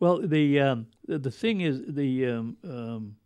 Well, 0.00 0.20
the 0.20 0.60
um, 0.60 0.86
the, 1.06 1.18
the 1.18 1.30
thing 1.30 1.60
is 1.60 1.82
the 1.86 2.26
um, 2.26 2.56
um, 2.64 3.16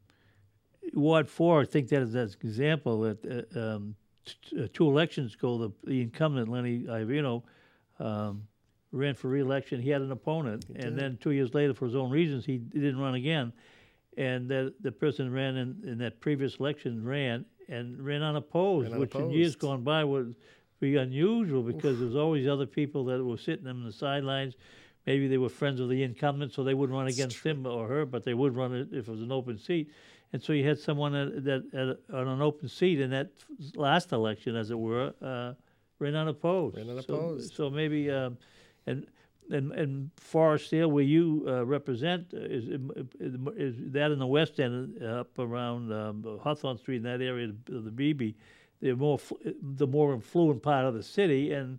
Ward 0.92 1.28
Four. 1.28 1.62
I 1.62 1.64
think 1.64 1.88
that 1.88 2.02
is 2.02 2.14
an 2.14 2.30
example 2.42 3.00
that 3.02 3.48
uh, 3.56 3.58
um, 3.58 3.94
t- 4.24 4.62
uh, 4.62 4.68
two 4.72 4.88
elections 4.88 5.34
ago, 5.34 5.58
the, 5.58 5.70
the 5.84 6.02
incumbent 6.02 6.48
Lenny 6.48 6.80
Ivino 6.80 7.42
um, 7.98 8.46
ran 8.92 9.14
for 9.14 9.28
re-election. 9.28 9.80
He 9.80 9.90
had 9.90 10.02
an 10.02 10.12
opponent, 10.12 10.66
and 10.76 10.98
then 10.98 11.16
two 11.20 11.30
years 11.30 11.54
later, 11.54 11.74
for 11.74 11.86
his 11.86 11.94
own 11.96 12.10
reasons, 12.10 12.44
he 12.44 12.58
didn't 12.58 12.98
run 12.98 13.14
again. 13.14 13.52
And 14.16 14.48
the 14.48 14.74
the 14.80 14.92
person 14.92 15.32
ran 15.32 15.56
in, 15.56 15.76
in 15.84 15.98
that 15.98 16.20
previous 16.20 16.56
election 16.56 17.04
ran 17.04 17.44
and 17.68 18.04
ran 18.04 18.22
unopposed, 18.22 18.90
Ran 18.90 19.00
which 19.00 19.14
in 19.14 19.30
years 19.30 19.56
gone 19.56 19.82
by 19.82 20.04
was 20.04 20.34
pretty 20.78 20.96
unusual 20.96 21.62
because 21.62 21.98
there 21.98 22.06
was 22.06 22.16
always 22.16 22.46
other 22.46 22.66
people 22.66 23.04
that 23.06 23.22
were 23.22 23.38
sitting 23.38 23.66
on 23.66 23.84
the 23.84 23.92
sidelines. 23.92 24.54
Maybe 25.06 25.28
they 25.28 25.38
were 25.38 25.48
friends 25.50 25.80
of 25.80 25.88
the 25.88 26.02
incumbent, 26.02 26.52
so 26.52 26.64
they 26.64 26.74
wouldn't 26.74 26.96
run 26.96 27.08
against 27.08 27.44
him 27.44 27.66
or 27.66 27.86
her, 27.88 28.06
but 28.06 28.24
they 28.24 28.34
would 28.34 28.56
run 28.56 28.74
it 28.74 28.88
if 28.92 29.08
it 29.08 29.10
was 29.10 29.20
an 29.20 29.32
open 29.32 29.58
seat. 29.58 29.90
And 30.32 30.42
so 30.42 30.52
you 30.52 30.66
had 30.66 30.78
someone 30.78 31.12
that, 31.12 31.44
that 31.44 31.98
at, 32.10 32.14
on 32.14 32.26
an 32.26 32.42
open 32.42 32.68
seat 32.68 33.00
in 33.00 33.10
that 33.10 33.30
last 33.76 34.12
election, 34.12 34.56
as 34.56 34.70
it 34.70 34.78
were, 34.78 35.12
uh, 35.22 35.52
ran 35.98 36.14
unopposed. 36.16 36.76
Ran 36.76 36.86
So- 36.86 36.92
unopposed. 36.92 37.54
So, 37.54 37.70
maybe, 37.70 38.10
um, 38.10 38.36
and 38.86 39.06
and 39.50 39.72
and 39.72 40.10
Forest 40.16 40.70
Hill, 40.70 40.90
where 40.90 41.04
you 41.04 41.44
uh, 41.46 41.66
represent, 41.66 42.32
uh, 42.32 42.38
is 42.38 42.64
is 43.56 43.74
that 43.92 44.10
in 44.10 44.18
the 44.18 44.26
west 44.26 44.58
end, 44.58 44.96
uh, 45.02 45.20
up 45.20 45.38
around 45.38 45.92
um, 45.92 46.38
Hawthorne 46.42 46.78
Street 46.78 46.96
in 46.96 47.02
that 47.02 47.20
area 47.20 47.50
of 47.68 47.84
the 47.84 47.90
BB, 47.90 48.34
the 48.80 48.94
more 48.94 49.18
the 49.62 49.86
more 49.86 50.14
affluent 50.14 50.62
part 50.62 50.84
of 50.84 50.94
the 50.94 51.02
city, 51.02 51.52
and 51.52 51.78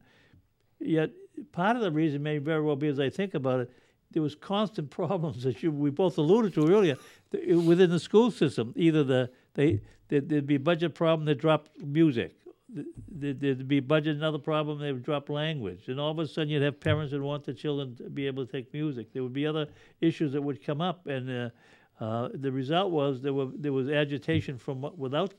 yet 0.80 1.12
part 1.52 1.76
of 1.76 1.82
the 1.82 1.92
reason 1.92 2.24
may 2.24 2.38
very 2.38 2.62
well 2.62 2.76
be, 2.76 2.88
as 2.88 3.00
I 3.00 3.10
think 3.10 3.34
about 3.34 3.60
it, 3.62 3.72
there 4.12 4.22
was 4.22 4.36
constant 4.36 4.90
problems 5.02 5.44
that 5.44 5.62
you, 5.64 5.72
we 5.72 5.90
both 5.90 6.18
alluded 6.18 6.54
to 6.56 6.68
earlier 6.70 6.96
within 7.32 7.90
the 7.90 8.00
school 8.00 8.32
system. 8.32 8.74
Either 8.76 9.04
the 9.04 9.30
they 9.54 9.82
there, 10.08 10.22
there'd 10.22 10.46
be 10.48 10.56
a 10.56 10.60
budget 10.60 10.94
problem, 10.94 11.26
they'd 11.26 11.38
drop 11.38 11.70
music. 11.84 12.36
There- 12.70 12.84
There'd 13.34 13.68
be 13.68 13.80
budget 13.80 14.18
another 14.18 14.38
problem, 14.38 14.80
they 14.80 14.92
would 14.92 15.04
drop 15.04 15.30
language, 15.30 15.88
and 15.88 16.00
all 16.00 16.12
of 16.12 16.20
a 16.20 16.28
sudden 16.28 16.50
you'd 16.50 16.62
have 16.62 16.80
parents 16.80 17.12
that 17.14 17.22
want 17.22 17.44
the 17.46 17.54
children 17.54 17.96
to 17.96 18.10
be 18.10 18.28
able 18.28 18.46
to 18.46 18.52
take 18.52 18.72
music. 18.74 19.14
There 19.14 19.24
would 19.24 19.34
be 19.34 19.48
other 19.48 19.68
issues 20.02 20.34
that 20.34 20.42
would 20.42 20.64
come 20.64 20.82
up, 20.82 21.08
and 21.08 21.30
uh, 22.00 22.04
uh, 22.04 22.30
the 22.34 22.52
result 22.52 22.92
was 22.92 23.22
there 23.22 23.34
were 23.34 23.48
there 23.56 23.72
was 23.72 23.90
agitation 23.90 24.58
from 24.58 24.92
without, 24.98 25.34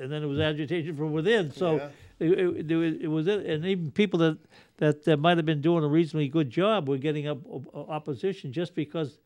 and 0.00 0.10
then 0.10 0.20
there 0.20 0.28
was 0.28 0.38
agitation 0.40 0.96
from 0.96 1.12
within. 1.12 1.50
So 1.50 1.76
Yeah. 1.76 1.88
it, 2.20 2.70
it, 2.70 3.02
it 3.02 3.08
was, 3.08 3.26
and 3.26 3.64
even 3.64 3.90
people 3.90 4.18
that 4.20 4.38
that, 4.78 5.04
that 5.04 5.18
might 5.18 5.36
have 5.38 5.46
been 5.46 5.60
doing 5.62 5.84
a 5.84 5.88
reasonably 5.88 6.28
good 6.28 6.50
job 6.50 6.88
were 6.88 6.98
getting 6.98 7.26
up 7.26 7.38
op- 7.46 7.88
opposition 7.90 8.52
just 8.52 8.74
because 8.74 9.18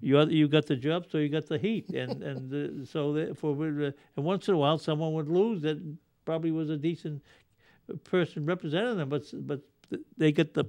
you 0.00 0.18
are- 0.18 0.28
you 0.30 0.48
got 0.48 0.66
the 0.66 0.76
job, 0.76 1.06
so 1.10 1.18
you 1.18 1.28
got 1.28 1.46
the 1.46 1.58
heat, 1.58 1.90
and 2.02 2.22
and 2.22 2.52
uh, 2.52 2.84
so 2.84 3.12
therefore, 3.12 3.52
we're, 3.54 3.88
uh, 3.88 3.92
and 4.16 4.24
once 4.24 4.48
in 4.48 4.54
a 4.54 4.58
while 4.58 4.78
someone 4.78 5.12
would 5.12 5.28
lose 5.28 5.62
that 5.62 5.78
probably 6.24 6.50
was 6.50 6.70
a 6.70 6.76
decent 6.76 7.22
person 8.04 8.44
representing 8.46 8.96
them, 8.98 9.08
but 9.08 9.22
but 9.46 9.60
they 10.16 10.30
get 10.32 10.54
the 10.54 10.64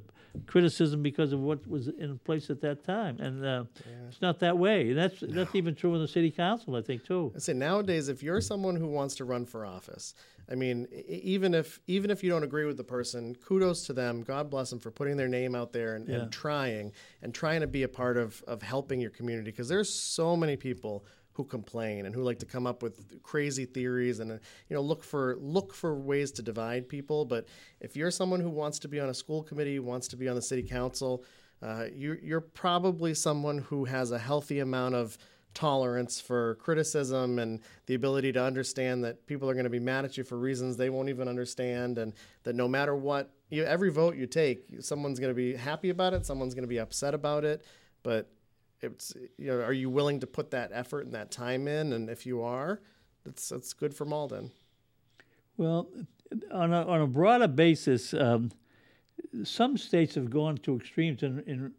criticism 0.48 1.02
because 1.02 1.34
of 1.34 1.40
what 1.40 1.68
was 1.68 1.88
in 1.88 2.18
place 2.20 2.50
at 2.50 2.62
that 2.62 2.84
time, 2.84 3.20
and 3.20 3.46
uh, 3.46 3.64
it's 4.08 4.22
not 4.22 4.40
that 4.40 4.58
way. 4.58 4.90
And 4.90 4.98
that's 4.98 5.20
that's 5.22 5.56
even 5.56 5.76
true 5.76 5.94
in 5.96 6.02
the 6.02 6.08
city 6.08 6.32
council, 6.32 6.76
I 6.76 6.82
think, 6.82 7.06
too. 7.06 7.32
I 7.36 7.40
say 7.40 7.54
nowadays, 7.54 8.08
if 8.10 8.24
you're 8.24 8.42
someone 8.42 8.76
who 8.76 8.88
wants 8.88 9.16
to 9.16 9.26
run 9.26 9.46
for 9.46 9.66
office, 9.66 10.14
I 10.50 10.56
mean, 10.56 10.88
even 11.08 11.54
if 11.54 11.80
even 11.88 12.12
if 12.12 12.24
you 12.24 12.30
don't 12.30 12.44
agree 12.44 12.66
with 12.66 12.78
the 12.78 12.84
person, 12.84 13.36
kudos 13.36 13.86
to 13.88 13.94
them. 13.94 14.22
God 14.22 14.50
bless 14.50 14.70
them 14.70 14.80
for 14.80 14.92
putting 14.92 15.18
their 15.18 15.28
name 15.28 15.56
out 15.56 15.72
there 15.74 15.96
and, 15.96 16.08
Yeah. 16.08 16.16
and 16.22 16.32
trying 16.32 16.92
and 17.22 17.34
trying 17.34 17.62
to 17.62 17.68
be 17.68 17.84
a 17.84 17.88
part 17.90 18.18
of 18.18 18.44
of 18.48 18.62
helping 18.62 19.00
your 19.00 19.12
community 19.12 19.52
because 19.52 19.68
there's 19.70 19.94
so 19.94 20.36
many 20.36 20.56
people 20.58 21.06
who 21.34 21.44
complain 21.44 22.06
and 22.06 22.14
who 22.14 22.24
like 22.24 22.40
to 22.40 22.46
come 22.46 22.68
up 22.68 22.84
with 22.84 23.22
crazy 23.24 23.66
theories 23.66 24.20
and 24.20 24.32
uh, 24.32 24.38
you 24.70 24.76
know 24.76 24.82
look 24.82 25.04
for 25.04 25.38
look 25.40 25.74
for 25.74 25.96
ways 25.96 26.32
to 26.32 26.42
divide 26.42 26.90
people. 26.90 27.26
But 27.26 27.48
if 27.80 27.96
you're 27.96 28.12
someone 28.12 28.40
who 28.40 28.50
wants 28.50 28.80
to 28.80 28.88
be 28.88 29.00
on 29.00 29.10
a 29.10 29.14
school 29.14 29.44
committee 29.44 29.80
wants 29.80 30.08
to 30.10 30.18
be 30.18 30.28
on 30.28 30.36
the 30.36 30.42
city 30.42 30.64
council 30.64 31.24
uh, 31.62 31.86
you, 31.94 32.18
you're 32.22 32.42
probably 32.42 33.14
someone 33.14 33.60
who 33.60 33.86
has 33.86 34.12
a 34.12 34.18
healthy 34.18 34.60
amount 34.60 34.96
of 34.96 35.18
tolerance 35.54 36.20
for 36.20 36.56
criticism 36.56 37.38
and 37.38 37.60
the 37.86 37.94
ability 37.94 38.32
to 38.32 38.42
understand 38.42 39.04
that 39.04 39.26
people 39.28 39.50
are 39.50 39.54
going 39.54 39.66
to 39.66 39.70
be 39.70 39.80
mad 39.80 40.06
at 40.06 40.18
you 40.18 40.24
for 40.24 40.38
reasons 40.38 40.78
they 40.78 40.90
won't 40.90 41.10
even 41.10 41.28
understand 41.28 41.98
and 41.98 42.14
that 42.44 42.56
no 42.56 42.70
matter 42.70 42.96
what 42.96 43.30
you, 43.50 43.64
every 43.66 43.92
vote 43.92 44.16
you 44.16 44.26
take 44.26 44.64
someone's 44.80 45.20
going 45.20 45.30
to 45.30 45.36
be 45.36 45.54
happy 45.54 45.90
about 45.90 46.14
it 46.14 46.26
someone's 46.26 46.56
going 46.56 46.64
to 46.64 46.70
be 46.70 46.80
upset 46.80 47.14
about 47.14 47.44
it. 47.44 47.66
But 48.02 48.32
it's 48.82 49.14
you 49.38 49.48
know 49.48 49.60
are 49.62 49.74
you 49.74 49.90
willing 49.90 50.20
to 50.20 50.28
put 50.28 50.52
that 50.52 50.72
effort 50.74 51.06
and 51.06 51.14
that 51.14 51.32
time 51.32 51.68
in 51.68 51.94
and 51.94 52.10
if 52.10 52.26
you 52.26 52.42
are 52.42 52.82
that's 53.26 53.50
that's 53.50 53.74
good 53.74 53.94
for 53.94 54.06
Malden 54.06 54.52
Well, 55.58 55.90
on 56.52 56.74
a, 56.74 56.86
on 56.86 57.02
a 57.02 57.08
broader 57.08 57.48
basis, 57.48 58.14
um, 58.14 58.52
some 59.44 59.78
states 59.78 60.16
have 60.16 60.30
gone 60.30 60.58
to 60.60 60.76
extremes 60.76 61.24
in, 61.24 61.44
in 61.46 61.72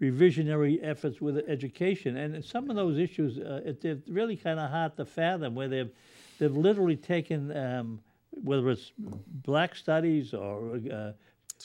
revisionary 0.00 0.78
efforts 0.82 1.20
with 1.20 1.38
education, 1.48 2.16
and 2.16 2.44
some 2.44 2.70
of 2.70 2.76
those 2.76 2.98
issues 2.98 3.38
uh, 3.38 3.60
it, 3.64 3.80
they're 3.80 3.98
really 4.08 4.36
kind 4.36 4.58
of 4.58 4.70
hard 4.70 4.96
to 4.96 5.04
fathom. 5.04 5.54
Where 5.54 5.68
they've 5.68 5.90
they've 6.38 6.56
literally 6.56 6.96
taken 6.96 7.54
um, 7.56 8.00
whether 8.30 8.70
it's 8.70 8.92
black 8.96 9.76
studies 9.76 10.34
or 10.34 10.80
uh, 10.92 11.12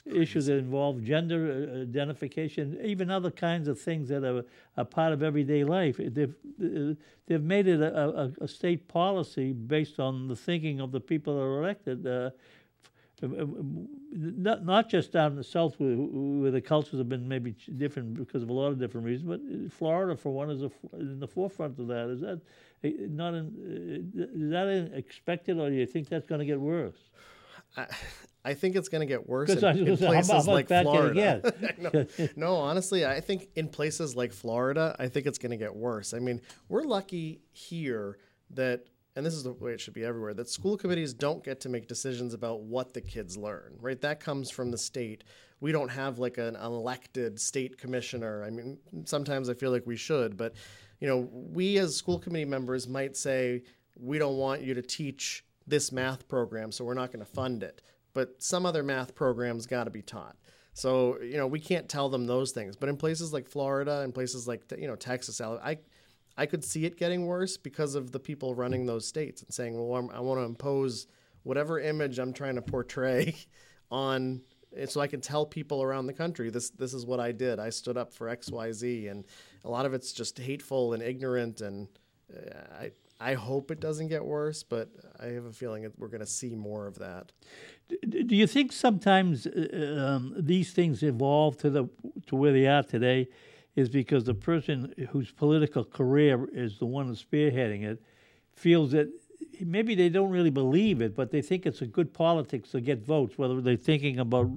issues 0.05 0.45
that 0.45 0.57
involve 0.57 1.03
gender 1.03 1.69
uh, 1.71 1.81
identification, 1.81 2.79
even 2.83 3.09
other 3.09 3.31
kinds 3.31 3.67
of 3.67 3.79
things 3.79 4.09
that 4.09 4.23
are 4.23 4.43
a 4.77 4.85
part 4.85 5.13
of 5.13 5.23
everyday 5.23 5.63
life. 5.63 5.97
They've 5.97 6.33
uh, 6.63 6.93
they've 7.27 7.41
made 7.41 7.67
it 7.67 7.81
a, 7.81 8.09
a, 8.09 8.31
a, 8.41 8.47
state 8.47 8.87
policy 8.87 9.51
based 9.53 9.99
on 9.99 10.27
the 10.27 10.35
thinking 10.35 10.79
of 10.79 10.91
the 10.91 10.99
people 10.99 11.35
that 11.35 11.41
are 11.41 11.63
elected. 11.63 12.07
Uh, 12.07 12.29
not 13.21 14.65
not 14.65 14.89
just 14.89 15.11
down 15.11 15.31
in 15.31 15.37
the 15.37 15.43
south 15.43 15.75
where, 15.77 15.95
where 15.95 16.51
the 16.51 16.61
cultures 16.61 16.99
have 16.99 17.09
been 17.09 17.27
maybe 17.27 17.53
different 17.77 18.13
because 18.13 18.43
of 18.43 18.49
a 18.49 18.53
lot 18.53 18.67
of 18.67 18.79
different 18.79 19.05
reasons, 19.05 19.27
but 19.27 19.73
Florida, 19.73 20.15
for 20.15 20.29
one, 20.29 20.49
is 20.49 20.63
a, 20.63 20.71
in 20.93 21.19
the 21.19 21.27
forefront 21.27 21.77
of 21.79 21.87
that. 21.87 22.09
Is 22.09 22.21
that 22.21 22.39
eh, 22.83 22.91
not 23.09 23.33
in, 23.33 24.05
eh, 24.15 24.21
is 24.33 24.51
that 24.51 24.97
expected, 24.97 25.59
or 25.59 25.69
do 25.69 25.75
you 25.75 25.85
think 25.85 26.07
that's 26.07 26.25
going 26.25 26.39
to 26.39 26.45
get 26.45 26.59
worse? 26.59 27.09
I, 27.77 27.87
I 28.45 28.53
think 28.53 28.75
it's 28.75 28.87
going 28.87 29.01
to 29.01 29.05
get 29.05 29.27
worse 29.27 29.49
in, 29.49 29.87
in 29.87 29.97
places 29.97 30.47
like 30.47 30.67
Florida. 30.67 31.53
no, 31.77 32.05
no, 32.35 32.55
honestly, 32.55 33.05
I 33.05 33.19
think 33.19 33.49
in 33.55 33.67
places 33.67 34.15
like 34.15 34.31
Florida, 34.31 34.95
I 34.97 35.07
think 35.07 35.25
it's 35.25 35.37
going 35.37 35.51
to 35.51 35.57
get 35.57 35.75
worse. 35.75 36.13
I 36.13 36.19
mean, 36.19 36.41
we're 36.69 36.83
lucky 36.83 37.41
here 37.51 38.17
that 38.51 38.85
and 39.15 39.25
this 39.25 39.33
is 39.33 39.43
the 39.43 39.51
way 39.51 39.73
it 39.73 39.81
should 39.81 39.93
be 39.93 40.05
everywhere 40.05 40.33
that 40.35 40.47
school 40.47 40.77
committees 40.77 41.13
don't 41.13 41.43
get 41.43 41.59
to 41.61 41.69
make 41.69 41.87
decisions 41.87 42.33
about 42.33 42.61
what 42.61 42.93
the 42.93 43.01
kids 43.01 43.35
learn 43.35 43.75
right? 43.81 43.99
That 44.01 44.19
comes 44.19 44.49
from 44.49 44.71
the 44.71 44.77
state. 44.77 45.25
We 45.59 45.73
don't 45.73 45.89
have 45.89 46.19
like 46.19 46.37
an 46.37 46.55
elected 46.55 47.39
state 47.39 47.77
commissioner. 47.77 48.43
I 48.45 48.49
mean 48.49 48.77
sometimes 49.05 49.49
i 49.49 49.53
feel 49.53 49.71
like 49.71 49.85
we 49.85 49.97
should 49.97 50.37
but 50.37 50.53
you 50.99 51.07
know 51.07 51.27
we 51.31 51.77
as 51.77 51.95
school 51.95 52.17
committee 52.17 52.45
members 52.45 52.87
might 52.87 53.17
say 53.17 53.63
we 53.99 54.17
don't 54.17 54.37
want 54.37 54.61
you 54.61 54.73
to 54.73 54.81
teach 54.81 55.43
this 55.69 55.91
math 55.91 56.27
program 56.27 56.71
so 56.71 56.83
we're 56.83 56.93
not 56.93 57.11
going 57.11 57.25
to 57.25 57.31
fund 57.31 57.63
it. 57.63 57.81
But 58.13 58.41
some 58.41 58.65
other 58.65 58.83
math 58.83 59.15
programs 59.15 59.65
got 59.65 59.83
to 59.85 59.91
be 59.91 60.01
taught. 60.01 60.35
So 60.73 61.19
you 61.21 61.37
know 61.37 61.47
we 61.47 61.59
can't 61.59 61.89
tell 61.89 62.09
them 62.09 62.25
those 62.25 62.51
things. 62.51 62.75
But 62.75 62.89
in 62.89 62.97
places 62.97 63.33
like 63.33 63.47
florida 63.47 64.01
and 64.01 64.13
places 64.13 64.47
like 64.47 64.63
you 64.77 64.87
know 64.87 64.95
texas 64.95 65.41
i 65.41 65.77
I 66.37 66.45
could 66.45 66.63
see 66.63 66.85
it 66.85 66.95
getting 66.95 67.25
worse 67.25 67.57
because 67.57 67.95
of 67.95 68.13
the 68.13 68.19
people 68.19 68.55
running 68.55 68.85
those 68.85 69.05
states 69.05 69.41
and 69.41 69.53
saying, 69.53 69.75
well, 69.75 69.99
I'm, 69.99 70.09
i 70.11 70.21
want 70.21 70.39
to 70.39 70.45
impose 70.45 71.05
whatever 71.43 71.79
image 71.79 72.19
I'm 72.19 72.33
trying 72.33 72.55
to 72.55 72.61
portray 72.61 73.35
on 73.91 74.41
so 74.87 75.01
I 75.01 75.07
can 75.07 75.19
tell 75.19 75.45
people 75.45 75.81
around 75.81 76.05
the 76.05 76.13
country 76.13 76.49
this 76.51 76.69
this 76.69 76.93
is 76.93 77.05
what 77.05 77.19
I 77.19 77.31
did. 77.31 77.59
I 77.59 77.71
stood 77.71 77.97
up 77.97 78.13
for 78.13 78.27
XYZ 78.27 79.09
and 79.09 79.25
a 79.65 79.69
lot 79.69 79.85
of 79.85 79.93
it's 79.93 80.13
just 80.13 80.37
hateful 80.37 80.93
and 80.93 81.01
ignorant 81.01 81.61
and 81.61 81.87
uh, 82.33 82.83
I 82.83 82.91
I 83.19 83.33
hope 83.33 83.69
it 83.69 83.79
doesn't 83.79 84.07
get 84.07 84.23
worse, 84.23 84.63
but 84.63 84.89
I 85.19 85.27
have 85.27 85.45
a 85.45 85.51
feeling 85.51 85.83
that 85.83 85.97
we're 85.99 86.07
going 86.07 86.21
to 86.21 86.25
see 86.25 86.55
more 86.55 86.87
of 86.87 86.99
that. 86.99 87.31
Do 88.07 88.35
you 88.35 88.47
think 88.47 88.71
sometimes 88.71 89.45
uh, 89.45 90.17
um, 90.17 90.33
these 90.37 90.71
things 90.71 91.03
evolve 91.03 91.57
to 91.57 91.69
the 91.69 91.89
to 92.27 92.35
where 92.35 92.53
they 92.53 92.67
are 92.67 92.83
today? 92.83 93.27
is 93.75 93.89
because 93.89 94.25
the 94.25 94.33
person 94.33 94.93
whose 95.09 95.31
political 95.31 95.83
career 95.83 96.49
is 96.53 96.77
the 96.79 96.85
one 96.85 97.15
spearheading 97.15 97.83
it 97.83 98.01
feels 98.51 98.91
that 98.91 99.07
maybe 99.61 99.95
they 99.95 100.09
don't 100.09 100.29
really 100.29 100.49
believe 100.49 101.01
it, 101.01 101.15
but 101.15 101.31
they 101.31 101.41
think 101.41 101.65
it's 101.65 101.81
a 101.81 101.85
good 101.85 102.13
politics 102.13 102.71
to 102.71 102.81
get 102.81 103.05
votes, 103.05 103.37
whether 103.37 103.61
they're 103.61 103.77
thinking 103.77 104.19
about 104.19 104.49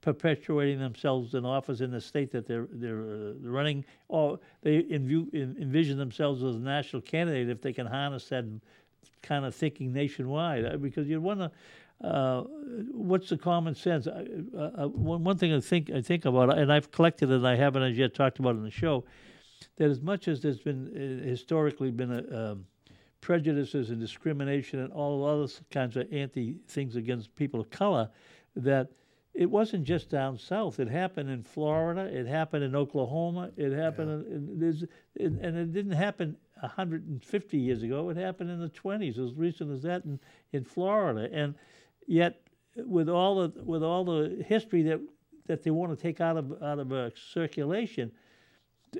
perpetuating 0.00 0.78
themselves 0.78 1.34
in 1.34 1.44
office 1.44 1.80
in 1.80 1.90
the 1.90 2.00
state 2.00 2.30
that 2.32 2.46
they're 2.46 2.68
they're 2.72 3.02
uh, 3.02 3.32
running, 3.42 3.84
or 4.08 4.38
they 4.62 4.86
envision 4.90 5.98
themselves 5.98 6.42
as 6.42 6.56
a 6.56 6.58
national 6.60 7.02
candidate 7.02 7.48
if 7.48 7.60
they 7.60 7.72
can 7.72 7.86
harness 7.86 8.28
that 8.28 8.44
kind 9.22 9.44
of 9.44 9.54
thinking 9.54 9.92
nationwide. 9.92 10.64
Uh, 10.64 10.76
because 10.76 11.06
you 11.06 11.20
want 11.20 11.40
to 11.40 11.50
uh, 12.02 12.44
what's 12.92 13.28
the 13.28 13.36
common 13.36 13.74
sense? 13.74 14.06
Uh, 14.06 14.24
uh, 14.56 14.88
one, 14.88 15.22
one 15.22 15.36
thing 15.36 15.52
I 15.52 15.60
think 15.60 15.90
I 15.90 16.00
think 16.00 16.24
about, 16.24 16.56
and 16.56 16.72
I've 16.72 16.90
collected 16.90 17.30
it, 17.30 17.36
and 17.36 17.46
I 17.46 17.56
haven't 17.56 17.82
as 17.82 17.96
yet 17.96 18.14
talked 18.14 18.38
about 18.38 18.54
it 18.54 18.58
in 18.58 18.64
the 18.64 18.70
show, 18.70 19.04
that 19.76 19.90
as 19.90 20.00
much 20.00 20.26
as 20.26 20.40
there's 20.40 20.60
been 20.60 20.88
uh, 21.22 21.28
historically 21.28 21.90
been 21.90 22.12
a, 22.12 22.52
um, 22.52 22.64
prejudices 23.20 23.90
and 23.90 24.00
discrimination 24.00 24.80
and 24.80 24.92
all 24.92 25.26
other 25.26 25.52
kinds 25.70 25.96
of 25.96 26.10
anti 26.10 26.56
things 26.68 26.96
against 26.96 27.34
people 27.36 27.60
of 27.60 27.68
color, 27.68 28.08
that 28.56 28.88
it 29.40 29.50
wasn't 29.50 29.84
just 29.84 30.10
down 30.10 30.38
south. 30.38 30.78
It 30.78 30.88
happened 30.88 31.30
in 31.30 31.42
Florida. 31.42 32.02
It 32.02 32.26
happened 32.26 32.62
in 32.62 32.76
Oklahoma. 32.76 33.50
It 33.56 33.72
happened 33.72 34.24
yeah. 34.28 34.68
in, 34.68 34.88
in, 35.16 35.44
and 35.44 35.56
it 35.56 35.72
didn't 35.72 35.92
happen 35.92 36.36
150 36.60 37.58
years 37.58 37.82
ago. 37.82 38.10
It 38.10 38.16
happened 38.16 38.50
in 38.50 38.60
the 38.60 38.68
20s, 38.68 39.18
as 39.18 39.34
recent 39.34 39.72
as 39.72 39.82
that 39.82 40.04
in, 40.04 40.20
in 40.52 40.64
Florida. 40.64 41.28
And 41.32 41.54
Yet, 42.10 42.42
with 42.76 43.08
all 43.08 43.46
the 43.46 43.62
with 43.62 43.84
all 43.84 44.04
the 44.04 44.44
history 44.44 44.82
that 44.82 45.00
that 45.46 45.62
they 45.62 45.70
want 45.70 45.96
to 45.96 46.02
take 46.02 46.20
out 46.20 46.36
of 46.36 46.60
out 46.60 46.80
of 46.80 46.92
uh, 46.92 47.10
circulation, 47.14 48.10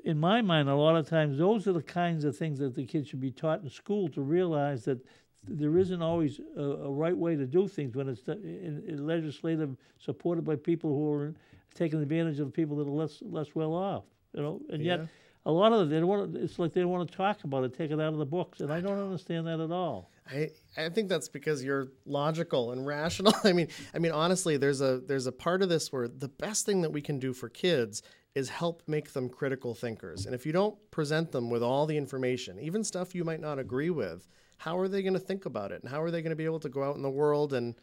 in 0.05 0.17
my 0.17 0.41
mind, 0.41 0.69
a 0.69 0.75
lot 0.75 0.95
of 0.95 1.09
times 1.09 1.37
those 1.37 1.67
are 1.67 1.73
the 1.73 1.81
kinds 1.81 2.23
of 2.23 2.37
things 2.37 2.59
that 2.59 2.73
the 2.73 2.85
kids 2.85 3.09
should 3.09 3.19
be 3.19 3.31
taught 3.31 3.63
in 3.63 3.69
school 3.69 4.07
to 4.11 4.21
realize 4.21 4.85
that 4.85 5.05
there 5.47 5.77
isn't 5.77 6.01
always 6.01 6.39
a, 6.57 6.61
a 6.61 6.91
right 6.91 7.15
way 7.15 7.35
to 7.35 7.45
do 7.45 7.67
things 7.67 7.95
when 7.95 8.09
it's 8.09 8.27
uh, 8.27 8.33
in, 8.33 8.83
in 8.87 9.05
legislative 9.05 9.75
supported 9.99 10.45
by 10.45 10.55
people 10.55 10.89
who 10.91 11.11
are 11.11 11.33
taking 11.73 12.01
advantage 12.01 12.39
of 12.39 12.47
the 12.47 12.51
people 12.51 12.77
that 12.77 12.87
are 12.87 12.91
less 12.91 13.21
less 13.21 13.55
well 13.55 13.73
off. 13.73 14.03
You 14.33 14.41
know, 14.41 14.61
and 14.69 14.83
yeah. 14.83 14.97
yet 14.97 15.07
a 15.45 15.51
lot 15.51 15.73
of 15.73 15.79
them 15.79 15.89
they 15.89 15.99
don't 15.99 16.07
want. 16.07 16.33
To, 16.33 16.43
it's 16.43 16.59
like 16.59 16.73
they 16.73 16.81
don't 16.81 16.91
want 16.91 17.09
to 17.09 17.17
talk 17.17 17.43
about 17.43 17.63
it, 17.63 17.75
take 17.75 17.91
it 17.91 17.99
out 17.99 18.13
of 18.13 18.17
the 18.17 18.25
books, 18.25 18.59
and 18.59 18.71
I 18.71 18.79
don't 18.79 18.99
understand 18.99 19.47
that 19.47 19.59
at 19.59 19.71
all. 19.71 20.11
I, 20.29 20.49
I 20.77 20.89
think 20.89 21.09
that's 21.09 21.27
because 21.27 21.63
you're 21.63 21.87
logical 22.05 22.71
and 22.71 22.85
rational. 22.85 23.33
I 23.43 23.53
mean, 23.53 23.67
I 23.93 23.99
mean 23.99 24.11
honestly, 24.11 24.57
there's 24.57 24.81
a 24.81 24.99
there's 24.99 25.27
a 25.27 25.31
part 25.31 25.61
of 25.61 25.69
this 25.69 25.91
where 25.91 26.07
the 26.07 26.29
best 26.29 26.65
thing 26.65 26.81
that 26.81 26.91
we 26.91 27.01
can 27.01 27.19
do 27.19 27.33
for 27.33 27.49
kids 27.49 28.03
is 28.33 28.49
help 28.49 28.81
make 28.87 29.11
them 29.13 29.29
critical 29.29 29.73
thinkers. 29.73 30.25
And 30.25 30.33
if 30.33 30.45
you 30.45 30.53
don't 30.53 30.77
present 30.91 31.31
them 31.31 31.49
with 31.49 31.61
all 31.61 31.85
the 31.85 31.97
information, 31.97 32.59
even 32.59 32.83
stuff 32.83 33.13
you 33.13 33.23
might 33.23 33.41
not 33.41 33.59
agree 33.59 33.89
with, 33.89 34.27
how 34.57 34.77
are 34.77 34.87
they 34.87 35.01
going 35.01 35.13
to 35.13 35.19
think 35.19 35.45
about 35.45 35.71
it? 35.71 35.81
And 35.81 35.91
how 35.91 36.01
are 36.01 36.11
they 36.11 36.21
going 36.21 36.31
to 36.31 36.35
be 36.35 36.45
able 36.45 36.59
to 36.61 36.69
go 36.69 36.83
out 36.83 36.95
in 36.95 37.01
the 37.01 37.09
world 37.09 37.53
and 37.53 37.75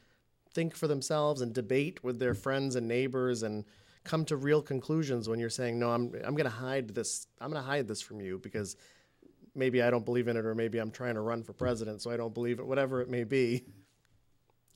think 0.54 0.74
for 0.74 0.86
themselves 0.86 1.42
and 1.42 1.52
debate 1.52 2.02
with 2.02 2.18
their 2.18 2.34
friends 2.34 2.76
and 2.76 2.88
neighbors 2.88 3.42
and 3.42 3.64
come 4.04 4.24
to 4.24 4.36
real 4.36 4.62
conclusions 4.62 5.28
when 5.28 5.38
you're 5.38 5.50
saying, 5.50 5.78
"No, 5.78 5.90
I'm 5.90 6.14
I'm 6.24 6.34
going 6.34 6.44
to 6.44 6.50
hide 6.50 6.94
this. 6.94 7.26
I'm 7.40 7.50
going 7.50 7.62
to 7.62 7.68
hide 7.68 7.86
this 7.86 8.00
from 8.00 8.20
you 8.20 8.38
because 8.38 8.76
maybe 9.54 9.82
I 9.82 9.90
don't 9.90 10.04
believe 10.04 10.28
in 10.28 10.36
it, 10.36 10.46
or 10.46 10.54
maybe 10.54 10.78
I'm 10.78 10.90
trying 10.90 11.14
to 11.14 11.20
run 11.20 11.42
for 11.42 11.52
president, 11.52 12.00
so 12.00 12.10
I 12.10 12.16
don't 12.16 12.32
believe 12.32 12.58
it. 12.58 12.66
Whatever 12.66 13.02
it 13.02 13.10
may 13.10 13.24
be. 13.24 13.64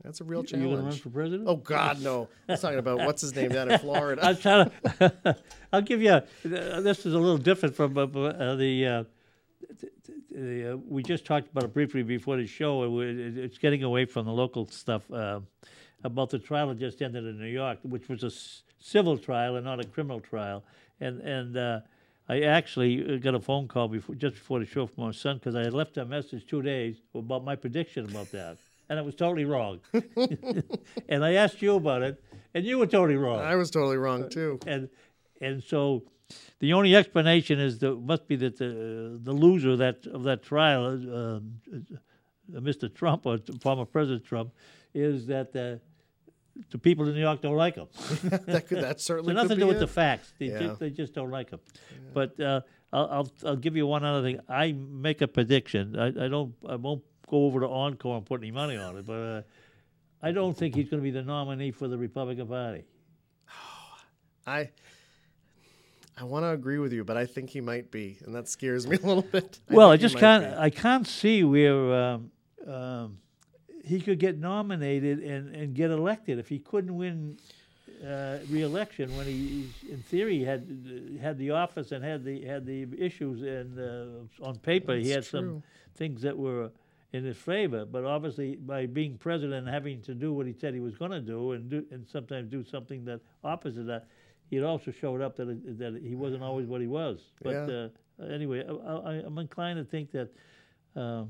That's 0.02 0.20
a 0.20 0.24
real 0.24 0.42
challenge. 0.42 0.70
You 0.70 0.76
to 0.76 0.82
run 0.82 0.92
for 0.92 1.10
president? 1.10 1.48
Oh 1.48 1.56
God, 1.56 2.00
no! 2.00 2.28
I'm 2.48 2.58
talking 2.58 2.78
about 2.78 2.98
what's 3.06 3.22
his 3.22 3.34
name 3.34 3.50
down 3.50 3.70
in 3.70 3.78
Florida. 3.78 4.24
I'm 4.24 4.36
trying 4.36 4.70
to. 4.70 5.36
I'll 5.72 5.82
give 5.82 6.02
you. 6.02 6.12
A, 6.12 6.22
this 6.44 7.06
is 7.06 7.14
a 7.14 7.18
little 7.18 7.38
different 7.38 7.74
from 7.74 7.96
uh, 7.96 8.02
uh 8.02 8.54
the. 8.56 8.86
Uh, 8.86 9.04
the, 10.30 10.72
uh, 10.72 10.76
we 10.88 11.02
just 11.02 11.24
talked 11.24 11.50
about 11.50 11.64
it 11.64 11.74
briefly 11.74 12.02
before 12.02 12.36
the 12.36 12.46
show. 12.46 13.00
It's 13.00 13.58
getting 13.58 13.82
away 13.82 14.06
from 14.06 14.24
the 14.26 14.32
local 14.32 14.66
stuff 14.66 15.10
uh, 15.12 15.40
about 16.04 16.30
the 16.30 16.38
trial 16.38 16.68
that 16.68 16.78
just 16.78 17.02
ended 17.02 17.24
in 17.24 17.38
New 17.38 17.46
York, 17.46 17.78
which 17.82 18.08
was 18.08 18.22
a 18.22 18.28
s- 18.28 18.62
civil 18.78 19.18
trial 19.18 19.56
and 19.56 19.64
not 19.64 19.78
a 19.78 19.84
criminal 19.84 20.20
trial. 20.20 20.64
And 21.00 21.20
and 21.20 21.56
uh, 21.56 21.80
I 22.28 22.42
actually 22.42 23.18
got 23.18 23.34
a 23.34 23.40
phone 23.40 23.68
call 23.68 23.88
before, 23.88 24.14
just 24.14 24.34
before 24.34 24.58
the 24.58 24.66
show 24.66 24.86
from 24.86 25.04
my 25.04 25.10
son 25.12 25.36
because 25.36 25.54
I 25.54 25.60
had 25.60 25.74
left 25.74 25.96
a 25.96 26.04
message 26.04 26.46
two 26.46 26.62
days 26.62 26.96
about 27.14 27.44
my 27.44 27.56
prediction 27.56 28.08
about 28.08 28.30
that, 28.32 28.58
and 28.92 28.98
it 28.98 29.06
was 29.06 29.14
totally 29.14 29.46
wrong. 29.46 29.80
and 31.08 31.24
I 31.24 31.32
asked 31.32 31.62
you 31.62 31.76
about 31.76 32.02
it, 32.02 32.22
and 32.52 32.62
you 32.62 32.76
were 32.76 32.86
totally 32.86 33.16
wrong. 33.16 33.40
I 33.40 33.56
was 33.56 33.70
totally 33.70 33.96
wrong 33.96 34.28
too. 34.28 34.60
And 34.66 34.90
and 35.40 35.64
so 35.64 36.02
the 36.58 36.74
only 36.74 36.94
explanation 36.94 37.58
is 37.58 37.78
that 37.78 37.98
must 37.98 38.28
be 38.28 38.36
that 38.36 38.58
the 38.58 39.18
the 39.22 39.32
loser 39.32 39.70
of 39.70 39.78
that 39.78 40.06
of 40.06 40.24
that 40.24 40.42
trial, 40.42 40.84
uh, 40.84 41.36
uh, 41.36 41.40
Mr. 42.60 42.94
Trump 42.94 43.24
or 43.24 43.38
former 43.62 43.86
President 43.86 44.24
Trump, 44.24 44.52
is 44.94 45.26
that. 45.26 45.56
Uh, 45.56 45.82
the 46.70 46.76
people 46.76 47.08
in 47.08 47.14
New 47.14 47.20
York 47.22 47.40
don't 47.40 47.56
like 47.56 47.76
him. 47.76 47.86
that 48.46 48.66
could, 48.68 48.82
that 48.82 49.00
certainly. 49.00 49.32
so 49.32 49.42
nothing 49.42 49.56
to 49.56 49.62
do 49.62 49.66
with 49.66 49.78
it. 49.78 49.80
the 49.80 49.86
facts. 49.86 50.34
They, 50.38 50.50
yeah. 50.50 50.58
just, 50.58 50.80
they 50.80 50.90
just 50.90 51.14
don't 51.14 51.30
like 51.30 51.48
him. 51.48 51.60
Yeah. 51.64 52.10
But 52.12 52.38
uh, 52.38 52.60
I'll, 52.92 53.08
I'll, 53.10 53.32
I'll 53.46 53.56
give 53.56 53.74
you 53.74 53.86
one 53.86 54.04
other 54.04 54.20
thing. 54.20 54.38
I 54.50 54.72
make 54.72 55.22
a 55.22 55.28
prediction. 55.28 55.98
I, 55.98 56.08
I 56.08 56.28
don't 56.28 56.52
I 56.68 56.76
won't 56.76 57.04
go 57.32 57.46
over 57.46 57.60
to 57.60 57.66
Encore 57.66 58.18
and 58.18 58.26
put 58.26 58.42
any 58.42 58.50
money 58.50 58.76
on 58.76 58.98
it, 58.98 59.06
but 59.06 59.14
uh, 59.14 59.42
I 60.22 60.32
don't 60.32 60.56
think 60.56 60.74
he's 60.74 60.90
going 60.90 61.00
to 61.00 61.02
be 61.02 61.10
the 61.10 61.22
nominee 61.22 61.70
for 61.70 61.88
the 61.88 61.96
Republican 61.96 62.46
Party. 62.46 62.84
I. 64.46 64.70
I 66.14 66.24
want 66.24 66.44
to 66.44 66.50
agree 66.50 66.78
with 66.78 66.92
you, 66.92 67.04
but 67.04 67.16
I 67.16 67.24
think 67.24 67.48
he 67.48 67.62
might 67.62 67.90
be, 67.90 68.18
and 68.26 68.34
that 68.34 68.46
scares 68.46 68.86
me 68.86 68.98
a 69.02 69.06
little 69.06 69.22
bit. 69.22 69.60
I 69.70 69.74
well, 69.74 69.90
I 69.90 69.96
just 69.96 70.18
can't. 70.18 70.44
Be. 70.44 70.58
I 70.58 70.68
can't 70.68 71.06
see 71.06 71.42
where 71.42 71.94
um, 71.94 72.30
um, 72.68 73.18
he 73.82 73.98
could 73.98 74.18
get 74.18 74.38
nominated 74.38 75.20
and, 75.20 75.56
and 75.56 75.74
get 75.74 75.90
elected 75.90 76.38
if 76.38 76.50
he 76.50 76.58
couldn't 76.58 76.94
win 76.94 77.38
uh, 78.06 78.38
reelection 78.50 79.16
when 79.16 79.24
he, 79.24 79.70
in 79.90 80.02
theory, 80.02 80.44
had 80.44 81.18
had 81.18 81.38
the 81.38 81.52
office 81.52 81.92
and 81.92 82.04
had 82.04 82.24
the 82.24 82.44
had 82.44 82.66
the 82.66 82.86
issues 82.98 83.40
and 83.40 83.78
uh, 83.80 84.46
on 84.46 84.58
paper 84.58 84.94
he 84.94 85.08
had 85.08 85.20
That's 85.20 85.30
some 85.30 85.62
things 85.96 86.20
that 86.22 86.36
were 86.36 86.70
in 87.12 87.24
his 87.24 87.36
favor. 87.36 87.84
But 87.84 88.04
obviously, 88.04 88.56
by 88.56 88.86
being 88.86 89.18
president 89.18 89.66
and 89.66 89.68
having 89.68 90.00
to 90.02 90.14
do 90.14 90.32
what 90.32 90.46
he 90.46 90.52
said 90.52 90.74
he 90.74 90.80
was 90.80 90.94
going 90.94 91.10
to 91.10 91.20
do, 91.20 91.52
and 91.52 91.70
do 91.70 91.84
and 91.90 92.06
sometimes 92.08 92.50
do 92.50 92.64
something 92.64 93.04
that 93.04 93.20
opposite 93.44 93.86
that, 93.86 94.06
he 94.50 94.62
also 94.62 94.90
showed 94.90 95.20
up 95.20 95.36
that 95.36 95.48
it, 95.48 95.78
that 95.78 96.00
he 96.02 96.14
wasn't 96.14 96.42
always 96.42 96.66
what 96.66 96.80
he 96.80 96.86
was. 96.86 97.20
But 97.42 97.50
Yeah. 97.68 97.88
uh, 98.20 98.24
anyway, 98.32 98.64
I, 98.66 98.72
I, 98.72 99.12
I'm 99.24 99.38
inclined 99.38 99.78
to 99.78 99.84
think 99.84 100.12
that. 100.12 100.28
Uh, 100.94 101.24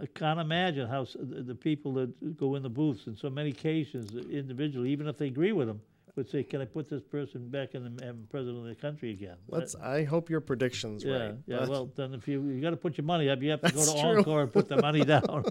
I 0.00 0.06
can't 0.06 0.40
imagine 0.40 0.88
how 0.88 1.04
the, 1.14 1.42
the 1.42 1.54
people 1.54 1.92
that 1.94 2.36
go 2.36 2.56
in 2.56 2.64
the 2.64 2.68
booths 2.68 3.06
in 3.06 3.16
so 3.16 3.30
many 3.30 3.52
cases, 3.52 4.12
individually, 4.28 4.90
even 4.90 5.06
if 5.06 5.18
they 5.18 5.28
agree 5.28 5.52
with 5.52 5.68
them, 5.68 5.80
would 6.16 6.28
say, 6.30 6.42
"Can 6.44 6.60
I 6.60 6.64
put 6.64 6.88
this 6.88 7.02
person 7.02 7.48
back 7.48 7.74
in 7.74 7.96
the 7.96 8.10
um, 8.10 8.26
president 8.30 8.58
of 8.58 8.64
the 8.68 8.74
country 8.74 9.10
again?" 9.10 9.36
Let's. 9.48 9.74
I 9.76 10.04
hope 10.04 10.30
your 10.30 10.40
prediction's 10.40 11.04
yeah, 11.04 11.16
right. 11.16 11.34
yeah. 11.46 11.58
but- 11.60 11.68
Well, 11.68 11.90
then 11.96 12.14
if 12.14 12.28
you 12.28 12.42
you 12.44 12.60
got 12.60 12.70
to 12.70 12.76
put 12.76 12.96
your 12.98 13.04
money 13.04 13.28
up, 13.28 13.42
you 13.42 13.50
have 13.50 13.62
to 13.62 13.72
go 13.72 13.84
to 13.84 14.00
true. 14.00 14.18
Encore 14.18 14.42
and 14.42 14.52
put 14.52 14.68
the 14.68 14.80
money 14.80 15.04
down. 15.14 15.44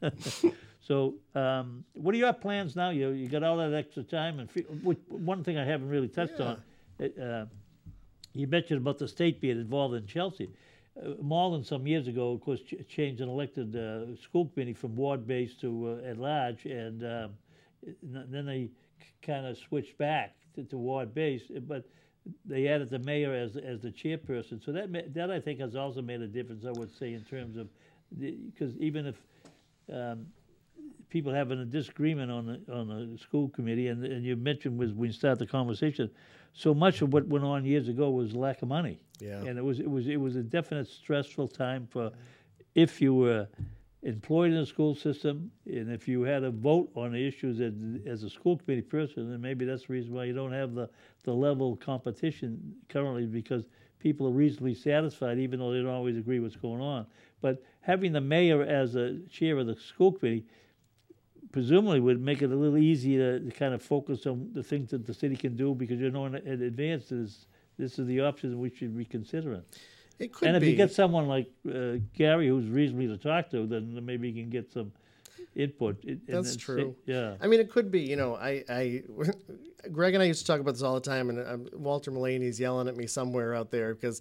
so, 0.80 1.14
um, 1.34 1.84
what 1.94 2.14
are 2.14 2.18
your 2.18 2.32
plans 2.32 2.74
now? 2.76 2.90
You 2.90 3.10
you 3.10 3.28
got 3.28 3.42
all 3.42 3.56
that 3.58 3.72
extra 3.74 4.02
time, 4.02 4.40
and 4.40 4.50
fe- 4.50 4.62
which, 4.82 4.98
one 5.08 5.44
thing 5.44 5.58
I 5.58 5.64
haven't 5.64 5.88
really 5.88 6.08
touched 6.08 6.40
on, 6.40 6.60
it, 6.98 7.18
uh, 7.18 7.46
you 8.34 8.46
mentioned 8.46 8.80
about 8.80 8.98
the 8.98 9.08
state 9.08 9.40
being 9.40 9.58
involved 9.60 9.94
in 9.94 10.06
Chelsea. 10.06 10.50
Uh, 11.00 11.10
Malden 11.22 11.64
some 11.64 11.86
years 11.86 12.06
ago, 12.06 12.32
of 12.32 12.40
course, 12.42 12.60
ch- 12.60 12.74
changed 12.88 13.20
an 13.22 13.28
elected 13.28 13.74
uh, 13.76 14.14
school 14.22 14.46
committee 14.46 14.74
from 14.74 14.94
ward-based 14.94 15.60
to 15.60 15.98
uh, 16.04 16.08
at 16.10 16.18
large, 16.18 16.66
and 16.66 17.02
um, 17.02 17.30
then 18.02 18.44
they 18.44 18.68
kind 19.22 19.46
of 19.46 19.56
switched 19.58 19.96
back 19.98 20.34
to, 20.54 20.64
to 20.64 20.78
ward-based, 20.78 21.50
uh, 21.56 21.60
but 21.60 21.84
they 22.44 22.68
added 22.68 22.90
the 22.90 22.98
mayor 23.00 23.34
as 23.34 23.56
as 23.56 23.80
the 23.80 23.90
chairperson. 23.90 24.64
So 24.64 24.72
that 24.72 25.12
that 25.14 25.30
I 25.30 25.40
think 25.40 25.60
has 25.60 25.74
also 25.74 26.02
made 26.02 26.20
a 26.20 26.26
difference. 26.26 26.64
I 26.64 26.78
would 26.78 26.96
say 26.96 27.14
in 27.14 27.22
terms 27.22 27.56
of 27.56 27.68
because 28.18 28.76
even 28.76 29.06
if 29.06 29.16
um, 29.92 30.26
people 31.08 31.32
having 31.32 31.58
a 31.60 31.64
disagreement 31.64 32.30
on 32.30 32.46
the 32.46 32.72
on 32.72 32.88
the 32.88 33.18
school 33.18 33.48
committee, 33.48 33.88
and 33.88 34.04
and 34.04 34.24
you 34.24 34.36
mentioned 34.36 34.78
was 34.78 34.92
when 34.92 35.08
you 35.08 35.12
start 35.12 35.38
the 35.38 35.46
conversation, 35.46 36.10
so 36.52 36.74
much 36.74 37.02
of 37.02 37.12
what 37.12 37.26
went 37.26 37.44
on 37.44 37.64
years 37.64 37.88
ago 37.88 38.10
was 38.10 38.34
lack 38.34 38.62
of 38.62 38.68
money. 38.68 39.00
Yeah. 39.20 39.38
and 39.44 39.56
it 39.56 39.64
was 39.64 39.78
it 39.78 39.90
was 39.90 40.08
it 40.08 40.16
was 40.16 40.36
a 40.36 40.42
definite 40.42 40.88
stressful 40.88 41.48
time 41.48 41.86
for 41.90 42.10
if 42.74 43.00
you 43.00 43.14
were 43.14 43.46
employed 44.02 44.50
in 44.50 44.58
the 44.58 44.66
school 44.66 44.94
system 44.94 45.50
and 45.66 45.90
if 45.90 46.08
you 46.08 46.22
had 46.22 46.42
a 46.42 46.50
vote 46.50 46.90
on 46.96 47.12
the 47.12 47.26
issues 47.26 47.60
as, 47.60 48.22
a 48.24 48.30
school 48.30 48.56
committee 48.58 48.82
person 48.82 49.30
then 49.30 49.40
maybe 49.40 49.64
that's 49.64 49.86
the 49.86 49.92
reason 49.92 50.12
why 50.12 50.24
you 50.24 50.32
don't 50.32 50.52
have 50.52 50.74
the, 50.74 50.88
the 51.22 51.32
level 51.32 51.72
of 51.72 51.80
competition 51.80 52.74
currently 52.88 53.26
because 53.26 53.64
people 54.00 54.26
are 54.26 54.32
reasonably 54.32 54.74
satisfied 54.74 55.38
even 55.38 55.60
though 55.60 55.72
they 55.72 55.78
don't 55.78 55.94
always 55.94 56.16
agree 56.16 56.40
what's 56.40 56.56
going 56.56 56.80
on 56.80 57.06
but 57.40 57.62
having 57.80 58.12
the 58.12 58.20
mayor 58.20 58.62
as 58.62 58.96
a 58.96 59.18
chair 59.30 59.56
of 59.58 59.66
the 59.68 59.76
school 59.76 60.10
committee 60.10 60.44
presumably 61.52 62.00
would 62.00 62.20
make 62.20 62.42
it 62.42 62.50
a 62.50 62.56
little 62.56 62.78
easier 62.78 63.38
to 63.38 63.50
kind 63.52 63.74
of 63.74 63.82
focus 63.82 64.26
on 64.26 64.50
the 64.52 64.62
things 64.62 64.90
that 64.90 65.06
the 65.06 65.14
city 65.14 65.36
can 65.36 65.54
do 65.54 65.74
because 65.74 66.00
you 66.00 66.10
know 66.10 66.26
in, 66.26 66.34
advance 66.34 67.10
this 67.10 67.46
this 67.78 67.98
is 67.98 68.06
the 68.06 68.20
options 68.20 68.54
we 68.54 68.70
should 68.70 68.96
be 68.96 69.04
considering. 69.04 69.62
It 70.22 70.32
could 70.32 70.48
and 70.48 70.56
if 70.56 70.60
be. 70.60 70.70
you 70.70 70.76
get 70.76 70.92
someone 70.92 71.26
like 71.28 71.50
uh, 71.68 71.96
Gary 72.14 72.48
who's 72.48 72.68
reasonably 72.68 73.08
to 73.08 73.16
talk 73.16 73.50
to, 73.50 73.66
then 73.66 73.98
maybe 74.04 74.28
you 74.30 74.42
can 74.42 74.50
get 74.50 74.72
some 74.72 74.92
input. 75.54 76.02
It- 76.04 76.26
That's 76.26 76.56
true. 76.56 76.94
yeah. 77.06 77.34
I 77.40 77.46
mean, 77.46 77.60
it 77.60 77.70
could 77.70 77.90
be. 77.90 78.00
You 78.00 78.16
know, 78.16 78.36
I, 78.36 78.64
I, 78.68 79.02
Greg 79.92 80.14
and 80.14 80.22
I 80.22 80.26
used 80.26 80.40
to 80.40 80.46
talk 80.46 80.60
about 80.60 80.72
this 80.74 80.82
all 80.82 80.94
the 80.94 81.00
time, 81.00 81.28
and 81.30 81.46
um, 81.46 81.68
Walter 81.74 82.10
Mulaney's 82.10 82.60
yelling 82.60 82.88
at 82.88 82.96
me 82.96 83.06
somewhere 83.06 83.54
out 83.54 83.70
there 83.70 83.94
because 83.94 84.20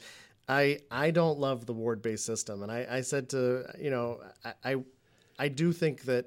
I, 0.49 0.79
I 0.89 1.11
don't 1.11 1.39
love 1.39 1.65
the 1.65 1.73
ward-based 1.73 2.25
system, 2.25 2.63
and 2.63 2.71
I, 2.71 2.87
I 2.89 3.01
said 3.01 3.29
to, 3.29 3.65
you 3.79 3.91
know, 3.91 4.21
I, 4.43 4.53
I, 4.71 4.75
I 5.39 5.47
do 5.47 5.71
think 5.71 6.03
that 6.03 6.25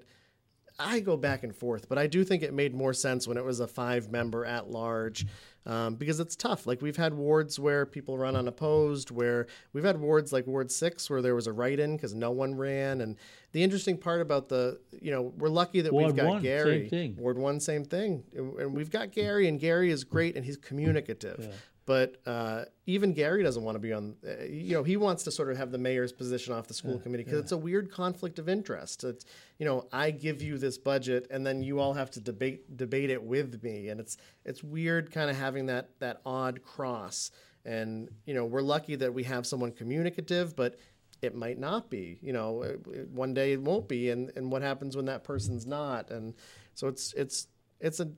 I 0.79 1.01
go 1.01 1.17
back 1.17 1.45
and 1.45 1.55
forth, 1.55 1.89
but 1.89 1.99
I 1.99 2.07
do 2.07 2.25
think 2.25 2.43
it 2.43 2.53
made 2.53 2.75
more 2.75 2.93
sense 2.93 3.29
when 3.29 3.37
it 3.37 3.45
was 3.45 3.61
a 3.61 3.67
five-member 3.67 4.45
at-large. 4.45 5.27
Um, 5.67 5.95
because 5.95 6.21
it's 6.21 6.37
tough. 6.37 6.67
Like 6.67 6.83
we've 6.83 6.99
had 6.99 7.15
wards 7.15 7.59
where 7.59 7.87
people 7.87 8.19
run 8.19 8.37
unopposed, 8.37 9.11
where 9.11 9.47
we've 9.73 9.83
had 9.85 9.99
wards 9.99 10.31
like 10.31 10.47
Ward 10.47 10.71
Six 10.71 11.09
where 11.09 11.23
there 11.23 11.35
was 11.35 11.47
a 11.47 11.55
write-in 11.55 11.97
because 11.97 12.15
no 12.15 12.33
one 12.33 12.55
ran. 12.55 13.01
And 13.01 13.17
the 13.53 13.63
interesting 13.63 13.97
part 13.97 14.21
about 14.21 14.51
the, 14.51 14.79
you 15.01 15.11
know, 15.11 15.33
we're 15.39 15.49
lucky 15.49 15.81
that 15.81 15.91
Ward 15.91 16.07
we've 16.07 16.17
got 16.17 16.27
one, 16.27 16.37
same 16.37 16.43
Gary. 16.43 16.89
thing. 16.91 17.17
Ward 17.17 17.39
one, 17.39 17.61
same 17.61 17.83
thing. 17.83 18.25
And 18.35 18.55
and 18.59 18.75
we've 18.75 18.91
got 18.91 19.11
Gary, 19.11 19.49
and 19.49 19.59
Gary 19.59 19.91
is 19.91 20.05
great, 20.05 20.37
and 20.37 20.45
he's 20.45 20.59
communicative. 20.59 21.51
But 21.87 22.17
uh, 22.25 22.65
even 22.87 23.13
Gary 23.13 23.43
doesn't 23.43 23.63
want 23.63 23.75
to 23.75 23.79
be 23.79 23.93
on. 23.93 24.17
Uh, 24.27 24.45
you 24.45 24.73
know, 24.73 24.83
he 24.83 24.97
wants 24.97 25.23
to 25.25 25.31
sort 25.31 25.51
of 25.51 25.59
have 25.59 25.71
the 25.71 25.79
mayor's 25.79 26.13
position 26.13 26.55
off 26.55 26.67
the 26.67 26.73
school 26.73 26.99
committee 26.99 27.25
because 27.25 27.41
it's 27.41 27.53
a 27.53 27.59
weird 27.59 27.91
conflict 27.91 28.39
of 28.39 28.49
interest. 28.49 29.05
It's 29.05 29.27
you 29.59 29.67
know, 29.67 29.87
I 29.93 30.11
give 30.11 30.41
you 30.41 30.57
this 30.57 30.79
budget, 30.79 31.27
and 31.31 31.47
then 31.47 31.63
you 31.63 31.81
all 31.81 31.93
have 31.93 32.11
to 32.13 32.21
debate 32.21 32.77
debate 32.77 33.11
it 33.11 33.23
with 33.23 33.63
me, 33.63 33.89
and 33.89 34.01
it's 34.01 34.17
it's 34.47 34.63
weird, 34.63 35.13
kind 35.13 35.29
of 35.29 35.37
having 35.37 35.67
that 35.67 35.91
that 35.99 36.23
odd 36.25 36.63
cross. 36.63 37.31
And 37.67 38.09
you 38.25 38.33
know, 38.33 38.47
we're 38.47 38.63
lucky 38.63 38.97
that 38.97 39.13
we 39.13 39.25
have 39.25 39.47
someone 39.47 39.71
communicative, 39.71 40.57
but 40.57 40.77
it 41.21 41.35
might 41.35 41.59
not 41.59 41.91
be. 41.91 42.19
You 42.23 42.33
know, 42.33 42.63
uh, 42.63 42.73
one 43.13 43.35
day 43.35 43.53
it 43.53 43.61
won't 43.61 43.89
be, 43.89 44.09
and 44.09 44.31
and 44.37 44.51
what 44.51 44.63
happens 44.63 44.97
when 44.97 45.05
that 45.07 45.23
person's 45.23 45.67
not? 45.67 46.11
And 46.11 46.35
so 46.75 46.89
it's 46.89 47.13
it's 47.13 47.49
it's 47.81 48.01
a 48.01 48.11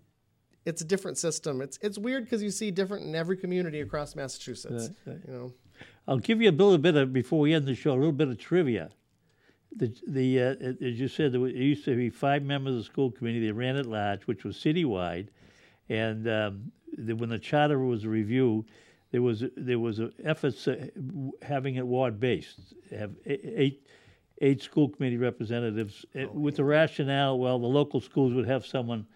it's 0.67 0.83
a 0.83 0.85
different 0.85 1.17
system. 1.17 1.63
It's 1.63 1.79
it's 1.81 1.97
weird 1.97 2.25
because 2.25 2.43
you 2.43 2.51
see 2.51 2.71
different 2.71 3.07
in 3.07 3.15
every 3.15 3.37
community 3.37 3.81
across 3.81 4.15
Massachusetts. 4.17 4.91
You 5.07 5.21
know, 5.29 5.53
I'll 6.07 6.19
give 6.19 6.43
you 6.43 6.51
a 6.51 6.53
little 6.53 6.77
bit 6.77 6.97
of 6.97 7.13
before 7.13 7.39
we 7.39 7.55
end 7.55 7.67
the 7.67 7.75
show, 7.75 7.93
a 7.93 7.95
little 7.95 8.13
bit 8.13 8.29
of 8.29 8.37
trivia. 8.37 8.91
The 9.75 9.95
the 10.07 10.43
uh, 10.43 10.55
as 10.85 11.01
you 11.01 11.09
said, 11.09 11.33
there 11.33 11.47
used 11.47 11.85
to 11.85 11.97
be 11.97 12.11
five 12.11 12.43
members 12.43 12.75
of 12.75 12.79
the 12.79 12.85
school 12.85 13.11
committee. 13.11 13.41
They 13.41 13.53
ran 13.53 13.77
at 13.77 13.87
large, 13.87 14.27
which 14.27 14.45
was 14.45 14.57
citywide, 14.57 15.29
and 15.89 16.29
um, 16.29 16.73
the, 16.99 17.15
when 17.15 17.31
the 17.31 17.39
charter 17.39 17.79
was 17.79 18.05
reviewed, 18.05 18.65
there 19.13 19.23
was 19.23 19.45
there 19.57 19.79
was 19.79 20.01
a 20.01 20.11
efforts 20.25 20.67
uh, 20.67 20.89
having 21.43 21.77
it 21.77 21.87
ward 21.87 22.19
based, 22.19 22.75
have 22.91 23.13
eight 23.25 23.87
eight 24.43 24.63
school 24.63 24.89
committee 24.89 25.17
representatives 25.17 26.05
uh, 26.21 26.27
with 26.33 26.57
the 26.57 26.65
rationale. 26.65 27.39
Well, 27.39 27.61
the 27.61 27.67
local 27.67 28.01
schools 28.01 28.35
would 28.35 28.49
have 28.49 28.67
someone 28.67 29.07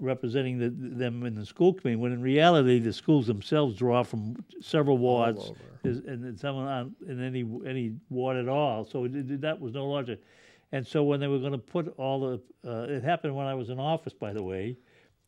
representing 0.00 0.58
the, 0.58 0.70
them 0.70 1.24
in 1.24 1.34
the 1.34 1.46
school 1.46 1.72
committee, 1.72 1.96
when 1.96 2.12
in 2.12 2.20
reality 2.20 2.78
the 2.78 2.92
schools 2.92 3.26
themselves 3.26 3.76
draw 3.76 4.02
from 4.02 4.36
several 4.60 4.98
wards. 4.98 5.52
And 5.84 6.38
someone 6.38 6.66
on 6.66 6.94
in 7.06 7.22
any 7.22 7.46
any 7.66 7.94
ward 8.10 8.36
at 8.36 8.48
all. 8.48 8.84
So 8.84 9.04
it, 9.04 9.40
that 9.40 9.58
was 9.60 9.74
no 9.74 9.86
logic. 9.86 10.20
And 10.72 10.86
so 10.86 11.02
when 11.02 11.20
they 11.20 11.28
were 11.28 11.38
going 11.38 11.52
to 11.52 11.58
put 11.58 11.94
all 11.96 12.20
the, 12.20 12.68
uh, 12.68 12.92
it 12.92 13.02
happened 13.02 13.34
when 13.34 13.46
I 13.46 13.54
was 13.54 13.70
in 13.70 13.78
office, 13.78 14.12
by 14.12 14.32
the 14.32 14.42
way, 14.42 14.76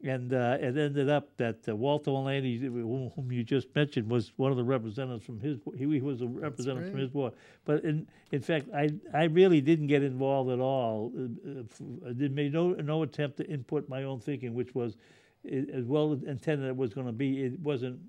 and 0.02 0.32
uh, 0.32 0.56
it 0.60 0.76
ended 0.78 1.10
up 1.10 1.36
that 1.36 1.68
uh, 1.68 1.76
Walter 1.76 2.10
Mulaney, 2.10 2.60
whom 2.60 3.10
whom 3.14 3.32
you 3.32 3.44
just 3.44 3.74
mentioned, 3.74 4.08
was 4.08 4.32
one 4.36 4.50
of 4.50 4.56
the 4.56 4.64
representatives 4.64 5.24
from 5.24 5.40
his. 5.40 5.58
He, 5.76 5.84
he 5.84 6.00
was 6.00 6.22
a 6.22 6.26
representative 6.26 6.90
from 6.90 7.00
his 7.00 7.12
ward. 7.12 7.34
But 7.64 7.84
in 7.84 8.06
in 8.32 8.40
fact, 8.40 8.68
I 8.74 8.90
I 9.12 9.24
really 9.24 9.60
didn't 9.60 9.88
get 9.88 10.02
involved 10.02 10.50
at 10.50 10.58
all. 10.58 11.12
Uh, 11.16 11.60
uh, 11.60 12.08
I 12.08 12.12
did 12.12 12.34
made 12.34 12.52
no 12.52 12.70
no 12.72 13.02
attempt 13.02 13.36
to 13.38 13.46
input 13.46 13.88
my 13.88 14.04
own 14.04 14.20
thinking, 14.20 14.54
which 14.54 14.74
was 14.74 14.96
as 15.44 15.84
well 15.86 16.12
intended 16.12 16.68
it 16.68 16.76
was 16.76 16.94
going 16.94 17.06
to 17.06 17.12
be. 17.12 17.42
It 17.42 17.60
wasn't 17.60 18.00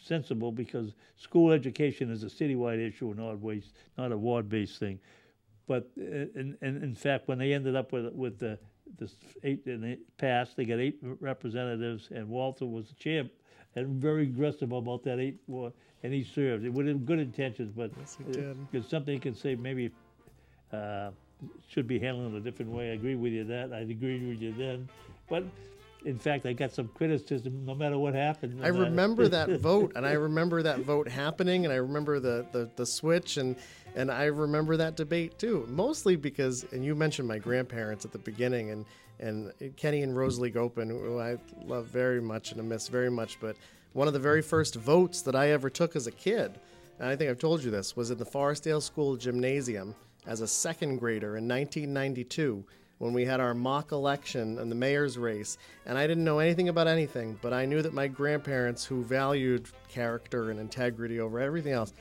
sensible 0.00 0.52
because 0.52 0.94
school 1.16 1.52
education 1.52 2.10
is 2.10 2.22
a 2.22 2.26
citywide 2.26 2.86
issue, 2.86 3.14
not 3.16 3.40
waste, 3.40 3.74
not 3.96 4.12
a 4.12 4.16
ward-based 4.16 4.78
thing. 4.78 4.98
But 5.66 5.88
uh, 5.98 6.02
in, 6.34 6.56
in, 6.60 6.82
in 6.82 6.94
fact, 6.94 7.28
when 7.28 7.38
they 7.38 7.52
ended 7.52 7.76
up 7.76 7.92
with 7.92 8.12
with 8.12 8.38
the 8.38 8.58
this 8.98 9.16
eight 9.44 9.62
in 9.66 9.80
the 9.80 9.98
past. 10.18 10.56
they 10.56 10.64
got 10.64 10.78
eight 10.78 10.98
representatives, 11.20 12.08
and 12.14 12.28
Walter 12.28 12.66
was 12.66 12.88
the 12.88 12.94
champ 12.94 13.30
and 13.74 14.00
very 14.00 14.24
aggressive 14.24 14.72
about 14.72 15.02
that 15.04 15.18
eight, 15.18 15.38
wa- 15.46 15.70
and 16.02 16.12
he 16.12 16.22
served 16.22 16.64
it 16.64 16.70
with 16.70 16.86
in 16.88 16.98
good 17.04 17.18
intentions, 17.18 17.72
but 17.74 17.90
did. 18.30 18.56
it's 18.72 18.88
something 18.88 19.14
you 19.14 19.20
can 19.20 19.34
say 19.34 19.54
maybe 19.54 19.90
uh, 20.72 21.10
should 21.68 21.86
be 21.86 21.98
handled 21.98 22.32
in 22.32 22.36
a 22.36 22.40
different 22.40 22.70
way. 22.70 22.90
I 22.90 22.94
agree 22.94 23.14
with 23.14 23.32
you 23.32 23.44
that. 23.44 23.72
I 23.72 23.80
agreed 23.80 24.26
with 24.28 24.40
you 24.40 24.52
then, 24.52 24.88
but 25.28 25.44
in 26.04 26.18
fact, 26.18 26.46
I 26.46 26.52
got 26.52 26.72
some 26.72 26.88
criticism 26.88 27.64
no 27.64 27.74
matter 27.74 27.98
what 27.98 28.14
happened. 28.14 28.64
I 28.64 28.68
remember 28.68 29.28
that 29.28 29.48
vote, 29.60 29.92
and 29.96 30.06
I 30.06 30.12
remember 30.12 30.62
that 30.62 30.80
vote 30.80 31.08
happening, 31.08 31.64
and 31.64 31.72
I 31.72 31.76
remember 31.76 32.20
the, 32.20 32.46
the, 32.52 32.70
the 32.76 32.86
switch, 32.86 33.36
and 33.36 33.56
and 33.94 34.10
I 34.10 34.24
remember 34.24 34.76
that 34.78 34.96
debate 34.96 35.38
too. 35.38 35.66
Mostly 35.68 36.16
because, 36.16 36.64
and 36.72 36.84
you 36.84 36.94
mentioned 36.94 37.28
my 37.28 37.38
grandparents 37.38 38.04
at 38.04 38.12
the 38.12 38.18
beginning, 38.18 38.70
and 38.70 38.84
and 39.20 39.52
Kenny 39.76 40.02
and 40.02 40.16
Rosalie 40.16 40.50
Gopin, 40.50 40.88
who 40.90 41.20
I 41.20 41.36
love 41.64 41.86
very 41.86 42.20
much 42.20 42.52
and 42.52 42.68
miss 42.68 42.88
very 42.88 43.10
much, 43.10 43.38
but 43.40 43.56
one 43.92 44.08
of 44.08 44.14
the 44.14 44.20
very 44.20 44.42
first 44.42 44.74
votes 44.74 45.22
that 45.22 45.36
I 45.36 45.50
ever 45.50 45.70
took 45.70 45.94
as 45.94 46.06
a 46.06 46.10
kid, 46.10 46.58
and 46.98 47.08
I 47.08 47.14
think 47.14 47.30
I've 47.30 47.38
told 47.38 47.62
you 47.62 47.70
this, 47.70 47.94
was 47.94 48.10
in 48.10 48.18
the 48.18 48.24
Forestdale 48.24 48.82
School 48.82 49.16
gymnasium 49.16 49.94
as 50.26 50.40
a 50.40 50.48
second 50.48 50.96
grader 50.96 51.36
in 51.36 51.46
1992 51.46 52.64
when 53.02 53.12
we 53.12 53.24
had 53.24 53.40
our 53.40 53.52
mock 53.52 53.90
election 53.90 54.60
and 54.60 54.70
the 54.70 54.76
mayor's 54.76 55.18
race, 55.18 55.58
and 55.86 55.98
I 55.98 56.06
didn't 56.06 56.22
know 56.22 56.38
anything 56.38 56.68
about 56.68 56.86
anything, 56.86 57.36
but 57.42 57.52
I 57.52 57.64
knew 57.64 57.82
that 57.82 57.92
my 57.92 58.06
grandparents, 58.06 58.84
who 58.84 59.02
valued 59.02 59.66
character 59.88 60.52
and 60.52 60.60
integrity 60.60 61.18
over 61.18 61.40
everything 61.40 61.72
else, 61.72 61.92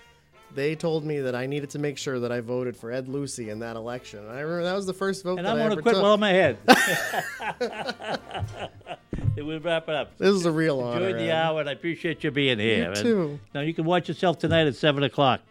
they 0.54 0.76
told 0.76 1.04
me 1.04 1.20
that 1.22 1.34
I 1.34 1.48
needed 1.48 1.72
to 1.72 1.80
make 1.80 1.98
sure 1.98 2.20
that 2.20 2.32
I 2.32 2.40
voted 2.40 2.78
for 2.78 2.92
Ed 2.92 3.08
Lucey 3.08 3.50
in 3.50 3.58
that 3.60 3.78
election. 3.78 4.20
And 4.20 4.30
I 4.30 4.42
remember 4.42 4.64
that 4.66 4.76
was 4.76 4.86
the 4.86 4.94
first 4.94 5.24
vote 5.24 5.40
And 5.40 5.48
that 5.48 5.54
I'm 5.54 5.58
going 5.58 5.76
to 5.76 5.82
quit 5.82 5.96
took. 5.96 6.04
while 6.04 6.14
I'm 6.14 6.22
ahead. 6.22 6.58
we'll 9.38 9.60
wrap 9.60 9.90
it 9.90 9.96
up. 9.96 10.16
this 10.20 10.30
is 10.30 10.46
a 10.46 10.52
real 10.52 10.82
honor. 10.82 11.08
Enjoyed 11.08 11.20
the 11.20 11.32
Ed. 11.32 11.36
hour, 11.36 11.62
and 11.62 11.70
I 11.70 11.72
appreciate 11.72 12.24
you 12.24 12.30
being 12.30 12.60
here. 12.60 12.78
You 12.78 12.84
And 12.92 12.96
too. 12.96 13.40
Now, 13.56 13.62
you 13.62 13.74
can 13.74 13.86
watch 13.86 14.08
yourself 14.08 14.38
tonight 14.38 14.68
at 14.68 14.76
7 14.76 15.02
o'clock. 15.02 15.42